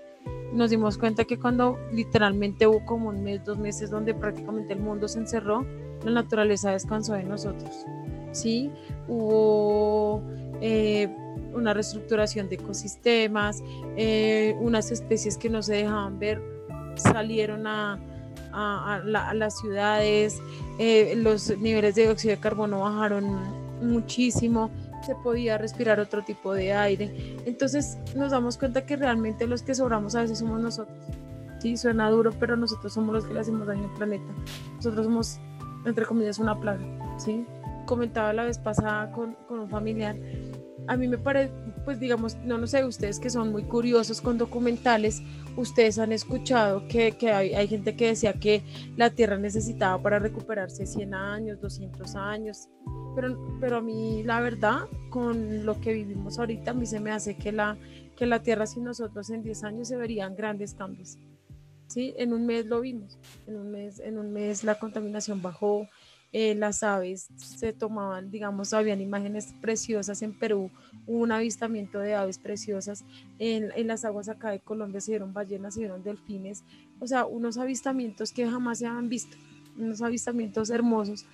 Nos 0.53 0.71
dimos 0.71 0.97
cuenta 0.97 1.25
que 1.25 1.37
cuando 1.37 1.77
literalmente 1.91 2.65
hubo 2.65 2.83
como 2.83 3.09
un 3.09 3.23
mes, 3.23 3.43
dos 3.45 3.59
meses 3.59 3.91
donde 3.91 4.15
prácticamente 4.15 4.73
el 4.73 4.79
mundo 4.79 5.07
se 5.07 5.19
encerró, 5.19 5.67
la 6.03 6.11
naturaleza 6.11 6.71
descansó 6.71 7.13
de 7.13 7.23
nosotros. 7.23 7.85
¿sí? 8.31 8.71
Hubo 9.07 10.21
eh, 10.61 11.09
una 11.53 11.73
reestructuración 11.73 12.49
de 12.49 12.55
ecosistemas, 12.55 13.61
eh, 13.95 14.55
unas 14.59 14.91
especies 14.91 15.37
que 15.37 15.49
no 15.49 15.61
se 15.61 15.75
dejaban 15.75 16.19
ver 16.19 16.41
salieron 16.95 17.65
a, 17.67 17.99
las 19.03 19.57
ciudades, 19.57 20.39
eh, 20.77 21.15
los 21.17 21.57
niveles 21.57 21.95
de 21.95 22.03
dióxido 22.03 22.35
de 22.35 22.39
carbono 22.39 22.81
bajaron 22.81 23.39
muchísimo, 23.81 24.69
se 25.03 25.15
podía 25.15 25.57
respirar 25.57 25.99
otro 25.99 26.23
tipo 26.23 26.53
de 26.53 26.71
aire. 26.71 27.35
Entonces 27.45 27.97
nos 28.15 28.31
damos 28.31 28.59
cuenta 28.59 28.85
que 28.85 28.95
realmente 28.95 29.47
los 29.47 29.63
que 29.63 29.73
sobramos 29.73 30.13
a 30.15 30.21
veces 30.21 30.37
somos 30.39 30.61
nosotros. 30.61 30.97
Sí, 31.59 31.77
suena 31.77 32.09
duro, 32.11 32.31
pero 32.39 32.55
nosotros 32.55 32.93
somos 32.93 33.13
los 33.13 33.25
que 33.25 33.33
le 33.33 33.39
hacemos 33.39 33.65
daño 33.65 33.85
al 33.85 33.93
planeta. 33.95 34.31
Nosotros 34.75 35.05
somos 35.05 35.39
entre 35.85 36.05
comillas, 36.05 36.39
una 36.39 36.59
plaga, 36.59 36.83
¿sí? 37.17 37.45
Comentaba 37.85 38.33
la 38.33 38.45
vez 38.45 38.57
pasada 38.57 39.11
con, 39.11 39.35
con 39.47 39.59
un 39.59 39.69
familiar, 39.69 40.15
a 40.87 40.97
mí 40.97 41.07
me 41.07 41.17
parece, 41.17 41.53
pues 41.85 41.99
digamos, 41.99 42.35
no 42.43 42.57
lo 42.57 42.67
sé, 42.67 42.83
ustedes 42.83 43.19
que 43.19 43.29
son 43.29 43.51
muy 43.51 43.63
curiosos 43.63 44.21
con 44.21 44.37
documentales, 44.37 45.21
ustedes 45.55 45.99
han 45.99 46.11
escuchado 46.11 46.87
que, 46.87 47.13
que 47.13 47.31
hay, 47.31 47.53
hay, 47.53 47.67
gente 47.67 47.95
que 47.95 48.07
decía 48.07 48.33
que 48.33 48.63
la 48.97 49.09
Tierra 49.09 49.37
necesitaba 49.37 50.01
para 50.01 50.19
recuperarse 50.19 50.85
100 50.85 51.13
años, 51.13 51.61
200 51.61 52.15
años, 52.15 52.69
pero, 53.15 53.57
pero 53.59 53.77
a 53.77 53.81
mí 53.81 54.23
la 54.23 54.41
verdad, 54.41 54.81
con 55.09 55.65
lo 55.65 55.79
que 55.79 55.93
vivimos 55.93 56.39
ahorita, 56.39 56.71
a 56.71 56.73
mí 56.73 56.85
se 56.85 56.99
me 56.99 57.11
hace 57.11 57.35
que 57.37 57.51
la, 57.51 57.77
que 58.15 58.25
la 58.25 58.41
Tierra 58.41 58.65
sin 58.65 58.83
nosotros 58.83 59.29
en 59.29 59.43
10 59.43 59.63
años 59.63 59.87
se 59.87 59.97
verían 59.97 60.35
grandes 60.35 60.73
cambios. 60.73 61.17
¿Sí? 61.87 62.13
En 62.17 62.33
un 62.33 62.45
mes 62.45 62.65
lo 62.65 62.81
vimos, 62.81 63.17
en 63.47 63.57
un 63.57 63.71
mes, 63.71 63.99
en 63.99 64.17
un 64.17 64.33
mes 64.33 64.63
la 64.63 64.79
contaminación 64.79 65.41
bajó, 65.41 65.87
eh, 66.31 66.55
las 66.55 66.81
aves 66.81 67.29
se 67.35 67.73
tomaban, 67.73 68.31
digamos, 68.31 68.73
habían 68.73 69.01
imágenes 69.01 69.53
preciosas 69.61 70.21
en 70.23 70.33
Perú, 70.33 70.71
hubo 71.05 71.19
un 71.19 71.31
avistamiento 71.31 71.99
de 71.99 72.15
aves 72.15 72.39
preciosas, 72.39 73.05
en, 73.37 73.71
en, 73.75 73.87
las 73.87 74.03
aguas 74.03 74.29
acá 74.29 74.49
de 74.49 74.59
Colombia 74.59 74.99
se 74.99 75.11
vieron 75.11 75.33
ballenas, 75.33 75.75
se 75.75 75.81
vieron 75.81 76.03
delfines, 76.03 76.63
o 76.99 77.05
sea, 77.05 77.25
unos 77.25 77.57
avistamientos 77.57 78.31
que 78.31 78.49
jamás 78.49 78.79
se 78.79 78.87
habían 78.87 79.09
visto, 79.09 79.37
unos 79.77 80.01
avistamientos 80.01 80.69
hermosos. 80.69 81.25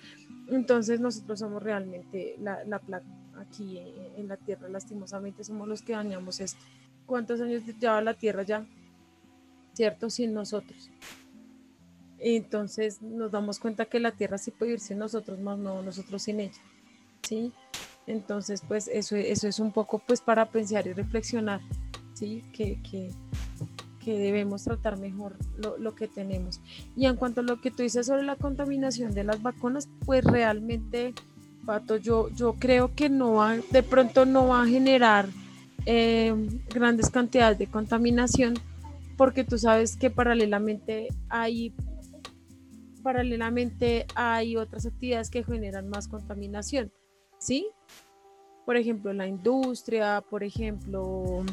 Entonces 0.48 1.00
nosotros 1.00 1.38
somos 1.38 1.62
realmente 1.62 2.34
la, 2.40 2.64
la 2.64 2.80
placa 2.80 3.06
aquí 3.40 3.78
en 4.16 4.28
la 4.28 4.36
Tierra, 4.36 4.68
lastimosamente 4.68 5.44
somos 5.44 5.66
los 5.66 5.82
que 5.82 5.92
dañamos 5.92 6.40
esto. 6.40 6.60
¿Cuántos 7.06 7.40
años 7.40 7.62
lleva 7.80 8.00
la 8.02 8.14
Tierra 8.14 8.42
ya? 8.42 8.66
¿Cierto? 9.80 10.10
Sin 10.10 10.34
nosotros. 10.34 10.90
Entonces 12.18 13.00
nos 13.00 13.30
damos 13.30 13.58
cuenta 13.58 13.86
que 13.86 13.98
la 13.98 14.10
tierra 14.10 14.36
sí 14.36 14.50
puede 14.50 14.72
ir 14.72 14.80
sin 14.80 14.98
nosotros, 14.98 15.40
más 15.40 15.58
no 15.58 15.80
nosotros 15.82 16.20
sin 16.20 16.40
ella. 16.40 16.60
¿Sí? 17.22 17.50
Entonces, 18.06 18.62
pues 18.68 18.88
eso, 18.88 19.16
eso 19.16 19.48
es 19.48 19.58
un 19.58 19.72
poco 19.72 19.98
pues 19.98 20.20
para 20.20 20.50
pensar 20.50 20.86
y 20.86 20.92
reflexionar, 20.92 21.62
¿sí? 22.12 22.44
Que, 22.52 22.78
que, 22.82 23.10
que 24.04 24.18
debemos 24.18 24.64
tratar 24.64 24.98
mejor 24.98 25.34
lo, 25.56 25.78
lo, 25.78 25.94
que 25.94 26.08
tenemos. 26.08 26.60
Y 26.94 27.06
en 27.06 27.16
cuanto 27.16 27.40
a 27.40 27.44
lo 27.44 27.62
que 27.62 27.70
tú 27.70 27.82
dices 27.82 28.06
sobre 28.06 28.24
la 28.24 28.36
contaminación 28.36 29.14
de 29.14 29.24
las 29.24 29.40
vacunas, 29.40 29.88
pues 30.04 30.24
realmente, 30.24 31.14
Pato, 31.64 31.96
yo, 31.96 32.28
yo 32.28 32.52
creo 32.58 32.94
que 32.94 33.08
no 33.08 33.32
va, 33.32 33.56
de 33.56 33.82
pronto 33.82 34.26
no 34.26 34.48
va 34.48 34.60
a 34.60 34.66
generar 34.66 35.30
eh, 35.86 36.34
grandes 36.68 37.08
cantidades 37.08 37.58
de 37.58 37.66
contaminación, 37.66 38.58
porque 39.20 39.44
tú 39.44 39.58
sabes 39.58 39.98
que 39.98 40.08
paralelamente 40.08 41.08
hay 41.28 41.74
paralelamente 43.02 44.06
hay 44.14 44.56
otras 44.56 44.86
actividades 44.86 45.28
que 45.28 45.44
generan 45.44 45.90
más 45.90 46.08
contaminación, 46.08 46.90
¿sí? 47.38 47.66
Por 48.64 48.78
ejemplo, 48.78 49.12
la 49.12 49.26
industria, 49.26 50.22
por 50.22 50.42
ejemplo, 50.42 51.44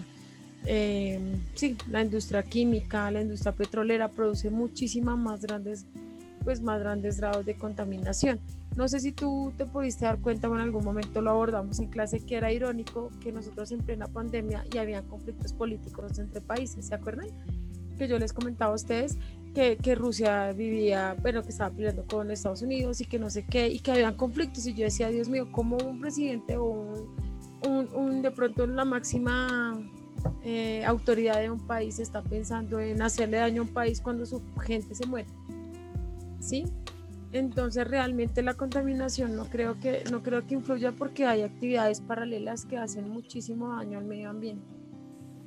em, 0.65 1.41
sí, 1.56 1.75
la 1.89 2.03
industria 2.03 2.41
química, 2.41 3.12
la 3.12 3.19
industria 3.19 3.51
petrolera 3.51 4.08
produce 4.08 4.49
muchísimas 4.49 5.17
más 5.17 5.41
grandes, 5.41 5.86
pues 6.45 6.62
más 6.62 6.80
grandes 6.80 7.19
grados 7.19 7.45
de 7.45 7.58
contaminación. 7.58 8.39
No 8.77 8.87
sé 8.87 8.99
si 8.99 9.11
tú 9.11 9.51
te 9.57 9.65
pudiste 9.65 10.05
dar 10.05 10.19
cuenta 10.19 10.47
o 10.47 10.55
en 10.55 10.61
algún 10.61 10.85
momento 10.85 11.19
lo 11.19 11.31
abordamos 11.31 11.79
en 11.79 11.87
clase 11.87 12.19
que 12.19 12.35
era 12.35 12.51
irónico 12.51 13.09
que 13.19 13.31
nosotros 13.31 13.71
en 13.71 13.79
plena 13.79 14.05
pandemia 14.05 14.65
y 14.71 14.77
había 14.77 15.01
conflictos 15.01 15.51
políticos 15.51 16.19
entre 16.19 16.41
países, 16.41 16.85
¿se 16.85 16.93
acuerdan? 16.93 17.27
Que 17.97 18.07
yo 18.07 18.19
les 18.19 18.33
comentaba 18.33 18.73
a 18.73 18.75
ustedes 18.75 19.17
que, 19.81 19.95
Rusia 19.95 20.51
vivía, 20.53 21.15
bueno, 21.19 21.41
que 21.41 21.49
estaba 21.49 21.73
peleando 21.73 22.05
con 22.05 22.29
Estados 22.29 22.61
Unidos 22.61 23.01
y 23.01 23.05
que 23.05 23.17
no 23.17 23.31
sé 23.31 23.43
qué, 23.43 23.67
y 23.67 23.79
que 23.79 23.91
habían 23.91 24.13
conflictos. 24.13 24.67
Y 24.67 24.75
yo 24.75 24.83
decía, 24.83 25.09
Dios 25.09 25.29
mío, 25.29 25.47
¿cómo 25.51 25.77
un 25.77 25.99
presidente 25.99 26.57
o 26.57 27.07
un, 27.65 28.21
de 28.21 28.29
pronto 28.29 28.67
la 28.67 28.85
máxima 28.85 29.79
eh, 30.43 30.85
autoridad 30.85 31.39
de 31.39 31.49
un 31.49 31.65
país 31.65 31.97
está 31.97 32.21
pensando 32.21 32.79
en 32.79 33.01
hacerle 33.01 33.37
daño 33.37 33.63
a 33.63 33.65
un 33.65 33.73
país 33.73 33.99
cuando 33.99 34.27
su 34.27 34.43
gente 34.61 34.93
se 34.93 35.07
muere? 35.07 35.27
¿Sí? 36.39 36.65
Entonces 37.31 37.87
realmente 37.87 38.41
la 38.41 38.53
contaminación 38.53 39.35
no 39.35 39.45
creo 39.45 39.79
que 39.79 40.03
no 40.11 40.23
creo 40.23 40.47
que 40.47 40.53
influya 40.53 40.93
porque 40.93 41.25
hay 41.25 41.41
actividades 41.41 42.01
paralelas 42.01 42.65
que 42.65 42.77
hacen 42.77 43.09
muchísimo 43.09 43.75
daño 43.75 43.97
al 43.97 44.05
medio 44.05 44.29
ambiente. 44.29 44.77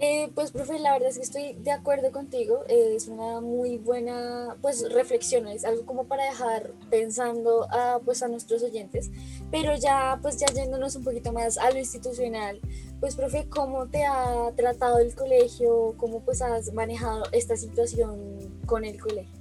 Eh, 0.03 0.31
pues, 0.35 0.51
profe, 0.51 0.79
la 0.79 0.95
verdad 0.95 1.11
es 1.11 1.19
que 1.19 1.25
estoy 1.25 1.53
de 1.63 1.73
acuerdo 1.73 2.11
contigo. 2.11 2.65
Eh, 2.69 2.95
es 2.97 3.07
una 3.07 3.43
muy 3.43 3.77
buena, 3.77 4.57
pues, 4.63 4.91
reflexión. 4.91 5.47
Es 5.47 5.63
algo 5.67 5.85
como 5.85 6.05
para 6.05 6.25
dejar 6.25 6.73
pensando 6.89 7.67
a, 7.71 8.01
pues, 8.03 8.23
a 8.23 8.29
nuestros 8.29 8.63
oyentes. 8.63 9.11
Pero 9.51 9.77
ya, 9.77 10.19
pues, 10.23 10.39
ya 10.39 10.47
yéndonos 10.47 10.97
un 10.97 11.05
poquito 11.05 11.35
más 11.35 11.59
a 11.59 11.71
lo 11.71 11.79
institucional, 11.79 12.61
pues, 12.99 13.15
profe, 13.15 13.47
¿cómo 13.51 13.89
te 13.89 14.07
ha 14.07 14.51
tratado 14.57 15.01
el 15.01 15.15
colegio? 15.15 15.95
¿Cómo, 15.99 16.21
pues, 16.25 16.41
has 16.41 16.73
manejado 16.73 17.25
esta 17.33 17.57
situación 17.59 18.59
con 18.65 18.87
el 18.87 18.99
colegio? 18.99 19.40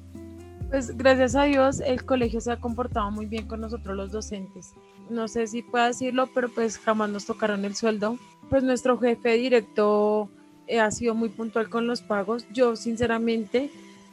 Pues, 0.70 0.96
gracias 0.96 1.36
a 1.36 1.46
Dios, 1.46 1.80
el 1.80 2.06
colegio 2.06 2.42
se 2.42 2.52
ha 2.52 2.60
comportado 2.60 3.10
muy 3.10 3.26
bien 3.26 3.48
con 3.48 3.60
nosotros 3.60 3.98
los 3.98 4.12
docentes. 4.12 4.74
No 5.10 5.28
sé 5.28 5.48
si 5.48 5.64
puedo 5.64 5.86
decirlo, 5.86 6.30
pero 6.34 6.50
pues 6.50 6.78
jamás 6.78 7.10
nos 7.10 7.26
tocaron 7.26 7.66
el 7.66 7.76
sueldo. 7.76 8.18
Pues 8.50 8.62
nuestro 8.62 9.00
jefe 9.00 9.34
directo 9.34 10.30
eh, 10.68 10.80
ha 10.80 10.92
sido 10.92 11.16
muy 11.16 11.30
puntual 11.30 11.70
con 11.70 11.88
los 11.88 12.02
pagos. 12.02 12.46
Yo, 12.54 12.76
sinceramente, 12.76 13.72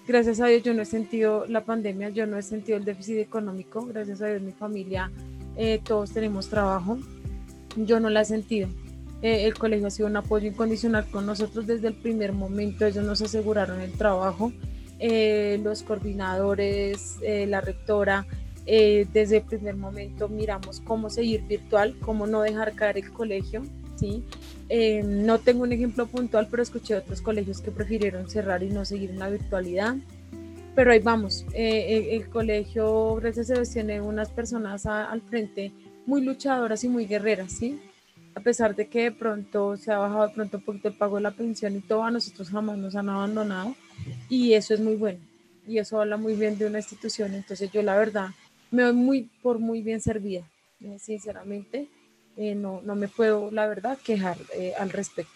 gracias 0.08 0.40
a 0.40 0.46
Dios, 0.46 0.62
yo 0.62 0.72
no 0.72 0.80
he 0.80 0.86
sentido 0.86 1.44
la 1.46 1.64
pandemia, 1.64 2.08
yo 2.08 2.26
no 2.26 2.38
he 2.38 2.42
sentido 2.42 2.78
el 2.78 2.86
déficit 2.86 3.18
económico. 3.18 3.84
Gracias 3.84 4.22
a 4.22 4.28
Dios, 4.28 4.40
mi 4.40 4.52
familia, 4.52 5.12
eh, 5.56 5.82
todos 5.84 6.12
tenemos 6.12 6.48
trabajo. 6.48 6.98
Yo 7.76 8.00
no 8.00 8.08
la 8.08 8.22
he 8.22 8.24
sentido. 8.24 8.70
Eh, 9.20 9.44
el 9.44 9.54
colegio 9.58 9.88
ha 9.88 9.90
sido 9.90 10.08
un 10.08 10.16
apoyo 10.16 10.48
incondicional 10.48 11.04
con 11.10 11.26
nosotros 11.26 11.66
desde 11.66 11.88
el 11.88 11.94
primer 11.94 12.32
momento. 12.32 12.86
Ellos 12.86 13.04
nos 13.04 13.20
aseguraron 13.20 13.82
el 13.82 13.92
trabajo. 13.92 14.52
Los 14.98 15.82
coordinadores, 15.82 17.16
la 17.22 17.60
rectora, 17.60 18.26
desde 18.64 19.36
el 19.38 19.42
primer 19.42 19.76
momento 19.76 20.28
miramos 20.28 20.80
cómo 20.80 21.10
seguir 21.10 21.42
virtual, 21.42 21.96
cómo 22.00 22.26
no 22.26 22.42
dejar 22.42 22.74
caer 22.74 22.98
el 22.98 23.12
colegio, 23.12 23.62
¿sí? 23.96 24.24
Eh, 24.68 25.02
no 25.04 25.38
tengo 25.38 25.62
un 25.62 25.72
ejemplo 25.72 26.06
puntual, 26.06 26.48
pero 26.50 26.62
escuché 26.62 26.96
otros 26.96 27.20
colegios 27.20 27.60
que 27.60 27.70
prefirieron 27.70 28.28
cerrar 28.28 28.62
y 28.62 28.68
no 28.68 28.84
seguir 28.84 29.10
en 29.10 29.18
la 29.18 29.30
virtualidad. 29.30 29.96
Pero 30.74 30.92
ahí 30.92 30.98
vamos. 30.98 31.46
Eh, 31.54 32.08
el, 32.12 32.28
colegio, 32.28 33.14
gracias 33.16 33.50
a 33.50 33.62
tiene 33.62 34.00
unas 34.00 34.28
personas 34.30 34.86
al 34.86 35.22
frente 35.22 35.72
muy 36.04 36.22
luchadoras 36.22 36.84
y 36.84 36.88
muy 36.88 37.06
guerreras, 37.06 37.52
¿sí? 37.52 37.80
Pesar 38.46 38.76
de 38.76 38.86
que 38.86 39.02
de 39.02 39.10
pronto 39.10 39.76
se 39.76 39.90
ha 39.90 39.98
bajado 39.98 40.28
de 40.28 40.34
pronto 40.34 40.58
un 40.58 40.62
poquito 40.62 40.86
el 40.86 40.94
pago 40.94 41.16
de 41.16 41.22
la 41.22 41.32
pensión 41.32 41.74
y 41.74 41.80
todo, 41.80 42.04
a 42.04 42.12
nosotros 42.12 42.48
jamás 42.48 42.78
nos 42.78 42.94
han 42.94 43.08
abandonado. 43.08 43.74
Y 44.28 44.52
eso 44.52 44.72
es 44.72 44.78
muy 44.78 44.94
bueno. 44.94 45.18
Y 45.66 45.78
eso 45.78 46.00
habla 46.00 46.16
muy 46.16 46.36
bien 46.36 46.56
de 46.56 46.66
una 46.66 46.78
institución. 46.78 47.34
Entonces 47.34 47.72
yo 47.72 47.82
la 47.82 47.96
verdad 47.96 48.28
me 48.70 48.84
doy 48.84 48.92
muy 48.92 49.22
por 49.42 49.58
muy 49.58 49.82
bien 49.82 50.00
servida, 50.00 50.48
eh, 50.80 50.96
sinceramente 51.00 51.88
eh, 52.36 52.54
no, 52.54 52.82
no 52.84 52.94
me 52.94 53.08
puedo, 53.08 53.50
la 53.50 53.66
verdad, 53.66 53.98
quejar 53.98 54.36
eh, 54.54 54.74
al 54.78 54.90
respecto. 54.90 55.32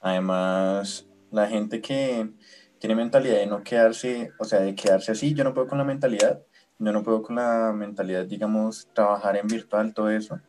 Además, 0.00 1.06
la 1.30 1.46
gente 1.46 1.82
que 1.82 2.30
tiene 2.78 2.94
mentalidad 2.94 3.36
de 3.36 3.46
no 3.46 3.62
quedarse, 3.62 4.32
o 4.38 4.44
sea, 4.44 4.60
de 4.60 4.74
quedarse 4.74 5.12
así, 5.12 5.34
yo 5.34 5.44
no 5.44 5.52
puedo 5.52 5.66
con 5.66 5.76
la 5.76 5.84
mentalidad, 5.84 6.40
yo 6.78 6.92
no 6.92 7.02
puedo 7.02 7.22
con 7.22 7.36
la 7.36 7.74
mentalidad, 7.74 8.24
digamos, 8.24 8.88
trabajar 8.94 9.36
en 9.36 9.48
virtual, 9.48 9.92
todo 9.92 10.08
eso. 10.08 10.40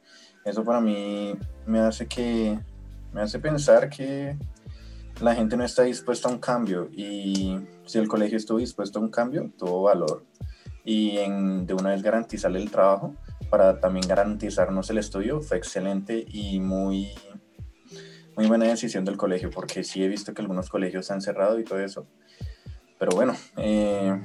Eso 0.45 0.63
para 0.63 0.79
mí 0.79 1.33
me 1.65 1.79
hace 1.79 2.07
que, 2.07 2.59
me 3.11 3.21
hace 3.21 3.39
pensar 3.39 3.89
que 3.89 4.37
la 5.19 5.33
gente 5.33 5.57
no 5.57 5.63
está 5.63 5.81
dispuesta 5.81 6.29
a 6.29 6.31
un 6.31 6.37
cambio 6.37 6.87
y 6.91 7.59
si 7.85 7.97
el 7.97 8.07
colegio 8.07 8.37
estuvo 8.37 8.59
dispuesto 8.59 8.99
a 8.99 9.01
un 9.01 9.09
cambio, 9.09 9.51
tuvo 9.57 9.81
valor 9.81 10.23
y 10.83 11.17
en, 11.17 11.65
de 11.65 11.73
una 11.73 11.89
vez 11.89 12.03
garantizarle 12.03 12.59
el 12.61 12.69
trabajo, 12.69 13.15
para 13.49 13.79
también 13.79 14.07
garantizarnos 14.07 14.87
el 14.91 14.99
estudio 14.99 15.41
fue 15.41 15.57
excelente 15.57 16.23
y 16.29 16.59
muy, 16.59 17.09
muy 18.37 18.45
buena 18.45 18.65
decisión 18.65 19.03
del 19.03 19.17
colegio, 19.17 19.49
porque 19.49 19.83
sí 19.83 20.03
he 20.03 20.07
visto 20.07 20.35
que 20.35 20.43
algunos 20.43 20.69
colegios 20.69 21.07
se 21.07 21.13
han 21.13 21.21
cerrado 21.21 21.59
y 21.59 21.63
todo 21.63 21.79
eso. 21.79 22.05
Pero 22.99 23.13
bueno, 23.15 23.33
eh, 23.57 24.21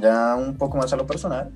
ya 0.00 0.36
un 0.36 0.58
poco 0.58 0.76
más 0.76 0.92
a 0.92 0.96
lo 0.96 1.06
personal, 1.06 1.50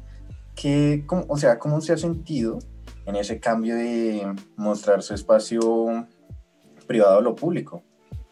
que, 0.54 1.04
o 1.28 1.36
sea, 1.36 1.58
¿cómo 1.58 1.82
se 1.82 1.92
ha 1.92 1.98
sentido 1.98 2.58
en 3.06 3.16
ese 3.16 3.40
cambio 3.40 3.76
de 3.76 4.34
mostrar 4.56 5.02
su 5.02 5.14
espacio 5.14 6.06
privado 6.86 7.18
a 7.18 7.22
lo 7.22 7.34
público? 7.34 7.82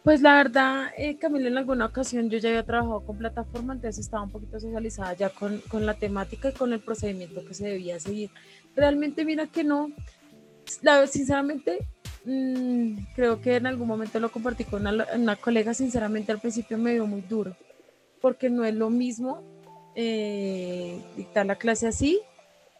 Pues 0.03 0.21
la 0.21 0.35
verdad, 0.35 0.89
eh, 0.99 1.17
Camilo, 1.17 1.49
en 1.49 1.57
alguna 1.57 1.87
ocasión 1.87 2.29
yo 2.29 2.37
ya 2.37 2.51
había 2.51 2.67
trabajado 2.67 3.07
con 3.07 3.17
plataforma, 3.17 3.73
entonces 3.73 4.05
estaba 4.05 4.25
un 4.25 4.31
poquito 4.31 4.61
socializada 4.61 5.15
ya 5.15 5.31
con, 5.31 5.63
con 5.69 5.87
la 5.87 5.95
temática 5.95 6.51
y 6.51 6.53
con 6.53 6.75
el 6.75 6.81
procedimiento 6.81 7.43
que 7.47 7.55
se 7.55 7.69
debía 7.69 7.99
seguir. 7.99 8.31
Realmente 8.77 9.25
mira 9.25 9.47
que 9.47 9.65
no, 9.65 9.91
la, 10.83 11.07
sinceramente, 11.07 11.89
mmm, 12.27 12.99
creo 13.15 13.41
que 13.41 13.57
en 13.57 13.67
algún 13.67 13.89
momento 13.89 14.21
lo 14.21 14.31
compartí 14.31 14.65
con 14.65 14.87
una, 14.87 15.07
una, 15.15 15.37
colega, 15.37 15.73
sinceramente 15.73 16.33
al 16.33 16.41
principio 16.41 16.77
me 16.77 16.93
dio 16.93 17.07
muy 17.07 17.23
duro, 17.23 17.57
porque 18.21 18.51
no 18.51 18.67
es 18.67 18.75
lo 18.75 18.91
mismo 18.91 19.43
eh, 19.95 21.03
dictar 21.17 21.47
la 21.47 21.57
clase 21.57 21.87
así 21.87 22.21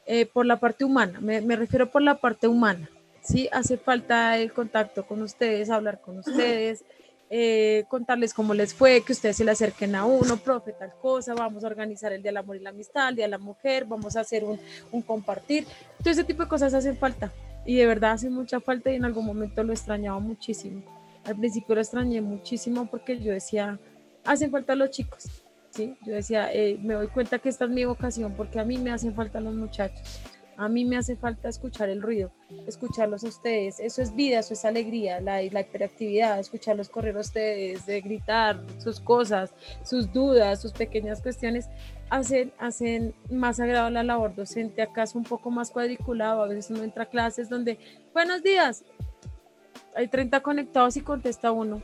eh, 0.07 0.27
por 0.27 0.47
la 0.47 0.59
parte 0.59 0.85
humana, 0.85 1.21
me, 1.21 1.41
me 1.41 1.57
refiero 1.57 1.91
por 1.91 2.03
la 2.03 2.17
parte 2.17 2.49
humana, 2.49 2.91
¿sí? 3.23 3.49
Hace 3.53 3.77
falta 3.77 4.37
el 4.39 4.53
contacto 4.53 5.07
con 5.07 5.23
ustedes, 5.23 5.71
hablar 5.71 6.01
con 6.01 6.19
ustedes 6.19 6.85
eh, 7.31 7.85
contarles 7.89 8.35
cómo 8.35 8.55
les 8.55 8.75
fue, 8.75 9.03
que 9.03 9.13
ustedes 9.13 9.37
se 9.37 9.45
le 9.45 9.51
acerquen 9.51 9.95
a 9.95 10.05
uno, 10.05 10.37
profe, 10.37 10.73
tal 10.73 10.93
cosa, 11.01 11.35
vamos 11.35 11.65
a 11.65 11.67
organizar 11.67 12.13
el 12.13 12.23
Día 12.23 12.29
del 12.31 12.37
Amor 12.37 12.57
y 12.57 12.61
la 12.61 12.71
Amistad, 12.71 13.09
el 13.09 13.17
Día 13.17 13.25
de 13.25 13.31
la 13.31 13.39
Mujer, 13.39 13.87
vamos 13.87 14.17
a 14.17 14.21
hacer 14.21 14.45
un, 14.45 14.61
un 14.93 15.03
compartir. 15.03 15.67
Todo 15.99 16.11
ese 16.11 16.23
tipo 16.23 16.45
de 16.45 16.49
cosas 16.49 16.75
hacen 16.75 16.97
falta 16.97 17.33
y 17.67 17.77
de 17.77 17.87
verdad 17.87 18.13
hacen 18.13 18.33
mucha 18.33 18.61
falta 18.61 18.93
y 18.93 18.95
en 18.97 19.05
algún 19.05 19.27
momento 19.27 19.65
lo 19.65 19.73
extrañaba 19.73 20.21
muchísimo. 20.21 20.83
Al 21.25 21.37
principio 21.37 21.75
lo 21.75 21.81
extrañé 21.81 22.21
muchísimo 22.21 22.87
porque 22.87 23.19
yo 23.19 23.33
decía, 23.33 23.81
hacen 24.25 24.51
falta 24.51 24.75
los 24.75 24.91
chicos, 24.91 25.44
¿sí? 25.75 25.97
Yo 26.03 26.15
decía, 26.15 26.53
eh, 26.53 26.79
me 26.83 26.95
doy 26.95 27.09
cuenta 27.09 27.39
que 27.39 27.49
esta 27.49 27.65
es 27.65 27.71
mi 27.71 27.85
vocación 27.85 28.35
porque 28.35 28.61
a 28.61 28.65
mí 28.65 28.79
me 28.79 28.93
hacen 28.93 29.15
falta 29.15 29.41
los 29.41 29.55
muchachos. 29.55 30.21
A 30.57 30.69
mí 30.69 30.85
me 30.85 30.97
hace 30.97 31.17
falta 31.17 31.49
escuchar 31.49 31.89
el 31.89 32.01
ruido, 32.01 32.31
escucharlos 32.69 33.25
a 33.25 33.29
ustedes. 33.29 33.81
Eso 33.81 34.03
es 34.03 34.15
vida, 34.15 34.39
eso 34.39 34.55
es 34.55 34.65
alegría, 34.65 35.21
la, 35.21 35.43
la 35.43 35.61
hiperactividad, 35.63 36.39
escucharlos 36.39 36.89
correr 36.89 37.17
a 37.17 37.21
ustedes, 37.21 37.87
de 37.87 38.01
gritar 38.01 38.63
sus 38.79 39.01
cosas, 39.01 39.53
sus 39.83 40.13
dudas, 40.13 40.63
sus 40.63 40.71
pequeñas 40.71 41.21
cuestiones, 41.23 41.69
hacen, 42.09 42.53
hacen 42.61 43.17
más 43.33 43.59
agradable 43.59 43.95
la 43.95 44.05
labor 44.05 44.37
docente. 44.37 44.81
Acaso 44.81 45.19
un 45.19 45.25
poco 45.25 45.51
más 45.51 45.73
cuadriculado, 45.73 46.45
a 46.45 46.47
veces 46.47 46.71
uno 46.71 46.85
entra 46.85 47.03
a 47.03 47.07
clases 47.07 47.49
donde, 47.49 47.81
buenos 48.13 48.45
días, 48.45 48.85
hay 49.97 50.07
30 50.07 50.41
conectados 50.41 50.97
y 50.97 51.01
contesta 51.01 51.51
uno. 51.51 51.83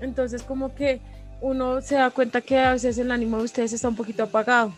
Entonces 0.00 0.42
como 0.42 0.74
que 0.74 1.00
uno 1.40 1.80
se 1.80 1.94
da 1.94 2.10
cuenta 2.10 2.40
que 2.40 2.58
a 2.58 2.72
veces 2.72 2.98
el 2.98 3.10
ánimo 3.10 3.38
de 3.38 3.44
ustedes 3.44 3.72
está 3.72 3.88
un 3.88 3.96
poquito 3.96 4.22
apagado. 4.24 4.72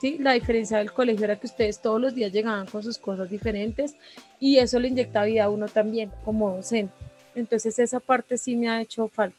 ¿sí? 0.00 0.18
La 0.18 0.32
diferencia 0.32 0.78
del 0.78 0.92
colegio 0.92 1.24
era 1.24 1.36
que 1.36 1.46
ustedes 1.46 1.80
todos 1.80 2.00
los 2.00 2.14
días 2.14 2.32
llegaban 2.32 2.66
con 2.66 2.82
sus 2.82 2.98
cosas 2.98 3.30
diferentes 3.30 3.94
y 4.40 4.58
eso 4.58 4.78
le 4.78 4.88
inyecta 4.88 5.24
vida 5.24 5.44
a 5.44 5.50
uno 5.50 5.68
también 5.68 6.10
como 6.24 6.54
docente. 6.54 6.94
Entonces 7.34 7.78
esa 7.78 8.00
parte 8.00 8.38
sí 8.38 8.56
me 8.56 8.68
ha 8.68 8.80
hecho 8.80 9.08
falta. 9.08 9.36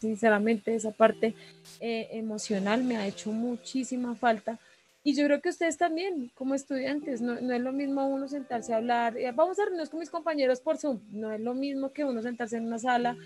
Sinceramente, 0.00 0.74
esa 0.74 0.90
parte 0.90 1.34
eh, 1.80 2.08
emocional 2.12 2.84
me 2.84 2.96
ha 2.96 3.06
hecho 3.06 3.30
muchísima 3.32 4.14
falta. 4.14 4.58
Y 5.02 5.14
yo 5.14 5.24
creo 5.24 5.40
que 5.40 5.48
ustedes 5.50 5.78
también, 5.78 6.32
como 6.34 6.54
estudiantes, 6.54 7.20
no, 7.20 7.40
no 7.40 7.54
es 7.54 7.60
lo 7.60 7.72
mismo 7.72 8.06
uno 8.06 8.28
sentarse 8.28 8.74
a 8.74 8.78
hablar, 8.78 9.16
eh, 9.16 9.30
vamos 9.32 9.58
a 9.58 9.62
reunirnos 9.62 9.88
con 9.88 10.00
mis 10.00 10.10
compañeros 10.10 10.60
por 10.60 10.78
Zoom, 10.78 10.98
no 11.12 11.30
es 11.30 11.40
lo 11.40 11.54
mismo 11.54 11.92
que 11.92 12.04
uno 12.04 12.20
sentarse 12.22 12.56
en 12.56 12.66
una 12.66 12.80
sala, 12.80 13.16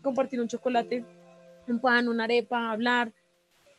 compartir 0.00 0.40
un 0.40 0.48
chocolate, 0.48 1.04
un 1.70 1.80
pan, 1.80 2.08
una 2.08 2.24
arepa, 2.24 2.70
hablar, 2.70 3.12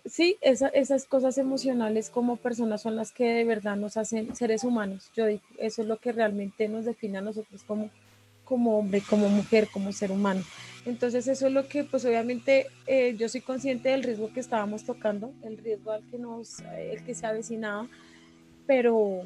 sí, 0.05 0.37
esas 0.41 1.05
cosas 1.05 1.37
emocionales 1.37 2.09
como 2.09 2.37
personas 2.37 2.81
son 2.81 2.95
las 2.95 3.11
que 3.11 3.25
de 3.25 3.45
verdad 3.45 3.75
nos 3.75 3.97
hacen 3.97 4.35
seres 4.35 4.63
humanos. 4.63 5.11
Yo 5.15 5.25
digo, 5.25 5.43
eso 5.57 5.81
es 5.81 5.87
lo 5.87 5.97
que 5.97 6.11
realmente 6.11 6.67
nos 6.67 6.85
define 6.85 7.19
a 7.19 7.21
nosotros 7.21 7.63
como, 7.63 7.89
como 8.43 8.77
hombre, 8.77 9.01
como 9.07 9.29
mujer, 9.29 9.67
como 9.71 9.91
ser 9.91 10.11
humano. 10.11 10.41
Entonces 10.85 11.27
eso 11.27 11.47
es 11.47 11.53
lo 11.53 11.67
que, 11.67 11.83
pues 11.83 12.05
obviamente 12.05 12.67
eh, 12.87 13.15
yo 13.17 13.29
soy 13.29 13.41
consciente 13.41 13.89
del 13.89 14.03
riesgo 14.03 14.33
que 14.33 14.39
estábamos 14.39 14.83
tocando, 14.83 15.33
el 15.43 15.57
riesgo 15.57 15.91
al 15.91 16.03
que 16.09 16.17
nos, 16.17 16.61
el 16.77 17.03
que 17.03 17.13
se 17.13 17.27
avecinaba, 17.27 17.87
pero 18.65 19.23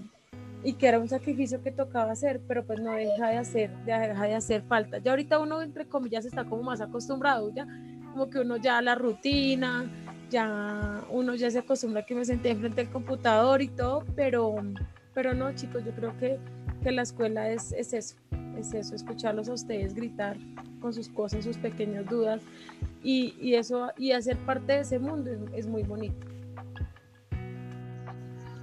y 0.66 0.74
que 0.74 0.88
era 0.88 0.97
un 0.97 1.09
sacrificio 1.09 1.61
que 1.61 1.72
tocaba 1.72 2.14
hacer, 2.14 2.41
pero 2.47 2.66
pues 2.66 2.80
no 2.80 2.93
deja 2.93 3.28
de 3.28 3.38
hacer, 3.38 3.70
deja 3.86 4.24
de 4.26 4.34
hacer 4.34 4.64
falta. 4.64 4.97
Ya 4.99 5.11
ahorita 5.11 5.39
uno 5.39 5.61
entre 5.61 5.86
comillas 5.88 6.26
está 6.26 6.45
como 6.45 6.64
más 6.64 6.80
acostumbrado, 6.80 7.53
ya 7.53 7.68
como 8.14 8.30
que 8.30 8.39
uno 8.39 8.57
ya 8.57 8.82
la 8.82 8.95
rutina, 8.95 9.86
ya 10.30 11.01
uno 11.09 11.36
ya 11.36 11.51
se 11.51 11.59
acostumbra 11.59 12.01
a 12.01 12.05
que 12.05 12.16
me 12.16 12.24
senté 12.24 12.51
enfrente 12.51 12.84
del 12.84 12.91
computador 12.91 13.61
y 13.61 13.68
todo, 13.68 14.05
pero, 14.16 14.55
pero 15.14 15.34
no, 15.34 15.53
chicos, 15.53 15.84
yo 15.84 15.91
creo 15.91 16.18
que, 16.20 16.39
que 16.82 16.91
la 16.91 17.01
escuela 17.01 17.49
es, 17.49 17.72
es 17.72 17.93
eso, 17.93 18.16
es 18.57 18.74
eso, 18.74 18.95
escucharlos 18.95 19.49
a 19.49 19.53
ustedes 19.53 19.93
gritar 19.93 20.38
con 20.80 20.93
sus 20.93 21.09
cosas, 21.09 21.43
sus 21.43 21.57
pequeñas 21.57 22.07
dudas 22.07 22.41
y, 23.03 23.36
y 23.41 23.55
eso, 23.55 23.91
y 23.97 24.11
hacer 24.11 24.38
parte 24.38 24.74
de 24.74 24.80
ese 24.82 24.99
mundo 24.99 25.32
es, 25.53 25.68
muy 25.68 25.84
bonito. 25.84 26.28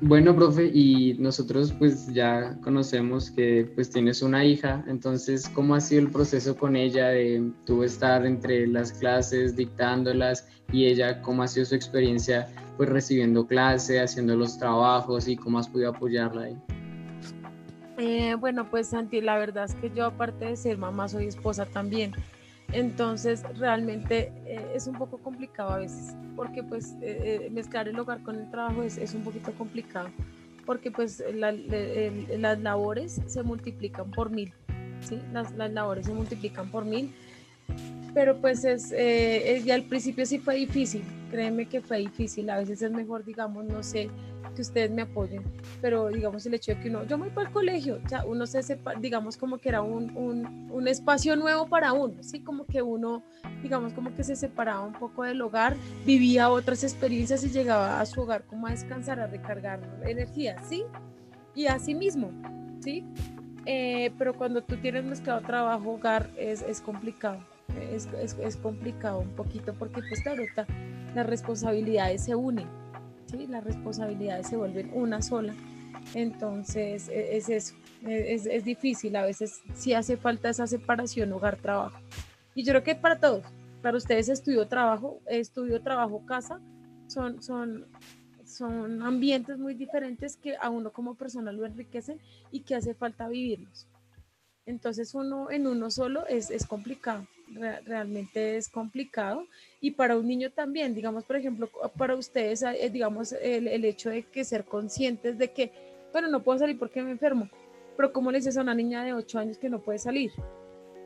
Bueno, 0.03 0.35
profe, 0.35 0.71
y 0.73 1.15
nosotros 1.19 1.75
pues 1.79 2.07
ya 2.15 2.57
conocemos 2.63 3.31
que 3.31 3.71
pues 3.75 3.91
tienes 3.91 4.23
una 4.23 4.43
hija, 4.47 4.83
entonces, 4.89 5.47
¿cómo 5.51 5.75
ha 5.75 5.81
sido 5.81 6.01
el 6.01 6.11
proceso 6.11 6.57
con 6.57 6.75
ella 6.75 7.09
de 7.09 7.53
tú 7.67 7.85
estar 7.85 8.25
entre 8.25 8.67
las 8.67 8.93
clases, 8.93 9.55
dictándolas 9.57 10.49
y 10.73 10.87
ella 10.87 11.21
cómo 11.21 11.43
ha 11.43 11.49
sido 11.49 11.67
su 11.67 11.75
experiencia 11.75 12.49
pues 12.79 12.89
recibiendo 12.89 13.47
clase, 13.47 14.01
haciendo 14.01 14.37
los 14.37 14.59
trabajos 14.59 15.29
y 15.29 15.37
cómo 15.37 15.59
has 15.59 15.69
podido 15.69 15.91
apoyarla 15.91 16.45
ahí. 16.45 16.57
Eh, 17.99 18.35
bueno, 18.37 18.71
pues 18.71 18.89
Santi, 18.89 19.21
la 19.21 19.37
verdad 19.37 19.67
es 19.67 19.75
que 19.75 19.91
yo 19.91 20.07
aparte 20.07 20.47
de 20.47 20.57
ser 20.57 20.79
mamá 20.79 21.09
soy 21.09 21.27
esposa 21.27 21.67
también. 21.67 22.13
Entonces 22.73 23.43
realmente 23.59 24.33
eh, 24.47 24.73
es 24.75 24.87
un 24.87 24.95
poco 24.97 25.19
complicado 25.19 25.71
a 25.71 25.79
veces, 25.79 26.15
porque 26.37 26.63
pues 26.63 26.95
eh, 27.03 27.49
mezclar 27.53 27.89
el 27.89 27.99
hogar 27.99 28.23
con 28.23 28.37
el 28.37 28.51
trabajo 28.51 28.83
es, 28.83 28.97
es 28.97 29.15
un 29.15 29.23
poquito 29.23 29.53
complicado, 29.53 30.09
porque 30.67 30.91
pues 30.91 31.23
las 31.35 32.61
labores 32.61 33.21
se 33.27 33.43
multiplican 33.43 34.11
por 34.11 34.31
mil, 34.31 34.53
¿sí? 35.01 35.21
Las, 35.33 35.53
las 35.53 35.73
labores 35.73 36.07
se 36.07 36.13
multiplican 36.13 36.71
por 36.71 36.85
mil 36.85 37.13
pero 38.15 38.37
pues 38.41 38.65
es, 38.65 38.93
eh, 38.93 39.63
ya 39.65 39.75
al 39.75 39.85
principio 39.85 40.27
sí 40.27 40.39
fue 40.39 40.57
difícil, 40.57 41.03
créeme 41.31 41.67
que 41.67 41.81
fue 41.81 41.99
difícil, 41.99 42.51
a 42.51 42.59
veces 42.59 42.83
es 42.83 42.91
mejor, 42.91 43.25
digamos, 43.25 43.65
no 43.65 43.83
sé, 43.83 44.11
que 44.53 44.63
ustedes 44.63 44.91
me 44.91 45.03
apoyen, 45.03 45.43
pero 45.81 46.09
digamos 46.09 46.45
el 46.47 46.55
hecho 46.55 46.75
de 46.75 46.81
que 46.81 46.89
uno, 46.89 47.05
yo 47.05 47.19
me 47.19 47.25
voy 47.25 47.35
para 47.35 47.49
el 47.49 47.53
colegio, 47.53 48.01
ya 48.09 48.25
uno 48.25 48.47
se 48.47 48.63
sepa, 48.63 48.95
digamos 48.95 49.37
como 49.37 49.59
que 49.59 49.69
era 49.69 49.83
un, 49.83 50.17
un, 50.17 50.71
un, 50.71 50.89
espacio 50.89 51.37
nuevo 51.37 51.67
para 51.69 51.93
uno, 51.93 52.23
sí, 52.23 52.41
como 52.41 52.67
que 52.67 52.83
uno, 52.83 53.23
digamos 53.63 53.93
como 53.93 54.15
que 54.15 54.25
se 54.25 54.37
separaba 54.37 54.81
un 54.81 54.93
poco 54.93 55.25
del 55.25 55.41
hogar, 55.43 55.77
vivía 56.05 56.51
otras 56.51 56.85
experiencias 56.85 57.45
y 57.45 57.51
llegaba 57.51 58.01
a 58.01 58.07
su 58.07 58.21
hogar 58.21 58.45
como 58.45 58.67
a 58.67 58.71
descansar, 58.71 59.21
a 59.21 59.27
recargar 59.27 59.81
energía, 60.05 60.57
sí, 60.69 60.85
y 61.55 61.67
así 61.67 61.95
mismo, 61.95 62.31
sí, 62.81 63.05
eh, 63.67 64.13
pero 64.19 64.35
cuando 64.35 64.63
tú 64.63 64.77
tienes 64.77 65.05
mezclado 65.05 65.41
trabajo, 65.43 65.93
hogar, 65.93 66.31
es, 66.37 66.63
es 66.63 66.81
complicado 66.81 67.41
es, 67.93 68.09
es, 68.21 68.37
es, 68.41 68.57
complicado 68.57 69.21
un 69.21 69.31
poquito 69.31 69.75
porque 69.75 70.01
pues 70.09 70.23
claro, 70.23 70.43
las 71.15 71.27
responsabilidades 71.27 72.25
se 72.25 72.35
unen, 72.35 72.67
¿sí? 73.31 73.47
las 73.47 73.65
responsabilidades 73.65 74.49
se 74.49 74.57
vuelven 74.57 74.91
una 74.93 75.23
sola. 75.23 75.55
Entonces 76.15 77.09
e, 77.09 77.37
es 77.37 77.49
eso, 77.49 77.75
e, 78.07 78.35
es, 78.35 78.47
es 78.47 78.65
difícil, 78.65 79.17
a 79.17 79.25
veces 79.25 79.61
sí 79.75 79.95
hace 79.95 80.17
falta 80.17 80.49
esa 80.49 80.67
separación 80.67 81.33
hogar-trabajo. 81.33 81.99
Y 82.55 82.65
yo 82.65 82.73
creo 82.73 82.83
que 82.83 82.95
para 82.95 83.19
todos, 83.19 83.45
para 83.83 83.97
ustedes 83.97 84.29
estudio-trabajo, 84.29 85.21
estudio-trabajo-casa, 85.27 86.61
son, 87.07 87.43
son, 87.43 87.87
son 88.45 89.03
ambientes 89.03 89.59
muy 89.59 89.75
diferentes 89.75 90.37
que 90.37 90.57
a 90.61 90.71
uno 90.71 90.93
como 90.93 91.15
persona 91.15 91.53
lo 91.53 91.65
enriquecen 91.65 92.21
y 92.51 92.61
que 92.61 92.75
hace 92.75 92.95
falta 92.95 93.29
vivirlos. 93.29 93.87
Entonces 94.67 95.15
uno 95.15 95.51
en 95.51 95.67
uno 95.67 95.91
solo 95.91 96.27
es, 96.27 96.51
es 96.51 96.67
complicado 96.67 97.27
realmente 97.85 98.57
es 98.57 98.69
complicado 98.69 99.47
y 99.81 99.93
para 99.93 100.17
un 100.17 100.27
niño 100.27 100.51
también, 100.51 100.95
digamos, 100.95 101.25
por 101.25 101.37
ejemplo, 101.37 101.69
para 101.97 102.15
ustedes, 102.15 102.63
eh, 102.63 102.91
digamos, 102.91 103.33
el, 103.33 103.67
el, 103.69 103.85
hecho 103.85 104.11
de 104.11 104.23
que 104.25 104.45
ser 104.45 104.65
conscientes 104.65 105.39
de 105.39 105.51
que, 105.53 105.73
bueno, 106.13 106.29
no 106.29 106.43
puedo 106.43 106.59
salir 106.59 106.79
porque 106.79 107.03
me 107.03 107.11
enfermo, 107.11 107.49
pero 107.97 108.13
¿cómo 108.13 108.31
le 108.31 108.39
dices 108.39 108.57
a 108.57 108.63
una 108.63 108.75
niña 108.75 109.05
de 109.05 109.13
8 109.13 109.39
años 109.39 109.59
que 109.59 109.69
no 109.69 109.81
puede 109.81 109.99
salir? 109.99 110.31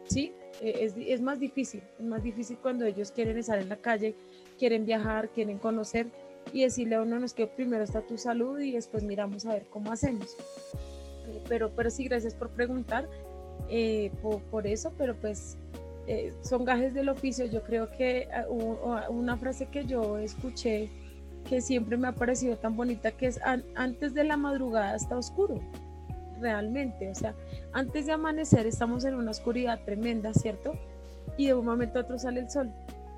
¿Sí? 0.06 0.32
Eh, 0.60 0.78
es, 0.80 0.94
es 0.96 1.20
más 1.22 1.40
difícil, 1.40 1.82
es 1.98 2.04
más 2.04 2.22
difícil 2.22 2.58
cuando 2.58 2.84
ellos 2.84 3.10
quieren 3.10 3.38
estar 3.38 3.58
en 3.58 3.68
la 3.68 3.76
calle, 3.76 4.14
quieren 4.58 4.84
viajar, 4.84 5.30
quieren 5.30 5.58
conocer 5.58 6.08
y 6.52 6.62
decirle 6.62 6.96
a 6.96 7.02
uno, 7.02 7.18
no 7.18 7.26
es 7.26 7.32
que 7.32 7.46
primero 7.46 7.84
está 7.84 8.02
tu 8.02 8.18
salud 8.18 8.60
y 8.60 8.72
después 8.72 9.02
miramos 9.02 9.46
a 9.46 9.54
ver 9.54 9.64
cómo 9.70 9.92
hacemos. 9.92 10.36
Eh, 11.26 11.42
pero, 11.48 11.70
pero 11.74 11.90
sí, 11.90 12.04
gracias 12.04 12.34
por 12.34 12.50
preguntar 12.50 13.08
por, 14.20 14.42
por 14.42 14.66
eso, 14.66 14.92
pero 14.98 15.16
pues 15.16 15.56
eh, 16.06 16.32
son 16.42 16.64
gajes 16.64 16.94
del 16.94 17.08
oficio. 17.08 17.46
Yo 17.46 17.62
creo 17.62 17.90
que 17.90 18.28
ah, 18.32 18.46
una 19.08 19.36
frase 19.36 19.66
que 19.66 19.84
yo 19.84 20.18
escuché 20.18 20.90
que 21.48 21.60
siempre 21.60 21.96
me 21.96 22.08
ha 22.08 22.12
parecido 22.12 22.56
tan 22.56 22.76
bonita, 22.76 23.12
que 23.12 23.26
es 23.26 23.40
antes 23.74 24.14
de 24.14 24.24
la 24.24 24.36
madrugada 24.36 24.96
está 24.96 25.16
oscuro, 25.16 25.60
realmente. 26.40 27.10
O 27.10 27.14
sea, 27.14 27.34
antes 27.72 28.06
de 28.06 28.12
amanecer 28.12 28.66
estamos 28.66 29.04
en 29.04 29.14
una 29.14 29.30
oscuridad 29.30 29.80
tremenda, 29.84 30.32
¿cierto? 30.32 30.74
Y 31.36 31.46
de 31.46 31.54
un 31.54 31.66
momento 31.66 31.98
a 31.98 32.02
otro 32.02 32.18
sale 32.18 32.40
el 32.40 32.50
sol. 32.50 32.72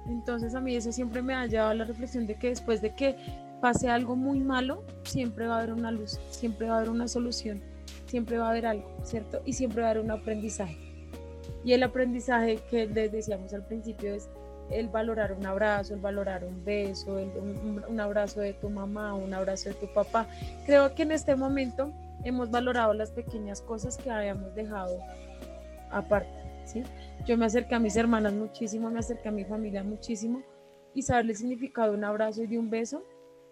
Entonces 0.09 0.55
a 0.55 0.61
mí 0.61 0.75
eso 0.75 0.93
siempre 0.93 1.23
me 1.23 1.35
ha 1.35 1.47
llevado 1.47 1.71
a 1.71 1.75
la 1.75 1.85
reflexión 1.85 2.27
de 2.27 2.35
que 2.35 2.49
después 2.49 2.81
de 2.81 2.95
que 2.95 3.17
pase 3.61 3.89
algo 3.89 4.17
muy 4.17 4.41
malo, 4.41 4.85
siempre 5.05 5.47
va 5.47 5.57
a 5.57 5.59
haber 5.59 5.73
una 5.73 5.91
luz, 5.91 6.21
siempre 6.31 6.69
va 6.69 6.75
a 6.75 6.79
haber 6.79 6.91
una 6.91 7.09
solución, 7.09 7.63
siempre 8.07 8.39
va 8.39 8.49
a 8.49 8.51
haber 8.51 8.67
algo, 8.67 8.89
¿cierto? 9.03 9.41
Y 9.45 9.55
siempre 9.55 9.83
va 9.83 9.89
a 9.89 9.91
haber 9.93 10.05
un 10.05 10.11
aprendizaje. 10.11 10.86
Y 11.67 11.73
el 11.73 11.83
aprendizaje 11.83 12.61
que 12.71 12.87
les 12.87 13.11
decíamos 13.11 13.53
al 13.53 13.67
principio 13.67 14.15
es 14.15 14.31
el 14.71 14.87
valorar 14.89 15.33
un 15.33 15.45
abrazo, 15.45 15.95
el 15.95 16.01
valorar 16.01 16.45
un 16.45 16.65
beso, 16.65 17.17
un, 17.17 17.99
abrazo 17.99 18.41
de 18.41 18.53
tu 18.53 18.71
mamá, 18.71 19.15
un 19.15 19.35
abrazo 19.35 19.71
de 19.71 19.75
tu 19.75 19.93
papá. 19.93 20.29
Creo 20.65 20.95
que 20.95 21.03
en 21.03 21.11
este 21.11 21.35
momento 21.35 21.93
hemos 22.23 22.53
valorado 22.53 22.95
las 22.95 23.11
pequeñas 23.11 23.63
cosas 23.63 23.97
que 23.97 24.09
habíamos 24.09 24.55
dejado 24.55 24.97
aparte. 25.91 26.31
¿sí? 26.65 26.85
Yo 27.27 27.37
me 27.37 27.47
acerqué 27.47 27.75
a 27.75 27.81
mis 27.81 27.97
hermanas 27.97 28.33
muchísimo, 28.33 28.89
me 28.89 29.01
acerqué 29.01 29.29
a 29.29 29.33
mi 29.33 29.45
familia 29.45 29.83
muchísimo 29.83 30.43
y 30.95 31.03
saber 31.03 31.27
el 31.27 31.35
significado 31.35 31.91
de 31.91 31.99
un 31.99 32.05
abrazo 32.05 32.45
y 32.45 32.47
de 32.47 32.61
un 32.61 32.71
beso 32.71 33.03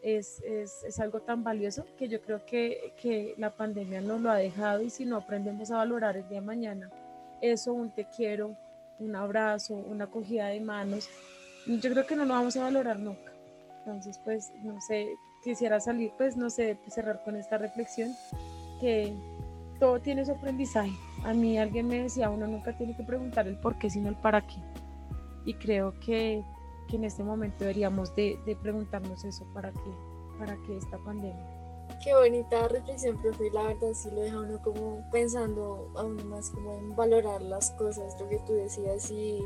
es, 0.02 0.40
es, 0.44 0.84
es, 0.84 1.00
algo 1.00 1.18
tan 1.18 1.42
valioso 1.42 1.84
que 1.98 2.06
yo 2.06 2.20
creo 2.20 2.46
que, 2.46 2.94
que 2.96 3.34
la 3.38 3.56
pandemia 3.56 4.00
nos 4.02 4.20
lo 4.20 4.30
ha 4.30 4.36
dejado 4.36 4.82
y 4.82 4.90
si 4.90 5.04
no 5.04 5.16
aprendemos 5.16 5.72
a 5.72 5.78
valorar 5.78 6.16
el 6.16 6.28
día 6.28 6.40
de 6.40 6.46
mañana, 6.46 6.90
eso, 7.52 7.72
un 7.72 7.90
te 7.90 8.06
quiero, 8.06 8.56
un 8.98 9.16
abrazo, 9.16 9.74
una 9.74 10.04
acogida 10.04 10.46
de 10.46 10.60
manos, 10.60 11.08
yo 11.66 11.90
creo 11.90 12.06
que 12.06 12.16
no 12.16 12.24
lo 12.24 12.34
vamos 12.34 12.56
a 12.56 12.64
valorar 12.64 12.98
nunca. 12.98 13.32
Entonces, 13.78 14.18
pues, 14.24 14.52
no 14.62 14.80
sé, 14.80 15.14
quisiera 15.42 15.80
salir, 15.80 16.12
pues, 16.16 16.36
no 16.36 16.50
sé, 16.50 16.78
cerrar 16.88 17.22
con 17.24 17.36
esta 17.36 17.58
reflexión, 17.58 18.14
que, 18.80 19.14
todo 19.78 20.00
tiene 20.00 20.24
su 20.24 20.32
aprendizaje. 20.32 20.92
A 21.24 21.34
mí 21.34 21.58
alguien 21.58 21.88
me 21.88 22.02
decía, 22.02 22.30
uno 22.30 22.46
nunca 22.46 22.76
tiene 22.76 22.96
que 22.96 23.02
preguntar 23.02 23.46
el 23.46 23.58
por 23.58 23.76
qué, 23.78 23.90
sino 23.90 24.08
el 24.08 24.16
para 24.16 24.46
qué. 24.46 24.56
Y 25.44 25.54
creo 25.54 25.98
que, 26.00 26.42
que 26.88 26.96
en 26.96 27.04
este 27.04 27.22
momento 27.22 27.60
deberíamos 27.60 28.14
de, 28.14 28.38
de, 28.46 28.56
preguntarnos 28.56 29.24
eso, 29.24 29.44
¿para 29.52 29.72
qué? 29.72 29.90
¿Para 30.38 30.56
qué 30.66 30.76
esta 30.76 30.98
pandemia? 30.98 31.63
Qué 32.02 32.14
bonita 32.14 32.68
reflexión, 32.68 33.20
profe. 33.20 33.50
La 33.50 33.62
verdad 33.62 33.92
sí 33.94 34.10
lo 34.10 34.20
deja 34.20 34.40
uno 34.40 34.60
como 34.62 35.08
pensando 35.10 35.90
aún 35.96 36.26
más 36.28 36.50
como 36.50 36.74
en 36.74 36.94
valorar 36.94 37.40
las 37.40 37.70
cosas, 37.72 38.14
lo 38.20 38.28
que 38.28 38.38
tú 38.46 38.52
decías 38.54 39.10
y, 39.10 39.40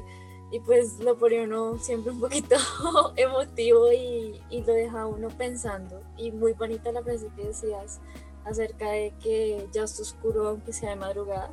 y 0.50 0.60
pues 0.60 0.98
lo 0.98 1.16
pone 1.16 1.44
uno 1.44 1.78
siempre 1.78 2.12
un 2.12 2.20
poquito 2.20 2.56
emotivo 3.16 3.92
y, 3.92 4.40
y 4.50 4.62
lo 4.64 4.72
deja 4.72 5.06
uno 5.06 5.28
pensando. 5.28 6.02
Y 6.16 6.32
muy 6.32 6.52
bonita 6.52 6.90
la 6.90 7.02
frase 7.02 7.28
que 7.36 7.44
decías 7.44 8.00
acerca 8.44 8.90
de 8.90 9.14
que 9.22 9.68
ya 9.72 9.84
está 9.84 10.02
oscuro 10.02 10.48
aunque 10.48 10.72
sea 10.72 10.90
de 10.90 10.96
madrugada. 10.96 11.50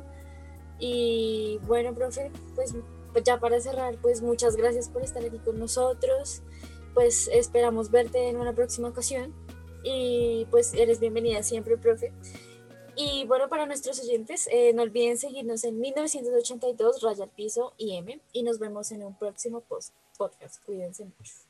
Y 0.78 1.60
bueno, 1.66 1.94
profe, 1.94 2.30
pues 2.54 2.74
ya 3.24 3.38
para 3.38 3.60
cerrar, 3.60 3.96
pues 4.02 4.22
muchas 4.22 4.56
gracias 4.56 4.88
por 4.88 5.02
estar 5.02 5.24
aquí 5.24 5.38
con 5.38 5.58
nosotros. 5.58 6.42
Pues 6.94 7.28
esperamos 7.32 7.90
verte 7.90 8.28
en 8.28 8.36
una 8.36 8.54
próxima 8.54 8.88
ocasión. 8.88 9.34
Y 9.88 10.46
pues 10.50 10.74
eres 10.74 10.98
bienvenida 10.98 11.44
siempre, 11.44 11.76
profe. 11.76 12.12
Y 12.96 13.24
bueno, 13.26 13.48
para 13.48 13.66
nuestros 13.66 14.00
oyentes, 14.00 14.48
eh, 14.50 14.72
no 14.74 14.82
olviden 14.82 15.16
seguirnos 15.16 15.62
en 15.62 15.78
1982 15.78 17.02
Raya 17.02 17.24
al 17.24 17.30
Piso 17.30 17.72
IM 17.78 18.20
y 18.32 18.42
nos 18.42 18.58
vemos 18.58 18.90
en 18.90 19.04
un 19.04 19.16
próximo 19.16 19.60
post 19.60 19.94
podcast. 20.18 20.64
Cuídense 20.64 21.04
mucho. 21.04 21.45